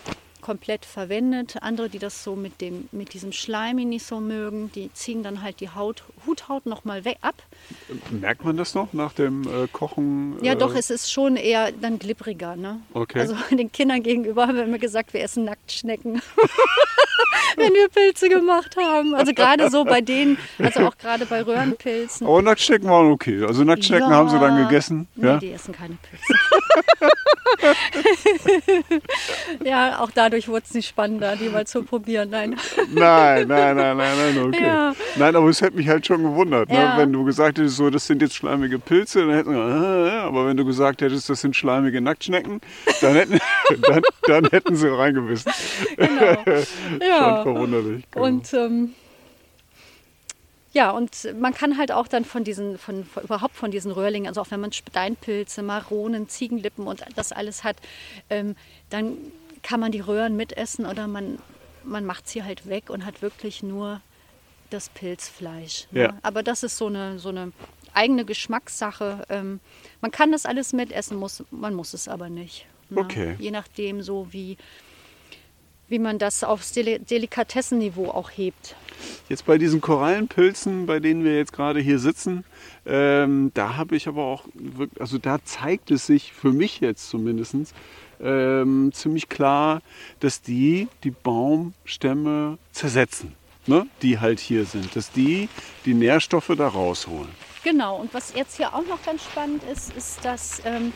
komplett 0.46 0.86
verwendet. 0.86 1.56
Andere, 1.62 1.90
die 1.90 1.98
das 1.98 2.24
so 2.24 2.36
mit, 2.36 2.62
dem, 2.62 2.88
mit 2.92 3.16
diesem 3.16 3.32
Schleim 3.32 3.78
nicht 3.78 4.06
so 4.06 4.20
mögen, 4.20 4.72
die 4.76 4.94
ziehen 4.94 5.24
dann 5.24 5.42
halt 5.42 5.60
die 5.60 5.70
Haut, 5.70 6.04
Huthaut 6.28 6.68
nochmal 6.68 7.04
weg 7.04 7.18
ab. 7.22 7.34
Merkt 8.12 8.46
man 8.46 8.56
das 8.56 8.76
noch 8.76 8.94
nach 8.94 9.14
dem 9.14 9.48
äh, 9.48 9.68
Kochen? 9.72 10.38
Ja, 10.44 10.54
äh, 10.54 10.56
doch, 10.56 10.76
es 10.76 10.92
ist 10.92 11.12
schon 11.12 11.36
eher 11.36 11.72
dann 11.72 11.98
glibbriger. 11.98 12.56
Ne? 12.56 12.80
Okay. 12.94 13.22
Also 13.22 13.36
den 13.50 13.72
Kindern 13.72 14.04
gegenüber 14.04 14.46
haben 14.46 14.56
wir 14.56 14.66
immer 14.66 14.78
gesagt, 14.78 15.14
wir 15.14 15.22
essen 15.22 15.46
Nacktschnecken. 15.46 16.22
Wenn 17.58 17.74
wir 17.74 17.90
Pilze 17.90 18.30
gemacht 18.30 18.76
haben. 18.78 19.16
Also 19.16 19.34
gerade 19.34 19.72
so 19.72 19.86
bei 19.86 20.02
denen, 20.02 20.38
also 20.60 20.88
auch 20.88 20.98
gerade 20.98 21.26
bei 21.26 21.42
Röhrenpilzen. 21.42 22.28
Aber 22.28 22.42
Nacktschnecken 22.42 22.90
waren 22.90 23.12
okay. 23.12 23.46
Also 23.46 23.64
Nacktschnecken 23.64 24.10
haben 24.10 24.30
sie 24.30 24.40
dann 24.40 24.68
gegessen. 24.68 25.08
Nee, 25.16 25.28
ja? 25.28 25.38
die 25.38 25.52
essen 25.52 25.74
keine 25.74 25.96
Pilze. 25.96 26.34
ja, 29.64 30.00
auch 30.00 30.12
dadurch 30.36 30.48
wurde 30.50 30.66
es 30.68 30.74
nicht 30.74 30.88
spannender, 30.90 31.36
die 31.38 31.48
mal 31.48 31.66
zu 31.66 31.84
probieren. 31.84 32.30
Nein. 32.30 32.56
Nein, 32.94 33.48
nein, 33.48 33.76
nein, 33.78 33.98
nein, 33.98 34.18
nein, 34.36 34.38
okay. 34.46 34.66
Ja. 34.66 34.94
Nein, 35.16 35.36
aber 35.36 35.48
es 35.48 35.62
hätte 35.62 35.78
mich 35.78 35.88
halt 35.88 36.06
schon 36.06 36.24
gewundert, 36.24 36.70
ne? 36.70 36.76
Ja. 36.76 36.98
wenn 36.98 37.14
du 37.14 37.24
gesagt 37.24 37.58
hättest, 37.58 37.78
so, 37.78 37.90
das 37.90 38.06
sind 38.06 38.22
jetzt 38.22 38.36
schleimige 38.36 38.78
Pilze, 38.80 39.22
dann 39.26 39.34
hätten 39.36 39.54
wir, 39.54 40.08
äh, 40.08 40.18
aber 40.20 40.46
wenn 40.48 40.58
du 40.58 40.66
gesagt 40.66 41.02
hättest, 41.02 41.30
das 41.30 41.40
sind 41.42 41.56
schleimige 41.56 42.02
Nacktschnecken, 42.02 42.60
dann 43.02 43.14
hätten, 43.16 43.40
dann, 43.82 44.02
dann 44.28 44.46
hätten 44.52 44.76
sie 44.76 44.94
reingebissen. 44.94 45.52
Genau. 45.96 46.44
Schon 46.46 47.00
Ja. 47.02 47.44
verwunderlich. 47.44 48.04
genau. 48.12 48.26
Und 48.26 48.54
ähm, 48.54 48.94
ja, 50.74 50.92
und 50.92 51.34
man 51.40 51.54
kann 51.54 51.78
halt 51.78 51.94
auch 51.94 52.10
dann 52.10 52.26
von 52.26 52.44
diesen, 52.44 52.78
von, 52.78 53.06
von 53.06 53.24
überhaupt 53.24 53.56
von 53.56 53.72
diesen 53.72 53.92
Röhrlingen, 53.92 54.28
also 54.28 54.42
auch 54.42 54.52
wenn 54.52 54.60
man 54.60 54.74
Steinpilze, 54.74 55.64
Maronen, 55.64 56.28
Ziegenlippen 56.28 56.86
und 56.88 57.02
das 57.16 57.32
alles 57.32 57.64
hat, 57.64 57.78
ähm, 58.30 58.58
dann 58.90 59.16
kann 59.66 59.80
man 59.80 59.92
die 59.92 60.00
Röhren 60.00 60.38
mitessen 60.38 60.86
oder 60.86 61.08
man, 61.08 61.40
man 61.84 62.06
macht 62.06 62.30
sie 62.30 62.44
halt 62.44 62.70
weg 62.70 62.92
und 62.92 63.04
hat 63.04 63.24
wirklich 63.24 63.64
nur 63.64 64.00
das 64.70 64.90
Pilzfleisch. 64.90 65.88
Ne? 65.90 66.04
Ja. 66.04 66.18
Aber 66.22 66.44
das 66.44 66.62
ist 66.62 66.78
so 66.78 66.86
eine, 66.86 67.18
so 67.18 67.30
eine 67.30 67.52
eigene 67.94 68.26
Geschmackssache. 68.26 69.26
Ähm, 69.30 69.60
man 70.02 70.12
kann 70.12 70.32
das 70.32 70.46
alles 70.46 70.72
mitessen, 70.72 71.18
muss, 71.18 71.44
man 71.50 71.74
muss 71.74 71.96
es 71.96 72.08
aber 72.08 72.30
nicht. 72.30 72.68
ne? 72.92 73.02
Okay. 73.02 73.36
Je 73.40 73.50
nachdem, 73.50 74.04
so 74.04 74.28
wie, 74.30 74.58
wie 75.88 75.98
man 75.98 76.20
das 76.20 76.44
aufs 76.44 76.72
Deli 76.72 77.00
Delikatessenniveau 77.00 78.10
auch 78.10 78.30
hebt. 78.30 78.76
Jetzt 79.30 79.48
bei 79.48 79.58
diesen 79.58 79.82
Korallenpilzen, 79.82 80.86
bei 80.86 81.00
denen 81.00 81.24
wir 81.24 81.36
jetzt 81.38 81.54
gerade 81.54 81.80
hier 81.80 81.98
sitzen, 81.98 82.44
ähm, 82.86 83.50
da 83.56 83.78
habe 83.78 83.96
ich 83.96 84.08
aber 84.08 84.26
auch, 84.26 84.46
wirklich, 84.54 85.02
also 85.02 85.18
da 85.18 85.44
zeigt 85.44 85.90
es 85.90 86.06
sich 86.06 86.34
für 86.34 86.54
mich 86.54 86.82
jetzt 86.82 87.10
zumindest 87.10 87.74
ähm, 88.22 88.92
ziemlich 88.94 89.30
klar, 89.30 89.82
dass 90.20 90.42
die 90.42 90.88
die 91.04 91.12
Baumstämme 91.12 92.58
zersetzen, 92.72 93.34
ne? 93.68 93.88
die 94.02 94.20
halt 94.20 94.40
hier 94.40 94.66
sind, 94.66 94.96
dass 94.96 95.12
die 95.12 95.50
die 95.86 95.94
Nährstoffe 95.94 96.52
da 96.58 96.68
rausholen. 96.68 97.30
Genau, 97.64 97.98
und 97.98 98.14
was 98.14 98.34
jetzt 98.36 98.58
hier 98.58 98.74
auch 98.76 98.86
noch 98.86 99.04
ganz 99.04 99.24
spannend 99.24 99.64
ist, 99.64 99.96
ist, 99.98 100.24
dass 100.24 100.62
ähm, 100.66 100.94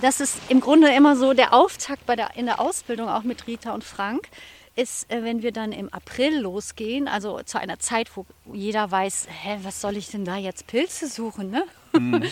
das 0.00 0.20
ist 0.20 0.36
im 0.48 0.60
Grunde 0.60 0.88
immer 0.94 1.16
so 1.16 1.34
der 1.34 1.52
Auftakt 1.52 2.06
bei 2.06 2.16
der, 2.16 2.36
in 2.36 2.46
der 2.46 2.60
Ausbildung 2.60 3.08
auch 3.08 3.22
mit 3.22 3.46
Rita 3.46 3.72
und 3.72 3.84
Frank, 3.84 4.28
ist, 4.76 5.10
äh, 5.10 5.22
wenn 5.22 5.42
wir 5.42 5.52
dann 5.52 5.72
im 5.72 5.92
April 5.92 6.40
losgehen, 6.40 7.08
also 7.08 7.40
zu 7.44 7.58
einer 7.58 7.78
Zeit, 7.78 8.16
wo 8.16 8.26
jeder 8.52 8.90
weiß, 8.90 9.28
hä, 9.30 9.58
was 9.62 9.80
soll 9.80 9.96
ich 9.96 10.08
denn 10.08 10.24
da 10.24 10.36
jetzt 10.36 10.66
Pilze 10.66 11.08
suchen, 11.08 11.50
ne? 11.50 11.64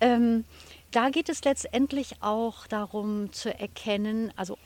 ähm, 0.00 0.44
da 0.90 1.10
geht 1.10 1.28
es 1.28 1.44
letztendlich 1.44 2.16
auch 2.20 2.66
darum 2.66 3.32
zu 3.32 3.52
erkennen, 3.58 4.32
also 4.36 4.58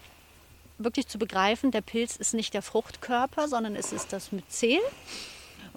wirklich 0.78 1.06
zu 1.08 1.18
begreifen, 1.18 1.70
der 1.70 1.80
Pilz 1.80 2.16
ist 2.16 2.34
nicht 2.34 2.54
der 2.54 2.62
Fruchtkörper, 2.62 3.48
sondern 3.48 3.76
es 3.76 3.92
ist 3.92 4.12
das 4.12 4.32
Myzel. 4.32 4.78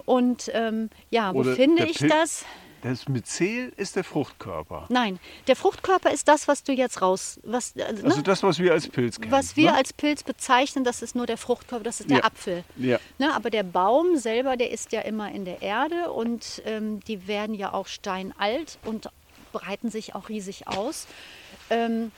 Und 0.06 0.50
ähm, 0.54 0.90
ja, 1.10 1.34
wo 1.34 1.40
Oder 1.40 1.56
finde 1.56 1.86
ich 1.86 1.98
Pil- 1.98 2.10
das? 2.10 2.46
das 2.82 3.08
Myzel 3.08 3.74
ist 3.78 3.96
der 3.96 4.04
Fruchtkörper. 4.04 4.86
Nein, 4.90 5.20
der 5.48 5.56
Fruchtkörper 5.56 6.12
ist 6.12 6.28
das, 6.28 6.48
was 6.48 6.64
du 6.64 6.72
jetzt 6.74 7.02
raus, 7.02 7.40
was, 7.44 7.76
äh, 7.76 7.92
ne? 7.94 8.04
Also 8.04 8.22
das, 8.22 8.44
was 8.44 8.60
wir 8.60 8.74
als 8.74 8.88
Pilz 8.88 9.20
kennen. 9.20 9.32
was 9.32 9.56
wir 9.56 9.72
ne? 9.72 9.78
als 9.78 9.94
Pilz 9.94 10.22
bezeichnen, 10.24 10.84
das 10.84 11.02
ist 11.02 11.16
nur 11.16 11.26
der 11.26 11.38
Fruchtkörper, 11.38 11.84
das 11.84 12.00
ist 12.02 12.10
der 12.12 12.20
Ja. 12.20 12.24
Apfel. 12.26 12.64
Ja. 12.78 13.00
Ne, 13.18 13.34
aber 13.34 13.50
der 13.50 13.64
Baum 13.64 14.18
selber, 14.18 14.56
der 14.58 14.70
ist 14.72 14.92
ja 14.92 15.02
immer 15.02 15.32
in 15.32 15.46
der 15.46 15.62
Erde 15.64 16.12
und 16.12 16.62
ähm, 16.66 17.00
die 17.08 17.28
werden 17.28 17.56
ja 17.56 17.74
auch 17.74 17.88
steinalt 17.88 18.78
und 18.86 19.10
breiten 19.60 19.90
sich 19.90 20.16
auch 20.16 20.28
riesig 20.30 20.68
aus. 20.68 21.08
Ähm, 21.70 22.12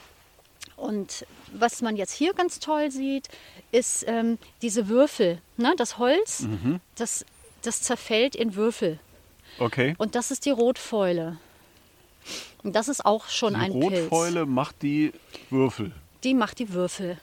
und 0.76 1.26
was 1.54 1.82
man 1.82 1.96
jetzt 1.96 2.12
hier 2.14 2.34
ganz 2.34 2.60
toll 2.60 2.92
sieht, 2.92 3.30
ist 3.72 4.04
ähm, 4.08 4.38
diese 4.62 4.88
Würfel. 4.90 5.40
Ne? 5.58 5.74
Das 5.78 5.98
Holz, 5.98 6.42
Mhm. 6.42 6.80
das, 6.96 7.26
das 7.62 7.82
zerfällt 7.82 8.36
in 8.36 8.56
Würfel. 8.56 9.00
Okay. 9.60 9.96
Und 9.98 10.16
das 10.16 10.32
ist 10.32 10.46
die 10.46 10.52
Rotfäule. 10.52 11.38
Und 12.64 12.76
das 12.76 12.88
ist 12.90 13.06
auch 13.06 13.28
schon 13.30 13.54
Die 13.54 13.60
ein 13.60 13.72
Pilz. 13.72 14.02
Rotfäule 14.12 14.46
macht 14.46 14.82
die 14.82 15.14
Würfel. 15.50 15.92
Die 16.24 16.34
macht 16.34 16.60
die 16.60 16.74
Würfel. 16.74 17.18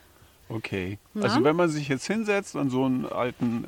Okay. 0.47 0.99
Na? 1.13 1.23
Also 1.23 1.43
wenn 1.43 1.55
man 1.55 1.69
sich 1.69 1.87
jetzt 1.87 2.05
hinsetzt 2.05 2.55
an 2.55 2.69
so 2.69 2.85
einen 2.85 3.05
alten 3.05 3.65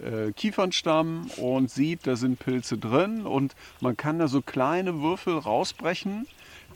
äh, 0.00 0.26
äh, 0.28 0.32
Kiefernstamm 0.32 1.30
und 1.36 1.70
sieht, 1.70 2.06
da 2.06 2.16
sind 2.16 2.38
Pilze 2.38 2.78
drin 2.78 3.26
und 3.26 3.54
man 3.80 3.96
kann 3.96 4.18
da 4.18 4.28
so 4.28 4.40
kleine 4.40 5.00
Würfel 5.02 5.36
rausbrechen, 5.36 6.26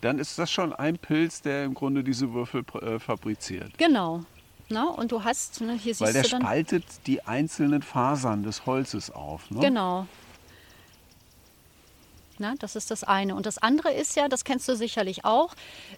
dann 0.02 0.18
ist 0.18 0.38
das 0.38 0.50
schon 0.50 0.72
ein 0.72 0.98
Pilz, 0.98 1.40
der 1.40 1.64
im 1.64 1.74
Grunde 1.74 2.04
diese 2.04 2.32
Würfel 2.32 2.64
äh, 2.82 2.98
fabriziert. 2.98 3.76
Genau. 3.78 4.24
Na, 4.68 4.84
und 4.84 5.12
du 5.12 5.24
hast, 5.24 5.62
ne, 5.62 5.72
hier 5.72 5.98
Weil 5.98 6.12
siehst 6.12 6.14
der 6.14 6.22
du 6.24 6.28
dann. 6.30 6.42
spaltet 6.42 6.84
die 7.06 7.24
einzelnen 7.24 7.80
Fasern 7.80 8.42
des 8.42 8.66
Holzes 8.66 9.10
auf. 9.10 9.50
Ne? 9.50 9.60
Genau. 9.60 10.06
Na, 12.38 12.54
das 12.58 12.76
ist 12.76 12.90
das 12.90 13.02
eine. 13.02 13.34
Und 13.34 13.46
das 13.46 13.58
andere 13.58 13.92
ist 13.92 14.14
ja, 14.14 14.28
das 14.28 14.44
kennst 14.44 14.68
du 14.68 14.76
sicherlich 14.76 15.24
auch, 15.24 15.54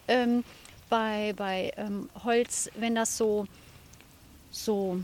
ähm, 0.07 0.45
bei, 0.91 1.33
bei 1.37 1.73
ähm, 1.77 2.11
Holz, 2.25 2.69
wenn 2.77 2.95
das 2.95 3.17
so, 3.17 3.47
so, 4.51 5.01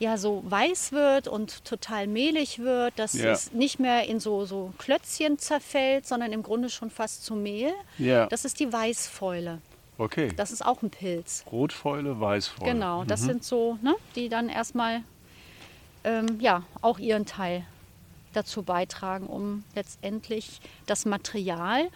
ja, 0.00 0.16
so 0.16 0.42
weiß 0.46 0.92
wird 0.92 1.28
und 1.28 1.64
total 1.64 2.06
mehlig 2.06 2.58
wird, 2.58 2.98
dass 2.98 3.12
Ja. 3.12 3.30
es 3.32 3.52
nicht 3.52 3.78
mehr 3.78 4.06
in 4.08 4.18
so, 4.20 4.44
so 4.46 4.72
Klötzchen 4.78 5.38
zerfällt, 5.38 6.06
sondern 6.06 6.32
im 6.32 6.42
Grunde 6.42 6.70
schon 6.70 6.90
fast 6.90 7.24
zu 7.24 7.34
Mehl. 7.34 7.72
Ja. 7.98 8.26
Das 8.26 8.44
ist 8.44 8.58
die 8.60 8.72
Weißfäule. 8.72 9.60
Okay. 9.98 10.32
Das 10.36 10.50
ist 10.52 10.64
auch 10.64 10.82
ein 10.82 10.90
Pilz. 10.90 11.44
Rotfäule, 11.50 12.20
Weißfäule. 12.20 12.72
Genau, 12.72 13.04
das 13.04 13.22
Mhm. 13.22 13.26
sind 13.26 13.44
so, 13.44 13.78
ne, 13.82 13.94
die 14.16 14.28
dann 14.28 14.48
erstmal 14.48 15.02
ähm, 16.04 16.38
ja, 16.40 16.62
auch 16.80 16.98
ihren 17.00 17.26
Teil 17.26 17.64
dazu 18.32 18.62
beitragen, 18.62 19.26
um 19.26 19.64
letztendlich 19.74 20.60
das 20.86 21.04
Material 21.04 21.88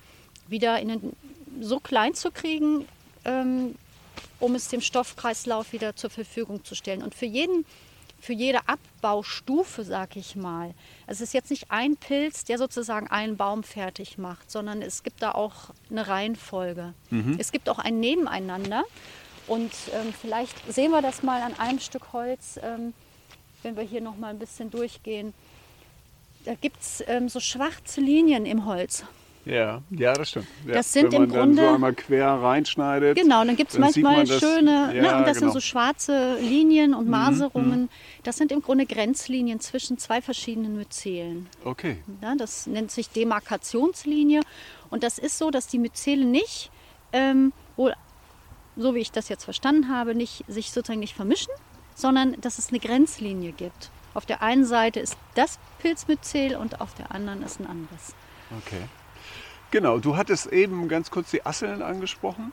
wieder 0.48 0.80
in 0.80 0.88
den, 0.88 1.12
so 1.60 1.78
klein 1.78 2.14
zu 2.14 2.32
kriegen, 2.32 2.86
ähm, 3.24 3.74
um 4.40 4.54
es 4.54 4.68
dem 4.68 4.80
Stoffkreislauf 4.80 5.72
wieder 5.72 5.96
zur 5.96 6.10
Verfügung 6.10 6.64
zu 6.64 6.74
stellen. 6.74 7.02
Und 7.02 7.14
für 7.14 7.26
jeden 7.26 7.64
für 8.22 8.32
jede 8.32 8.60
Abbaustufe, 8.68 9.82
sag 9.82 10.14
ich 10.14 10.36
mal. 10.36 10.74
Es 11.08 11.20
ist 11.20 11.34
jetzt 11.34 11.50
nicht 11.50 11.72
ein 11.72 11.96
Pilz, 11.96 12.44
der 12.44 12.56
sozusagen 12.56 13.08
einen 13.08 13.36
Baum 13.36 13.64
fertig 13.64 14.16
macht, 14.16 14.48
sondern 14.48 14.80
es 14.80 15.02
gibt 15.02 15.22
da 15.22 15.32
auch 15.32 15.70
eine 15.90 16.06
Reihenfolge. 16.06 16.94
Es 17.40 17.50
gibt 17.50 17.68
auch 17.68 17.80
ein 17.80 17.98
Nebeneinander. 17.98 18.84
Und 19.48 19.72
ähm, 19.92 20.14
vielleicht 20.18 20.54
sehen 20.72 20.92
wir 20.92 21.02
das 21.02 21.24
mal 21.24 21.42
an 21.42 21.58
einem 21.58 21.80
Stück 21.80 22.12
Holz, 22.12 22.60
ähm, 22.62 22.94
wenn 23.64 23.76
wir 23.76 23.82
hier 23.82 24.00
noch 24.00 24.16
mal 24.16 24.28
ein 24.28 24.38
bisschen 24.38 24.70
durchgehen. 24.70 25.34
Da 26.44 26.54
gibt 26.54 26.80
es 26.80 27.02
ähm, 27.08 27.28
so 27.28 27.40
schwarze 27.40 28.00
Linien 28.00 28.46
im 28.46 28.66
Holz. 28.66 29.04
Ja, 29.44 29.82
ja, 29.90 30.12
das 30.12 30.30
stimmt. 30.30 30.46
Ja. 30.66 30.74
Das 30.74 30.92
sind 30.92 31.12
Wenn 31.12 31.22
man 31.22 31.30
im 31.30 31.56
dann 31.56 31.66
so 31.66 31.74
einmal 31.74 31.94
quer 31.94 32.28
reinschneidet. 32.28 33.18
Genau, 33.18 33.44
dann 33.44 33.56
gibt 33.56 33.72
es 33.72 33.78
manchmal 33.78 34.18
man 34.18 34.26
das- 34.26 34.38
schöne, 34.38 34.92
ja, 34.94 35.02
ne, 35.02 35.16
und 35.18 35.26
das 35.26 35.38
genau. 35.38 35.48
Mhm, 35.48 35.52
sind 35.52 35.52
so 35.52 35.60
schwarze 35.60 36.36
Linien 36.40 36.94
und 36.94 37.08
Maserungen. 37.08 37.88
Das 38.22 38.36
sind 38.36 38.52
im 38.52 38.62
Grunde 38.62 38.86
Grenzlinien 38.86 39.58
zwischen 39.58 39.98
zwei 39.98 40.22
verschiedenen 40.22 40.76
Myzelen. 40.76 41.48
Okay. 41.64 41.96
Ja, 42.22 42.36
das 42.36 42.66
nennt 42.68 42.92
sich 42.92 43.08
Demarkationslinie. 43.10 44.42
Und 44.90 45.02
das 45.02 45.18
ist 45.18 45.38
so, 45.38 45.50
dass 45.50 45.66
die 45.66 45.78
Myzele 45.78 46.24
nicht, 46.24 46.70
ähm, 47.12 47.52
wohl, 47.76 47.94
so 48.76 48.94
wie 48.94 49.00
ich 49.00 49.10
das 49.10 49.28
jetzt 49.28 49.44
verstanden 49.44 49.88
habe, 49.88 50.14
nicht, 50.14 50.44
sich 50.46 50.70
sozusagen 50.70 51.00
nicht 51.00 51.14
vermischen, 51.16 51.52
sondern 51.94 52.40
dass 52.40 52.58
es 52.58 52.68
eine 52.68 52.78
Grenzlinie 52.78 53.52
gibt. 53.52 53.90
Auf 54.14 54.24
der 54.24 54.42
einen 54.42 54.64
Seite 54.64 55.00
ist 55.00 55.16
das 55.34 55.58
Pilzmyzel 55.80 56.54
und 56.56 56.80
auf 56.80 56.94
der 56.94 57.12
anderen 57.12 57.42
ist 57.42 57.58
ein 57.60 57.66
anderes. 57.66 58.14
Okay. 58.64 58.82
Genau, 59.72 59.98
du 59.98 60.16
hattest 60.18 60.52
eben 60.52 60.86
ganz 60.86 61.10
kurz 61.10 61.30
die 61.30 61.46
Asseln 61.46 61.80
angesprochen. 61.80 62.52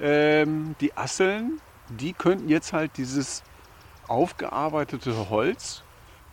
Ähm, 0.00 0.74
die 0.80 0.96
Asseln, 0.96 1.60
die 1.90 2.14
könnten 2.14 2.48
jetzt 2.48 2.72
halt 2.72 2.96
dieses 2.96 3.42
aufgearbeitete 4.08 5.28
Holz, 5.28 5.82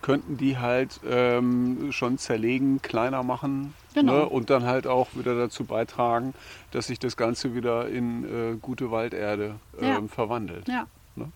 könnten 0.00 0.38
die 0.38 0.56
halt 0.58 1.00
ähm, 1.08 1.92
schon 1.92 2.16
zerlegen, 2.18 2.80
kleiner 2.80 3.22
machen 3.22 3.74
Genau. 3.94 4.12
ne, 4.20 4.26
und 4.26 4.48
dann 4.48 4.64
halt 4.64 4.86
auch 4.86 5.08
wieder 5.14 5.36
dazu 5.36 5.64
beitragen, 5.64 6.32
dass 6.70 6.86
sich 6.86 6.98
das 6.98 7.18
Ganze 7.18 7.54
wieder 7.54 7.88
in 7.88 8.24
äh, 8.24 8.56
gute 8.56 8.90
Walderde 8.90 9.56
ähm, 9.78 9.86
Ja. 9.86 10.02
verwandelt. 10.08 10.66
Ja, 10.66 10.86
Ne? 11.14 11.30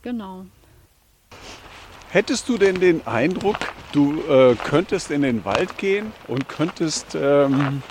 genau. 0.00 0.46
Hättest 2.08 2.48
du 2.48 2.56
denn 2.56 2.80
den 2.80 3.06
Eindruck, 3.06 3.58
du 3.92 4.22
äh, 4.22 4.54
könntest 4.56 5.10
in 5.10 5.20
den 5.20 5.44
Wald 5.44 5.76
gehen 5.76 6.12
und 6.26 6.48
könntest 6.48 7.14
ähm, 7.14 7.82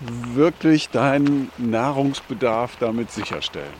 wirklich 0.00 0.90
deinen 0.90 1.50
Nahrungsbedarf 1.58 2.76
damit 2.78 3.10
sicherstellen? 3.10 3.72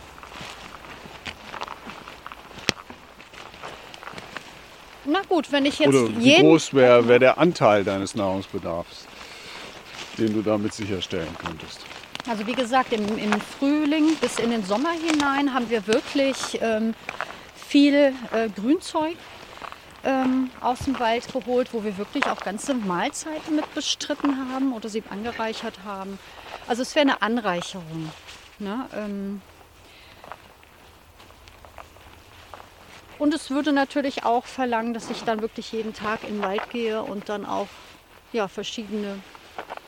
Na 5.05 5.21
gut, 5.29 5.53
wenn 5.53 5.67
ich 5.67 5.79
jetzt 5.79 5.89
Oder 5.89 6.17
wie 6.17 6.31
jeden, 6.31 6.43
groß 6.43 6.75
wäre 6.75 7.07
wär 7.07 7.19
der 7.19 7.39
Anteil 7.39 7.85
deines 7.85 8.15
Nahrungsbedarfs, 8.15 9.07
den 10.19 10.33
du 10.33 10.43
damit 10.43 10.75
sicherstellen 10.75 11.29
könntest? 11.39 11.81
Also 12.29 12.45
wie 12.47 12.55
gesagt, 12.55 12.93
im, 12.93 13.07
im 13.19 13.33
Frühling 13.59 14.17
bis 14.21 14.39
in 14.41 14.51
den 14.51 14.65
Sommer 14.65 14.91
hinein 14.91 15.55
haben 15.55 15.71
wir 15.71 15.87
wirklich 15.87 16.37
ähm, 16.61 16.95
viel 17.55 17.95
äh, 17.95 18.49
Grünzeug 18.49 19.17
ähm, 20.07 20.51
aus 20.61 20.79
dem 20.81 20.99
Wald 21.01 21.31
geholt, 21.33 21.69
wo 21.73 21.85
wir 21.85 21.99
wirklich 21.99 22.25
auch 22.27 22.41
ganze 22.41 22.75
Mahlzeiten 22.75 23.57
mit 23.57 23.75
bestritten 23.75 24.39
haben 24.51 24.73
oder 24.73 24.89
sie 24.89 25.03
angereichert 25.11 25.81
haben. 25.85 26.19
Also 26.69 26.83
es 26.83 26.95
wäre 26.95 27.03
eine 27.03 27.23
Anreicherung. 27.23 28.11
Ne? 28.59 28.87
Ähm, 28.97 29.43
und 33.19 33.35
es 33.35 33.51
würde 33.51 33.73
natürlich 33.73 34.25
auch 34.25 34.47
verlangen, 34.47 34.95
dass 34.95 35.11
ich 35.11 35.23
dann 35.25 35.41
wirklich 35.41 35.73
jeden 35.73 35.93
Tag 35.93 36.23
in 36.23 36.37
den 36.37 36.43
Wald 36.43 36.71
gehe 36.71 37.03
und 37.03 37.29
dann 37.29 37.45
auch 37.45 37.69
ja, 38.33 38.47
verschiedene 38.47 39.19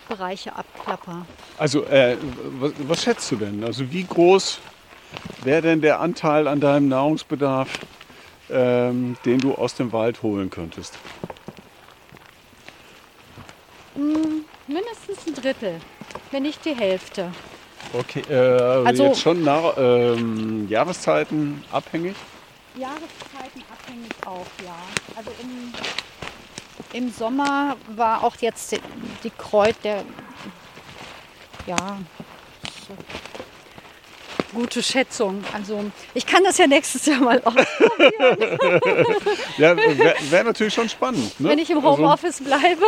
Bereiche 0.08 0.56
abklapper. 0.56 1.26
Also, 1.58 1.84
äh, 1.84 2.16
was, 2.58 2.72
was 2.78 3.02
schätzt 3.02 3.30
du 3.30 3.36
denn? 3.36 3.62
Also, 3.62 3.90
wie 3.92 4.04
groß 4.04 4.58
wäre 5.42 5.62
denn 5.62 5.82
der 5.82 6.00
Anteil 6.00 6.48
an 6.48 6.60
deinem 6.60 6.88
Nahrungsbedarf, 6.88 7.68
ähm, 8.50 9.16
den 9.24 9.38
du 9.38 9.54
aus 9.54 9.74
dem 9.74 9.92
Wald 9.92 10.22
holen 10.22 10.50
könntest? 10.50 10.94
Mindestens 14.66 15.26
ein 15.26 15.34
Drittel, 15.34 15.80
wenn 16.30 16.42
nicht 16.42 16.64
die 16.64 16.74
Hälfte. 16.74 17.32
Okay, 17.92 18.22
äh, 18.28 18.34
Also- 18.86 19.04
jetzt 19.04 19.20
schon 19.20 19.42
nach 19.42 19.74
ähm, 19.76 20.68
Jahreszeiten 20.68 21.64
abhängig? 21.72 22.14
Jahreszeiten 22.76 23.62
abhängig 23.72 24.10
auch, 24.26 24.46
ja. 24.64 24.76
Also 25.16 25.30
im, 25.42 25.72
im 26.92 27.10
Sommer 27.10 27.76
war 27.96 28.22
auch 28.22 28.36
jetzt 28.40 28.70
die, 28.72 28.80
die 29.24 29.30
Kreuz, 29.30 29.74
der, 29.82 30.04
ja, 31.66 31.76
so 32.86 32.94
gute 34.54 34.82
Schätzung. 34.82 35.42
Also 35.54 35.84
ich 36.14 36.26
kann 36.26 36.42
das 36.44 36.58
ja 36.58 36.66
nächstes 36.66 37.06
Jahr 37.06 37.20
mal 37.20 37.40
aus, 37.44 37.54
Ja, 39.58 39.76
wäre 39.76 40.14
wär 40.30 40.44
natürlich 40.44 40.74
schon 40.74 40.88
spannend. 40.88 41.38
Ne? 41.40 41.50
wenn 41.50 41.58
ich 41.58 41.70
im 41.70 41.78
Also- 41.78 41.90
Homeoffice 41.98 42.40
bleibe. 42.42 42.82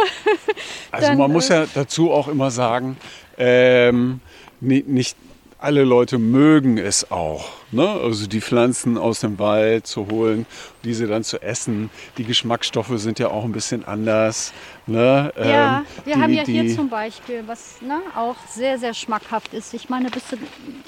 Also 0.91 1.07
Dann, 1.09 1.19
man 1.19 1.33
muss 1.33 1.51
äh, 1.51 1.61
ja 1.61 1.67
dazu 1.75 2.11
auch 2.13 2.29
immer 2.29 2.51
sagen, 2.51 2.97
ähm, 3.39 4.21
ni- 4.61 4.85
nicht 4.87 5.17
alle 5.61 5.85
Leute 5.85 6.19
mögen 6.19 6.79
es 6.79 7.11
auch. 7.11 7.51
Ne? 7.71 7.87
Also 7.89 8.27
die 8.27 8.41
Pflanzen 8.41 8.97
aus 8.99 9.21
dem 9.21 9.39
Wald 9.39 9.87
zu 9.87 10.09
holen, 10.11 10.47
diese 10.85 11.07
dann 11.07 11.23
zu 11.25 11.43
essen. 11.43 11.91
Die 12.19 12.25
Geschmacksstoffe 12.25 12.93
sind 12.97 13.19
ja 13.19 13.29
auch 13.29 13.45
ein 13.45 13.53
bisschen 13.53 13.85
anders. 13.85 14.53
Ne? 14.87 15.33
Ja, 15.37 15.79
Ähm, 15.79 15.87
wir 16.05 16.15
die- 16.15 16.21
haben 16.23 16.33
ja 16.33 16.43
hier 16.45 16.75
zum 16.75 16.89
Beispiel, 16.89 17.43
was 17.47 17.81
ne, 17.83 18.01
auch 18.17 18.37
sehr, 18.49 18.79
sehr 18.79 18.95
schmackhaft 18.95 19.53
ist. 19.55 19.75
Ich 19.75 19.89
meine, 19.89 20.11
du, 20.11 20.19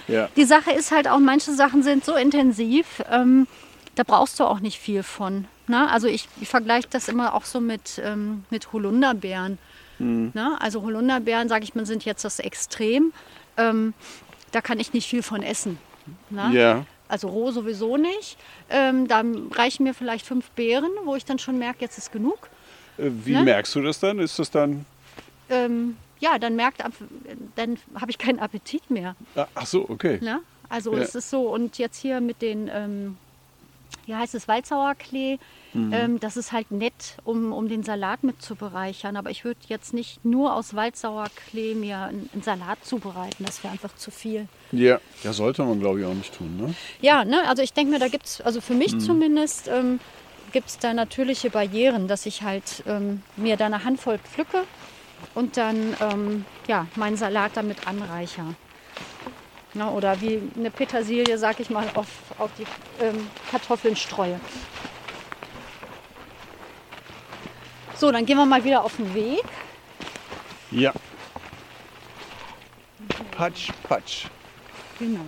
ja. 0.09 0.29
die 0.37 0.45
Sache 0.45 0.73
ist 0.73 0.91
halt 0.91 1.07
auch, 1.09 1.19
manche 1.19 1.53
Sachen 1.53 1.83
sind 1.83 2.05
so 2.05 2.15
intensiv, 2.17 3.03
ähm, 3.11 3.47
da 3.95 4.05
brauchst 4.05 4.41
du 4.41 4.45
auch 4.45 4.61
nicht 4.61 4.79
viel 4.79 5.03
von. 5.03 5.47
Ne? 5.69 5.91
Also 5.91 6.09
ich, 6.09 6.29
ich 6.41 6.49
vergleiche 6.49 6.89
das 6.91 7.09
immer 7.09 7.35
auch 7.35 7.45
so 7.45 7.61
mit, 7.61 8.01
ähm, 8.05 8.45
mit 8.51 8.73
Holunderbeeren. 8.73 9.59
Na, 10.05 10.57
also 10.59 10.83
Holunderbeeren, 10.83 11.49
sage 11.49 11.63
ich 11.63 11.77
mal, 11.77 11.87
sind 11.87 12.05
jetzt 12.05 12.25
das 12.25 12.41
Extrem. 12.41 13.13
Ähm, 13.57 13.95
da 14.53 14.61
kann 14.61 14.79
ich 14.81 14.93
nicht 14.93 15.09
viel 15.09 15.23
von 15.23 15.43
essen. 15.43 15.79
Na? 16.31 16.51
Ja. 16.53 16.87
Also 17.09 17.29
roh 17.29 17.51
sowieso 17.51 17.97
nicht. 17.97 18.39
Ähm, 18.71 19.07
da 19.09 19.23
reichen 19.53 19.85
mir 19.85 19.93
vielleicht 19.95 20.25
fünf 20.27 20.51
Beeren, 20.53 20.91
wo 21.05 21.15
ich 21.17 21.25
dann 21.25 21.39
schon 21.39 21.59
merke, 21.59 21.81
jetzt 21.81 21.99
ist 21.99 22.13
genug. 22.13 22.49
Äh, 22.99 23.11
Wie 23.25 23.33
Ne? 23.35 23.43
merkst 23.43 23.75
du 23.75 23.83
das 23.83 24.01
dann? 24.01 24.19
Ist 24.19 24.39
das 24.39 24.51
dann. 24.51 24.87
Ähm, 25.51 25.97
ja, 26.21 26.39
dann 26.39 26.57
merkt, 26.57 26.83
dann 27.57 27.79
habe 28.01 28.11
ich 28.11 28.19
keinen 28.19 28.39
Appetit 28.39 28.91
mehr. 28.91 29.15
Ah, 29.37 29.47
Ach 29.55 29.67
so, 29.67 29.89
okay. 29.91 30.19
Ne? 30.23 30.41
Also 30.69 30.95
Ja. 30.95 31.03
es 31.03 31.15
ist 31.15 31.29
so, 31.29 31.49
und 31.53 31.77
jetzt 31.79 31.99
hier 32.01 32.21
mit 32.21 32.41
den, 32.41 32.71
ähm, 32.73 33.17
wie 34.05 34.15
heißt 34.15 34.35
es, 34.35 34.49
Waldsauerklee, 34.49 35.39
Mhm. 35.75 35.93
ähm, 35.93 36.21
das 36.21 36.37
ist 36.37 36.53
halt 36.53 36.71
nett, 36.71 37.17
um, 37.25 37.53
um 37.53 37.69
den 37.69 37.83
Salat 37.83 38.25
mit 38.25 38.43
zu 38.43 38.57
bereichern. 38.57 39.17
Aber 39.17 39.31
ich 39.31 39.45
würde 39.45 39.61
jetzt 39.69 39.95
nicht 39.95 40.25
nur 40.25 40.55
aus 40.55 40.75
Waldsauerklee 40.75 41.75
mir 41.75 41.99
einen, 41.99 42.29
einen 42.33 42.43
Salat 42.43 42.85
zubereiten, 42.85 43.45
das 43.45 43.63
wäre 43.63 43.73
einfach 43.73 43.95
zu 43.95 44.11
viel. 44.11 44.49
Ja. 44.73 44.99
Ja, 45.23 45.33
sollte 45.33 45.63
man, 45.65 45.81
glaube 45.81 46.01
ich, 46.01 46.07
auch 46.07 46.15
nicht 46.15 46.35
tun. 46.35 46.57
Ne? 46.57 46.75
Ja, 47.01 47.25
ne, 47.25 47.47
also 47.47 47.63
ich 47.63 47.73
denke 47.73 47.93
mir, 47.93 47.99
da 47.99 48.09
gibt 48.09 48.27
es, 48.27 48.41
also 48.41 48.61
für 48.61 48.73
Mhm. 48.73 48.79
mich 48.79 48.99
zumindest, 48.99 49.69
ähm, 49.69 49.99
gibt 50.53 50.69
es 50.69 50.79
da 50.79 50.93
natürliche 50.93 51.49
Barrieren, 51.49 52.09
dass 52.09 52.27
ich 52.27 52.43
halt 52.43 52.83
ähm, 52.87 53.23
mir 53.37 53.57
da 53.57 53.67
eine 53.67 53.85
Handvoll 53.85 54.19
pflücke 54.19 54.65
und 55.35 55.57
dann 55.57 55.97
ähm, 56.01 56.45
ja, 56.69 56.87
meinen 56.97 57.17
Salat 57.17 57.53
damit 57.57 57.87
anreicher. 57.87 58.45
Na, 59.75 59.91
oder 59.91 60.21
wie 60.21 60.41
eine 60.57 60.71
Petersilie, 60.71 61.39
sag 61.39 61.59
ich 61.61 61.71
mal, 61.71 61.87
auf, 61.95 62.09
auf 62.39 62.51
die 62.59 62.67
ähm, 63.03 63.29
Kartoffeln 63.51 63.97
streue. 63.97 64.39
So, 67.95 68.11
dann 68.11 68.27
gehen 68.27 68.37
wir 68.37 68.45
mal 68.45 68.65
wieder 68.65 68.85
auf 68.85 68.97
den 68.97 69.15
Weg. 69.15 69.45
Ja. 70.71 70.93
Patsch, 73.31 73.71
patsch. 73.89 74.27
Genau. 74.99 75.21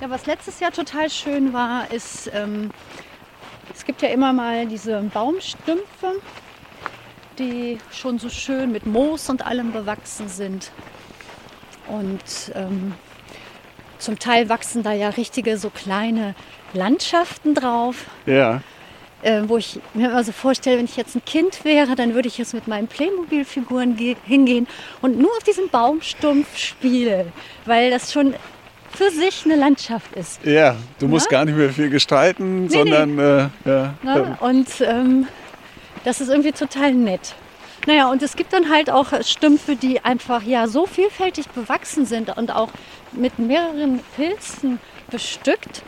Ja, 0.00 0.10
was 0.10 0.26
letztes 0.26 0.60
Jahr 0.60 0.72
total 0.72 1.10
schön 1.10 1.52
war, 1.52 1.90
ist, 1.90 2.30
ähm, 2.34 2.70
es 3.72 3.84
gibt 3.84 4.02
ja 4.02 4.08
immer 4.08 4.32
mal 4.32 4.66
diese 4.66 5.00
Baumstümpfe, 5.00 6.20
die 7.38 7.78
schon 7.90 8.18
so 8.18 8.28
schön 8.28 8.72
mit 8.72 8.86
Moos 8.86 9.28
und 9.28 9.46
allem 9.46 9.72
bewachsen 9.72 10.28
sind. 10.28 10.70
Und 11.88 12.52
ähm, 12.54 12.94
zum 13.98 14.18
Teil 14.18 14.48
wachsen 14.48 14.82
da 14.82 14.92
ja 14.92 15.08
richtige 15.10 15.56
so 15.58 15.70
kleine 15.70 16.34
Landschaften 16.74 17.54
drauf, 17.54 18.06
Ja. 18.26 18.62
äh, 19.22 19.42
wo 19.46 19.56
ich 19.58 19.78
mir 19.94 20.10
immer 20.10 20.24
so 20.24 20.32
vorstelle, 20.32 20.78
wenn 20.78 20.86
ich 20.86 20.96
jetzt 20.96 21.14
ein 21.14 21.24
Kind 21.24 21.64
wäre, 21.64 21.94
dann 21.94 22.14
würde 22.14 22.28
ich 22.28 22.38
jetzt 22.38 22.54
mit 22.54 22.66
meinen 22.66 22.88
Playmobil-Figuren 22.88 23.96
ge- 23.96 24.16
hingehen 24.24 24.66
und 25.02 25.18
nur 25.18 25.30
auf 25.36 25.42
diesem 25.44 25.68
Baumstumpf 25.68 26.56
spielen, 26.56 27.32
weil 27.66 27.90
das 27.90 28.12
schon 28.12 28.34
für 28.94 29.10
sich 29.10 29.44
eine 29.44 29.56
Landschaft 29.56 30.12
ist. 30.16 30.44
Ja, 30.44 30.76
du 30.98 31.08
musst 31.08 31.30
Ja? 31.30 31.38
gar 31.38 31.44
nicht 31.46 31.56
mehr 31.56 31.70
viel 31.70 31.88
gestalten, 31.90 32.64
Nee, 32.64 32.68
sondern 32.68 33.18
Äh, 33.18 33.48
ja. 33.64 33.94
Ne? 34.02 34.36
Und 34.40 34.68
ähm, 34.80 35.26
das 36.04 36.20
ist 36.20 36.28
irgendwie 36.28 36.52
total 36.52 36.92
nett. 36.92 37.34
Naja, 37.86 38.10
und 38.10 38.22
es 38.22 38.36
gibt 38.36 38.52
dann 38.52 38.70
halt 38.70 38.90
auch 38.90 39.12
Stümpfe, 39.22 39.74
die 39.74 40.04
einfach 40.04 40.42
ja 40.44 40.68
so 40.68 40.86
vielfältig 40.86 41.48
bewachsen 41.48 42.06
sind 42.06 42.36
und 42.36 42.54
auch 42.54 42.68
mit 43.10 43.38
mehreren 43.40 44.00
Pilzen 44.14 44.78
bestückt, 45.10 45.82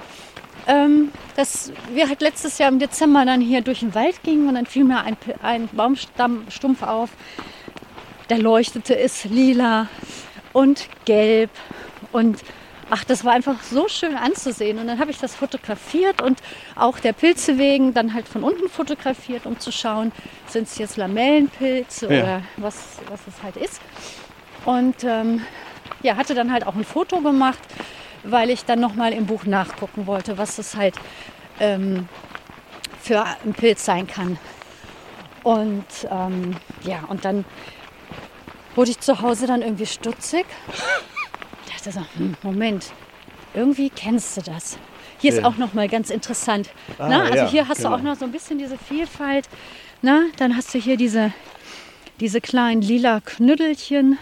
ähm, 0.67 1.13
dass 1.37 1.73
wir 1.93 2.09
halt 2.09 2.21
letztes 2.21 2.59
Jahr 2.59 2.69
im 2.71 2.81
Dezember 2.81 3.25
dann 3.25 3.41
hier 3.41 3.61
durch 3.61 3.81
den 3.81 3.95
Wald 3.95 4.23
gingen 4.25 4.49
und 4.49 4.55
dann 4.55 4.67
fiel 4.67 4.85
mir 4.85 5.03
ein, 5.03 5.17
ein 5.43 5.69
Baumstammstumpf 5.69 6.83
auf. 6.83 7.11
Der 8.29 8.39
leuchtete, 8.39 8.95
ist 8.95 9.27
lila 9.27 9.89
und 10.53 10.89
gelb 11.05 11.51
und 12.11 12.39
ach, 12.91 13.05
das 13.05 13.25
war 13.25 13.33
einfach 13.33 13.63
so 13.63 13.89
schön 13.89 14.17
anzusehen. 14.17 14.79
Und 14.79 14.87
dann 14.87 14.99
habe 14.99 15.11
ich 15.11 15.19
das 15.19 15.35
fotografiert 15.35 16.23
und 16.23 16.41
auch 16.77 16.99
der 16.99 17.13
Pilze 17.13 17.59
wegen 17.59 17.95
dann 17.95 18.15
halt 18.15 18.29
von 18.29 18.43
unten 18.43 18.69
fotografiert, 18.69 19.47
um 19.47 19.59
zu 19.59 19.73
schauen, 19.73 20.13
sind 20.47 20.69
es 20.69 20.79
jetzt 20.79 20.97
Lamellenpilze 20.97 22.13
Ja. 22.13 22.23
oder 22.23 22.43
was, 22.57 22.99
was 23.09 23.21
es 23.27 23.43
halt 23.43 23.57
ist. 23.57 23.81
Und 24.65 25.05
ähm, 25.05 25.43
ja, 26.03 26.17
hatte 26.17 26.35
dann 26.35 26.53
halt 26.53 26.67
auch 26.67 26.75
ein 26.75 26.85
Foto 26.85 27.21
gemacht, 27.21 27.59
weil 28.23 28.51
ich 28.51 28.65
dann 28.65 28.81
nochmal 28.81 29.13
im 29.13 29.27
Buch 29.27 29.45
nachgucken 29.45 30.07
wollte, 30.07 30.39
was 30.39 30.59
es 30.59 30.77
halt 30.77 30.95
ähm, 31.61 32.09
für 33.01 33.23
ein 33.25 33.53
Pilz 33.55 33.85
sein 33.85 34.07
kann. 34.07 34.39
Und 35.43 35.85
ähm, 36.11 36.57
ja, 36.85 37.01
und 37.09 37.25
dann 37.27 37.45
wurde 38.75 38.91
ich 38.93 39.01
zu 39.01 39.21
Hause 39.21 39.47
dann 39.47 39.61
irgendwie 39.63 39.87
stutzig. 39.87 40.47
Dachte 41.85 42.01
so, 42.01 42.19
hm, 42.19 42.35
Moment, 42.43 42.93
irgendwie 43.55 43.91
kennst 43.91 44.37
du 44.37 44.43
das. 44.43 44.79
Hier 45.19 45.33
ist 45.33 45.39
Ja. 45.41 45.47
auch 45.47 45.57
noch 45.57 45.75
mal 45.75 45.89
ganz 45.89 46.11
interessant. 46.11 46.71
Ah, 46.99 47.07
Na, 47.09 47.23
also 47.25 47.37
ja, 47.37 47.49
hier 47.49 47.69
hast 47.69 47.79
genau. 47.79 47.91
du 47.91 47.95
auch 47.97 48.03
noch 48.03 48.17
so 48.17 48.25
ein 48.25 48.33
bisschen 48.33 48.59
diese 48.59 48.77
Vielfalt. 48.79 49.49
Na, 50.03 50.23
dann 50.37 50.57
hast 50.57 50.75
du 50.75 50.79
hier 50.79 50.97
diese, 50.97 51.33
diese 52.21 52.41
kleinen 52.41 52.83
lila 52.83 53.21
Knüttelchen. 53.21 54.19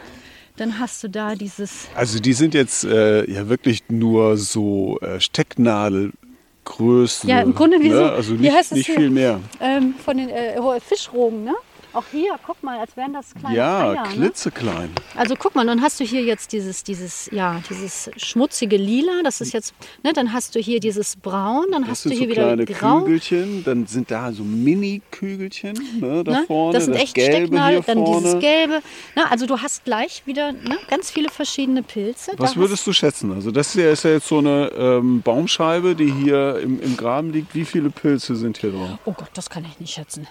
Dann 0.57 0.79
hast 0.79 1.03
du 1.03 1.09
da 1.09 1.35
dieses 1.35 1.89
Also 1.95 2.21
die 2.21 2.35
sind 2.35 2.53
jetzt 2.55 2.85
äh, 2.85 3.29
ja 3.31 3.49
wirklich 3.49 3.83
nur 3.89 4.37
so 4.37 4.99
äh, 5.01 5.19
Stecknadelgröße. 5.19 7.27
Ja, 7.27 7.41
im 7.41 7.55
Grunde 7.55 7.81
wie 7.81 7.89
ne? 7.89 7.97
so- 7.97 8.05
Also 8.05 8.39
wie 8.39 8.43
nicht, 8.43 8.55
heißt 8.55 8.73
es 8.73 8.79
nicht 8.79 8.87
hier? 8.87 8.97
viel 8.97 9.11
mehr. 9.11 9.41
ähm, 9.61 9.95
von 10.05 10.19
den 10.19 10.29
äh, 10.29 10.55
Fischrogen, 10.81 11.45
ne? 11.45 11.55
Auch 11.95 12.05
hier, 12.11 12.35
guck 12.47 12.63
mal, 12.63 12.79
als 12.79 12.97
wären 12.97 13.13
das 13.13 13.35
kleine 13.35 13.55
Ja, 13.57 13.91
Eier. 13.91 14.03
Ne? 14.05 14.09
klitzeklein. 14.15 14.91
Also 15.15 15.35
guck 15.39 15.55
mal, 15.55 15.67
dann 15.67 15.83
hast 15.83 16.01
du 16.01 16.05
hier 16.05 16.23
jetzt 16.23 16.53
dieses, 16.53 16.83
dieses, 16.85 17.29
ja, 17.33 17.61
dieses 17.69 18.11
schmutzige 18.17 18.77
Lila, 18.79 19.21
das 19.25 19.41
ist 19.43 19.53
jetzt, 19.53 19.75
ne, 20.03 20.13
dann 20.15 20.33
hast 20.33 20.55
du 20.55 20.59
hier 20.61 20.81
dieses 20.81 21.17
Braun, 21.17 21.67
dann 21.71 21.83
Das 21.83 21.91
hast 21.91 22.05
du 22.07 22.11
hier 22.11 22.21
so 22.21 22.29
wieder 22.31 22.43
kleine 22.45 22.65
Grau. 22.65 23.01
Kügelchen, 23.01 23.63
dann 23.65 23.87
sind 23.87 24.11
da 24.11 24.33
so 24.33 24.43
Mini-Kügelchen 24.43 26.01
ne, 26.01 26.25
da 26.25 26.33
Ne? 26.33 26.45
vorne, 26.47 26.73
das 26.75 26.85
sind 26.87 26.95
das 26.95 27.03
echt 27.03 27.15
Gelbe 27.15 27.37
Stecknadel, 27.49 27.75
hier 27.75 27.83
dann 27.95 28.05
vorne. 28.05 28.21
dieses 28.27 28.41
Gelbe. 28.41 28.81
Na, 29.15 29.25
also 29.31 29.47
du 29.47 29.59
hast 29.61 29.85
gleich 29.85 30.23
wieder 30.27 30.53
ne, 30.53 30.79
ganz 30.89 31.11
viele 31.11 31.29
verschiedene 31.29 31.83
Pilze. 31.83 32.33
Was 32.39 32.55
Da 32.55 32.61
würdest 32.61 32.87
du 32.87 32.93
schätzen? 32.93 33.33
Also 33.33 33.51
das 33.51 33.73
hier 33.73 33.91
ist 33.91 34.05
ja 34.05 34.13
jetzt 34.13 34.29
so 34.29 34.39
eine 34.39 34.71
ähm, 34.77 35.21
Baumscheibe, 35.23 35.95
die 35.95 36.11
hier 36.11 36.59
im, 36.61 36.81
im 36.81 36.97
Graben 36.97 37.33
liegt. 37.33 37.55
Wie 37.55 37.65
viele 37.67 37.91
Pilze 37.91 38.35
sind 38.37 38.57
hier 38.59 38.71
drauf? 38.73 38.99
oh 39.05 39.13
Gott, 39.13 39.29
das 39.35 39.51
kann 39.51 39.65
ich 39.71 39.79
nicht 39.79 39.93
schätzen. 39.93 40.27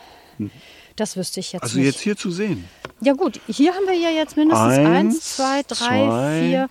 Das 0.95 1.15
wüsste 1.17 1.39
ich 1.39 1.53
jetzt 1.53 1.63
Also 1.63 1.77
nicht. 1.77 1.87
jetzt 1.87 1.99
hier 2.01 2.15
zu 2.17 2.31
sehen. 2.31 2.65
Ja 3.01 3.13
gut, 3.13 3.39
hier 3.47 3.73
haben 3.73 3.87
wir 3.87 3.95
ja 3.95 4.09
jetzt 4.09 4.37
mindestens 4.37 4.77
Eins, 4.77 4.87
eins, 4.87 5.35
zwei, 5.37 5.61
drei, 5.67 5.75
zwei. 6.07 6.41
vier, 6.41 6.69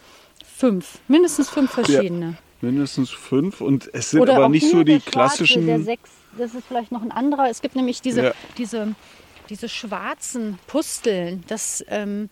fünf. 0.56 0.98
Mindestens 1.08 1.48
fünf 1.48 1.70
verschiedene. 1.70 2.36
Mindestens 2.60 3.10
fünf 3.10 3.60
und 3.60 3.88
es 3.94 4.10
sind 4.10 4.20
Oder 4.20 4.36
aber 4.36 4.48
nicht 4.48 4.68
so 4.70 4.82
die 4.84 4.92
der 4.92 5.00
Schwarze, 5.00 5.10
klassischen. 5.10 5.66
Der 5.66 5.80
sechs, 5.80 6.10
das 6.36 6.54
ist 6.54 6.66
vielleicht 6.68 6.92
noch 6.92 7.02
ein 7.02 7.10
anderer. 7.10 7.48
Es 7.48 7.62
gibt 7.62 7.74
nämlich 7.74 8.02
diese, 8.02 8.22
Ja. 8.26 8.32
diese, 8.58 8.94
diese 9.48 9.68
schwarzen 9.68 10.58
Pusteln. 10.66 11.42
Das, 11.48 11.82
ähm, 11.88 12.28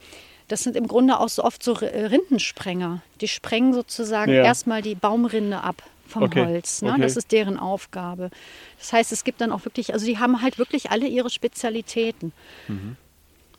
das 0.48 0.62
sind 0.62 0.76
im 0.76 0.86
Grunde 0.86 1.18
auch 1.18 1.28
so 1.30 1.42
oft 1.42 1.62
so 1.62 1.72
Rindensprenger. 1.72 3.02
Die 3.20 3.28
sprengen 3.28 3.72
sozusagen 3.72 4.32
Ja. 4.32 4.42
erstmal 4.44 4.82
die 4.82 4.94
Baumrinde 4.94 5.62
ab 5.62 5.82
vom 6.08 6.24
Okay, 6.24 6.44
Holz. 6.44 6.82
Ne? 6.82 6.90
okay. 6.92 7.02
Das 7.02 7.16
ist 7.16 7.30
deren 7.32 7.58
Aufgabe. 7.58 8.30
Das 8.78 8.92
heißt, 8.92 9.12
es 9.12 9.22
gibt 9.24 9.40
dann 9.40 9.52
auch 9.52 9.64
wirklich, 9.64 9.92
also 9.92 10.04
die 10.06 10.18
haben 10.18 10.42
halt 10.42 10.58
wirklich 10.58 10.90
alle 10.90 11.06
ihre 11.06 11.30
Spezialitäten. 11.30 12.32
Mhm. 12.66 12.96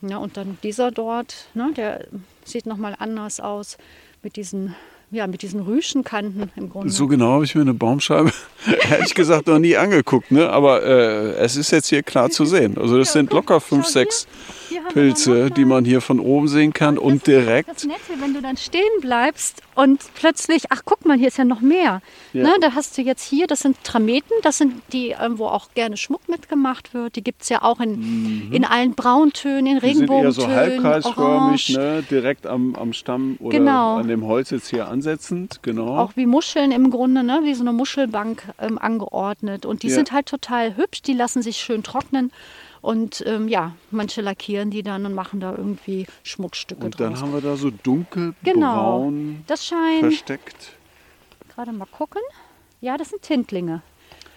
Ja, 0.02 0.18
und 0.18 0.38
dann 0.38 0.58
dieser 0.64 0.92
dort, 0.92 1.48
ne, 1.54 1.72
der 1.76 2.08
sieht 2.46 2.66
nochmal 2.66 2.96
anders 3.00 3.40
aus 3.40 3.78
mit 4.24 4.36
diesen, 4.38 4.76
ja, 5.12 5.28
mit 5.28 5.42
diesen 5.42 5.60
Rüschenkanten 5.62 6.52
im 6.56 6.70
Grunde. 6.70 6.90
So 6.90 7.08
genau 7.08 7.34
habe 7.34 7.46
ich 7.46 7.54
mir 7.56 7.62
eine 7.62 7.74
Baumscheibe 7.74 8.32
ehrlich 8.90 9.14
gesagt 9.14 9.48
noch 9.48 9.60
nie 9.60 9.76
angeguckt, 9.76 10.32
ne? 10.32 10.50
Aber 10.50 10.84
äh, 10.84 11.32
es 11.36 11.56
ist 11.58 11.72
jetzt 11.72 11.88
hier 11.88 12.02
klar 12.04 12.30
zu 12.30 12.46
sehen. 12.46 12.78
Also 12.78 12.98
das 12.98 13.10
Ja, 13.10 13.14
sind 13.14 13.30
guck, 13.30 13.36
locker 13.50 13.60
fünf, 13.62 13.88
sechs 13.88 14.26
Hier 14.26 14.59
Pilze, 14.94 15.52
die 15.52 15.66
man 15.66 15.86
hier 15.86 16.02
von 16.02 16.20
oben 16.20 16.48
sehen 16.48 16.74
kann 16.74 16.96
Das 16.96 17.04
und 17.04 17.14
ist 17.16 17.28
Das 17.28 17.34
direkt. 17.46 17.86
Nette, 17.86 18.00
wenn 18.22 18.34
du 18.34 18.42
dann 18.42 18.58
stehen 18.58 18.82
bleibst 19.02 19.62
und 19.76 20.02
plötzlich, 20.16 20.64
ach 20.70 20.82
guck 20.86 21.06
mal, 21.06 21.18
hier 21.18 21.28
ist 21.30 21.38
ja 21.38 21.46
noch 21.46 21.62
mehr. 21.62 22.02
Ja. 22.34 22.44
Ne, 22.44 22.50
da 22.62 22.74
hast 22.74 22.98
du 22.98 23.02
jetzt 23.02 23.24
hier, 23.24 23.48
das 23.48 23.60
sind 23.62 23.78
Trameten, 23.84 24.32
das 24.44 24.58
sind 24.58 24.74
die, 24.94 25.10
ähm, 25.20 25.38
wo 25.40 25.46
auch 25.48 25.70
gerne 25.74 25.98
Schmuck 25.98 26.28
mitgemacht 26.30 26.94
wird. 26.94 27.16
Die 27.16 27.24
gibt 27.24 27.42
es 27.44 27.50
ja 27.50 27.62
auch 27.62 27.80
in, 27.80 28.50
in 28.52 28.66
allen 28.66 28.94
Brauntönen, 28.94 29.66
in 29.66 29.76
Mhm. 29.76 29.80
Die 29.82 29.94
sind 29.96 30.10
eher 30.10 30.18
Regenbogentönen, 30.24 30.32
so 30.34 30.48
halbkreisförmig, 30.48 31.70
ne? 31.70 32.04
direkt 32.10 32.46
am, 32.48 32.76
am 32.76 32.94
Stamm 32.94 33.38
oder 33.40 33.58
Genau. 33.58 33.96
an 33.98 34.08
dem 34.08 34.26
Holz 34.26 34.50
jetzt 34.52 34.70
hier 34.70 34.88
ansetzend. 34.88 35.60
Genau. 35.62 35.98
Auch 35.98 36.12
wie 36.16 36.26
Muscheln 36.26 36.72
im 36.72 36.90
Grunde, 36.92 37.24
ne? 37.24 37.42
wie 37.44 37.54
so 37.54 37.62
eine 37.62 37.74
Muschelbank 37.74 38.44
ähm, 38.60 38.78
angeordnet. 38.78 39.66
Und 39.66 39.84
die 39.84 39.88
Ja. 39.88 39.96
sind 39.96 40.12
halt 40.12 40.26
total 40.28 40.76
hübsch, 40.78 41.02
die 41.02 41.14
lassen 41.14 41.42
sich 41.42 41.58
schön 41.58 41.84
trocknen. 41.84 42.32
Und 42.82 43.24
ähm, 43.28 43.48
ja, 43.50 43.74
manche 43.92 44.22
lackieren 44.22 44.72
die 44.72 44.84
dann 44.84 45.06
und 45.06 45.14
machen 45.14 45.40
da 45.42 45.52
irgendwie 45.56 46.06
Schmuckstücke 46.24 46.86
und 46.86 47.00
dann 47.00 47.20
haben 47.20 47.34
wir 47.34 47.42
da 47.42 47.56
so 47.58 47.70
dunkelbraun 47.72 48.34
Genau. 48.44 49.12
Das 49.48 49.66
scheint, 49.66 50.00
versteckt. 50.00 50.74
gerade 51.54 51.72
mal 51.74 51.86
gucken. 51.88 52.22
Ja, 52.82 52.96
das 52.98 53.10
sind 53.10 53.22
Tintlinge. 53.22 53.82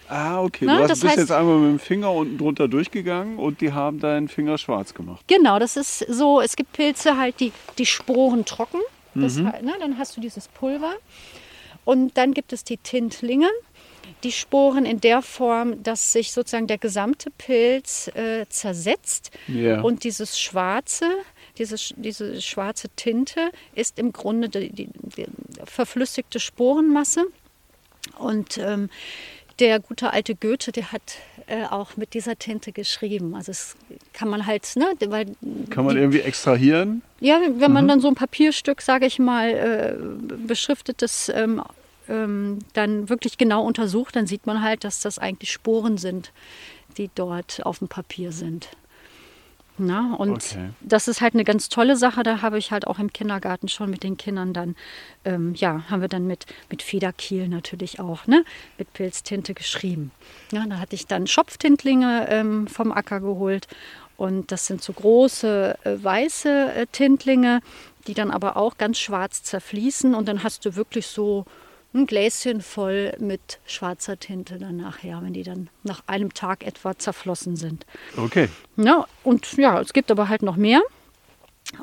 Ah, 0.09 0.43
okay. 0.43 0.65
Na, 0.67 0.77
du 0.79 0.83
hast, 0.83 0.91
das 0.91 1.01
bist 1.01 1.15
heißt- 1.15 1.21
jetzt 1.21 1.33
einmal 1.33 1.59
mit 1.59 1.71
dem 1.71 1.79
Finger 1.79 2.13
unten 2.13 2.37
drunter 2.37 2.67
durchgegangen 2.69 3.39
und 3.39 3.61
die 3.61 3.73
haben 3.73 4.01
deinen 4.01 4.29
Finger 4.29 4.59
schwarz 4.59 4.93
gemacht. 4.93 5.25
Genau, 5.29 5.59
das 5.61 5.77
ist 5.77 6.01
so, 6.01 6.41
es 6.41 6.57
gibt 6.57 6.73
Pilze 6.73 7.17
halt, 7.17 7.39
die, 7.41 7.53
die 7.79 7.87
Sporen 7.87 8.45
trocken. 8.45 8.81
Das, 9.15 9.37
Mhm. 9.37 9.53
halt, 9.53 9.63
ne, 9.63 9.73
dann 9.79 9.99
hast 9.99 10.17
du 10.17 10.21
dieses 10.21 10.49
Pulver. 10.49 10.93
Und 11.85 12.17
dann 12.19 12.35
gibt 12.35 12.53
es 12.53 12.65
die 12.65 12.77
Tintlinge. 12.77 13.49
Die 14.25 14.33
Sporen 14.33 14.87
in 14.87 15.01
der 15.01 15.23
Form, 15.23 15.83
dass 15.83 16.13
sich 16.13 16.33
sozusagen 16.33 16.67
der 16.67 16.79
gesamte 16.79 17.31
Pilz 17.31 18.09
äh, 18.15 18.47
zersetzt. 18.49 19.31
Ja. 19.49 19.81
Und 19.81 20.05
dieses 20.05 20.39
Schwarze, 20.39 21.07
diese, 21.59 21.77
diese 21.97 22.41
schwarze 22.41 22.89
Tinte 22.97 23.51
ist 23.75 23.99
im 23.99 24.13
Grunde 24.13 24.49
die, 24.49 24.71
die, 24.71 24.89
die 25.17 25.27
verflüssigte 25.65 26.41
Sporenmasse. 26.41 27.25
Und 28.19 28.59
ähm, 28.59 28.91
der 29.59 29.81
gute 29.81 30.13
alte 30.13 30.35
Goethe, 30.35 30.73
der 30.73 30.93
hat 30.93 31.19
äh, 31.47 31.65
auch 31.65 31.97
mit 31.97 32.15
dieser 32.15 32.39
Tinte 32.39 32.73
geschrieben. 32.73 33.35
Also 33.35 33.53
es 33.53 33.77
kann 34.13 34.29
man 34.29 34.47
halt, 34.47 34.69
ne, 34.77 34.87
weil 35.07 35.27
Kann 35.71 35.85
man 35.85 35.95
die, 35.95 36.01
irgendwie 36.01 36.21
extrahieren? 36.21 37.03
ja, 37.21 37.41
wenn 37.57 37.73
man 37.73 37.87
dann 37.87 38.01
so 38.01 38.09
ein 38.09 38.15
Papierstück, 38.15 38.83
sage 38.83 39.07
ich 39.07 39.19
mal, 39.19 39.51
äh, 39.51 40.47
beschriftetes 40.47 41.31
ähm, 41.35 41.63
ähm, 42.09 42.59
dann 42.73 43.09
wirklich 43.09 43.39
genau 43.39 43.65
untersucht, 43.65 44.17
dann 44.17 44.27
sieht 44.27 44.47
man 44.47 44.63
halt, 44.63 44.85
dass 44.85 45.01
das 45.01 45.19
eigentlich 45.19 45.53
Sporen 45.53 45.99
sind, 45.99 46.33
die 46.97 47.11
dort 47.15 47.65
auf 47.65 47.79
dem 47.79 47.89
Papier 47.89 48.33
sind. 48.33 48.69
Na, 49.79 50.15
und 50.15 50.33
Okay. 50.33 50.71
das 50.83 51.09
ist 51.09 51.23
halt 51.23 51.35
eine 51.35 51.45
ganz 51.45 51.69
tolle 51.71 51.97
Sache. 51.97 52.23
Da 52.23 52.43
habe 52.43 52.59
ich 52.59 52.71
halt 52.71 52.87
auch 52.87 52.99
im 52.99 53.13
Kindergarten 53.13 53.69
schon 53.69 53.89
mit 53.89 54.03
den 54.03 54.19
Kindern 54.19 54.53
dann, 54.53 54.77
ähm, 55.25 55.55
ja, 55.55 55.85
haben 55.89 56.03
wir 56.03 56.09
dann 56.09 56.27
mit, 56.27 56.45
mit 56.71 56.83
Federkiel 56.83 57.49
natürlich 57.49 57.99
auch, 57.99 58.27
ne, 58.27 58.45
mit 58.77 58.93
Pilztinte 58.93 59.55
geschrieben. 59.55 60.11
Ja, 60.53 60.65
da 60.69 60.79
hatte 60.79 60.95
ich 60.95 61.07
dann 61.07 61.27
Schopftintlinge 61.27 62.27
ähm, 62.29 62.67
vom 62.67 62.93
Acker 62.93 63.21
geholt. 63.21 63.67
Und 64.19 64.53
das 64.53 64.67
sind 64.67 64.83
so 64.83 64.93
große 64.93 65.79
äh, 65.85 66.05
weiße 66.05 66.75
äh, 66.75 66.87
Tintlinge, 66.93 67.61
die 68.07 68.15
dann 68.15 68.31
aber 68.31 68.57
auch 68.59 68.77
ganz 68.77 68.99
schwarz 68.99 69.43
zerfließen. 69.43 70.15
Und 70.15 70.29
dann 70.29 70.43
hast 70.45 70.65
du 70.67 70.77
wirklich 70.77 71.07
so 71.07 71.47
ein 71.95 72.07
Gläschen 72.07 72.63
voll 72.63 73.15
mit 73.19 73.61
schwarzer 73.67 74.19
Tinte 74.19 74.59
dann 74.59 74.77
nachher, 74.77 75.21
wenn 75.23 75.33
die 75.33 75.43
dann 75.43 75.69
nach 75.83 76.03
einem 76.07 76.33
Tag 76.33 76.67
etwa 76.67 76.99
zerflossen 76.99 77.57
sind. 77.57 77.87
Okay. 78.17 78.49
Ja, 78.77 79.07
und 79.25 79.53
ja, 79.57 79.81
es 79.81 79.93
gibt 79.93 80.11
aber 80.11 80.29
halt 80.29 80.43
noch 80.43 80.57
mehr. 80.57 80.81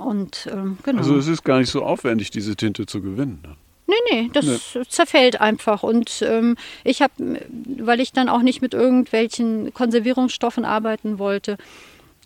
Und 0.04 0.48
ähm, 0.52 0.78
genau. 0.84 1.00
Also 1.00 1.16
es 1.18 1.28
ist 1.28 1.44
gar 1.44 1.60
nicht 1.60 1.70
so 1.70 1.84
aufwendig, 1.84 2.32
diese 2.32 2.56
Tinte 2.56 2.86
zu 2.86 3.02
gewinnen. 3.02 3.40
ne? 3.44 3.56
Nee, 3.90 3.96
nee, 4.12 4.30
das 4.32 4.78
zerfällt 4.88 5.42
einfach. 5.42 5.82
Und 5.82 6.22
ähm, 6.22 6.58
ich 6.84 7.02
habe, 7.02 7.14
weil 7.80 8.00
ich 8.00 8.14
dann 8.14 8.30
auch 8.30 8.44
nicht 8.44 8.62
mit 8.62 8.76
irgendwelchen 8.76 9.74
Konservierungsstoffen 9.74 10.64
arbeiten 10.64 11.18
wollte, 11.18 11.58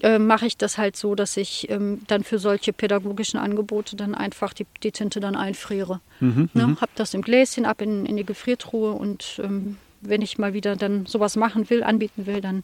äh, 0.03 0.19
mache 0.19 0.45
ich 0.45 0.57
das 0.57 0.77
halt 0.77 0.95
so, 0.95 1.15
dass 1.15 1.37
ich 1.37 1.69
ähm, 1.71 2.01
dann 2.07 2.23
für 2.23 2.37
solche 2.37 2.73
pädagogischen 2.73 3.39
Angebote 3.39 3.95
dann 3.95 4.13
einfach 4.13 4.53
die, 4.53 4.67
die 4.83 4.91
Tinte 4.91 5.19
dann 5.19 5.35
einfriere. 5.35 6.01
Mhm, 6.19 6.49
ne, 6.53 6.77
hab 6.79 6.93
das 6.95 7.13
im 7.15 7.21
Gläschen 7.23 7.65
ab 7.65 7.81
in, 7.81 8.05
in 8.05 8.17
die 8.17 8.25
Gefriertruhe 8.25 8.91
und 8.91 9.39
ähm, 9.43 9.77
wenn 10.01 10.21
ich 10.21 10.37
mal 10.37 10.53
wieder 10.53 10.75
dann 10.75 11.05
sowas 11.05 11.35
machen 11.37 11.69
will, 11.69 11.81
anbieten 11.83 12.25
will, 12.25 12.41
dann 12.41 12.63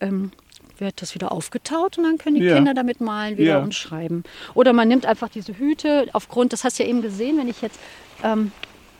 ähm, 0.00 0.32
wird 0.78 1.00
das 1.00 1.14
wieder 1.14 1.30
aufgetaut 1.30 1.96
und 1.98 2.04
dann 2.04 2.18
können 2.18 2.36
die 2.36 2.42
Ja. 2.44 2.56
Kinder 2.56 2.74
damit 2.74 3.00
malen 3.00 3.38
wieder 3.38 3.52
Ja. 3.52 3.58
und 3.62 3.72
schreiben. 3.74 4.24
Oder 4.54 4.72
man 4.72 4.88
nimmt 4.88 5.06
einfach 5.06 5.28
diese 5.28 5.56
Hüte 5.56 6.06
aufgrund, 6.12 6.52
das 6.52 6.64
hast 6.64 6.78
du 6.78 6.82
ja 6.82 6.88
eben 6.88 7.00
gesehen, 7.02 7.38
wenn 7.38 7.46
ich 7.48 7.62
jetzt 7.62 7.78
ähm, 8.24 8.50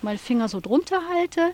meine 0.03 0.19
Finger 0.19 0.49
so 0.49 0.61
drunter 0.61 1.01
halte, 1.13 1.51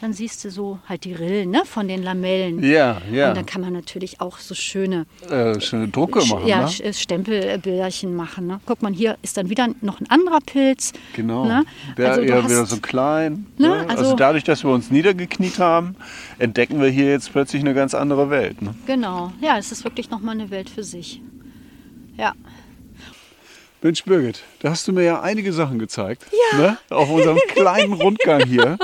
dann 0.00 0.12
siehst 0.12 0.44
du 0.44 0.50
so 0.50 0.78
halt 0.88 1.04
die 1.04 1.12
Rillen 1.12 1.50
ne, 1.50 1.62
von 1.64 1.88
den 1.88 2.02
Lamellen. 2.02 2.62
Ja, 2.62 3.00
ja. 3.12 3.28
Und 3.30 3.36
dann 3.36 3.46
kann 3.46 3.60
man 3.62 3.72
natürlich 3.72 4.20
auch 4.20 4.38
so 4.38 4.54
schöne 4.54 5.06
Äh, 5.28 5.60
schöne 5.60 5.88
Drucke 5.88 6.24
machen, 6.26 6.46
ja, 6.46 6.66
ne? 6.66 6.84
Äh, 6.84 6.92
Stempelbilderchen 6.92 8.14
machen. 8.14 8.46
Ne? 8.46 8.60
Guck 8.66 8.82
mal, 8.82 8.92
hier 8.92 9.16
ist 9.22 9.36
dann 9.36 9.50
wieder 9.50 9.68
noch 9.80 10.00
ein 10.00 10.08
anderer 10.10 10.38
Pilz. 10.40 10.92
Genau. 11.14 11.44
Ne? 11.44 11.64
Der 11.96 12.10
Also 12.10 12.20
eher 12.22 12.44
wieder 12.44 12.66
so 12.66 12.76
klein. 12.78 13.46
Ne, 13.58 13.68
Ne? 13.68 13.74
Also, 13.88 14.04
also- 14.04 14.16
dadurch, 14.16 14.44
dass 14.44 14.64
wir 14.64 14.70
uns 14.70 14.90
niedergekniet 14.90 15.58
haben, 15.58 15.96
entdecken 16.38 16.80
wir 16.80 16.88
hier 16.88 17.10
jetzt 17.10 17.32
plötzlich 17.32 17.62
eine 17.62 17.74
ganz 17.74 17.94
andere 17.94 18.30
Welt. 18.30 18.62
Ne? 18.62 18.74
Genau, 18.86 19.32
ja, 19.40 19.58
es 19.58 19.72
ist 19.72 19.84
wirklich 19.84 20.10
nochmal 20.10 20.34
eine 20.36 20.50
Welt 20.50 20.70
für 20.70 20.84
sich. 20.84 21.20
Ja, 22.16 22.32
Mensch, 23.80 24.04
Birgit, 24.04 24.42
da 24.60 24.70
hast 24.70 24.88
du 24.88 24.92
mir 24.92 25.04
ja 25.04 25.20
einige 25.20 25.52
Sachen 25.52 25.78
gezeigt. 25.78 26.26
Ne? 26.56 26.78
Auf 26.90 27.08
unserem 27.10 27.38
kleinen 27.48 27.92
Rundgang 27.92 28.44
hier. 28.44 28.76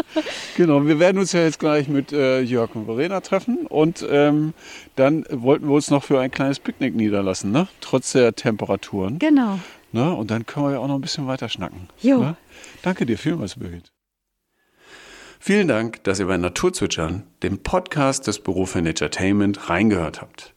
Genau, 0.56 0.86
wir 0.86 1.00
werden 1.00 1.18
uns 1.18 1.32
ja 1.32 1.42
jetzt 1.42 1.58
gleich 1.58 1.88
mit 1.88 2.12
äh, 2.12 2.40
Jörg 2.40 2.74
und 2.76 2.84
Verena 2.84 3.20
treffen 3.20 3.66
und 3.66 4.06
ähm, 4.08 4.54
dann 4.94 5.24
wollten 5.30 5.66
wir 5.66 5.74
uns 5.74 5.90
noch 5.90 6.04
für 6.04 6.20
ein 6.20 6.30
kleines 6.30 6.60
Picknick 6.60 6.94
niederlassen, 6.94 7.50
ne? 7.50 7.66
trotz 7.80 8.12
der 8.12 8.34
Temperaturen. 8.36 9.18
genau. 9.18 9.58
Ne? 9.90 10.12
Und 10.12 10.30
dann 10.30 10.44
können 10.44 10.66
wir 10.66 10.72
ja 10.72 10.78
auch 10.78 10.88
noch 10.88 10.96
ein 10.96 11.00
bisschen 11.00 11.26
weiter 11.26 11.48
schnacken. 11.48 11.88
Jo. 12.00 12.18
Ne? 12.18 12.36
Danke 12.82 13.06
dir 13.06 13.16
vielmals, 13.16 13.56
Birgit. 13.56 13.92
Vielen 15.38 15.68
Dank, 15.68 16.02
dass 16.04 16.20
ihr 16.20 16.26
bei 16.26 16.36
Naturzwitschern, 16.36 17.24
dem 17.42 17.62
Podcast 17.62 18.26
des 18.26 18.38
Büro 18.40 18.66
für 18.66 18.78
Entertainment, 18.78 19.68
reingehört 19.68 20.20
habt. 20.20 20.53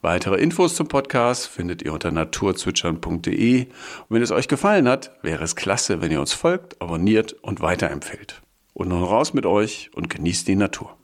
Weitere 0.00 0.36
Infos 0.36 0.76
zum 0.76 0.86
Podcast 0.86 1.48
findet 1.48 1.82
ihr 1.82 1.92
unter 1.92 2.12
naturzwitschern.de. 2.12 3.62
Und 3.62 3.70
wenn 4.08 4.22
es 4.22 4.30
euch 4.30 4.46
gefallen 4.46 4.88
hat, 4.88 5.10
wäre 5.22 5.42
es 5.42 5.56
klasse, 5.56 6.00
wenn 6.00 6.12
ihr 6.12 6.20
uns 6.20 6.32
folgt, 6.32 6.80
abonniert 6.80 7.32
und 7.32 7.60
weiterempfehlt. 7.60 8.40
Und 8.74 8.90
nun 8.90 9.02
raus 9.02 9.34
mit 9.34 9.44
euch 9.44 9.90
und 9.94 10.08
genießt 10.08 10.46
die 10.46 10.54
Natur. 10.54 10.97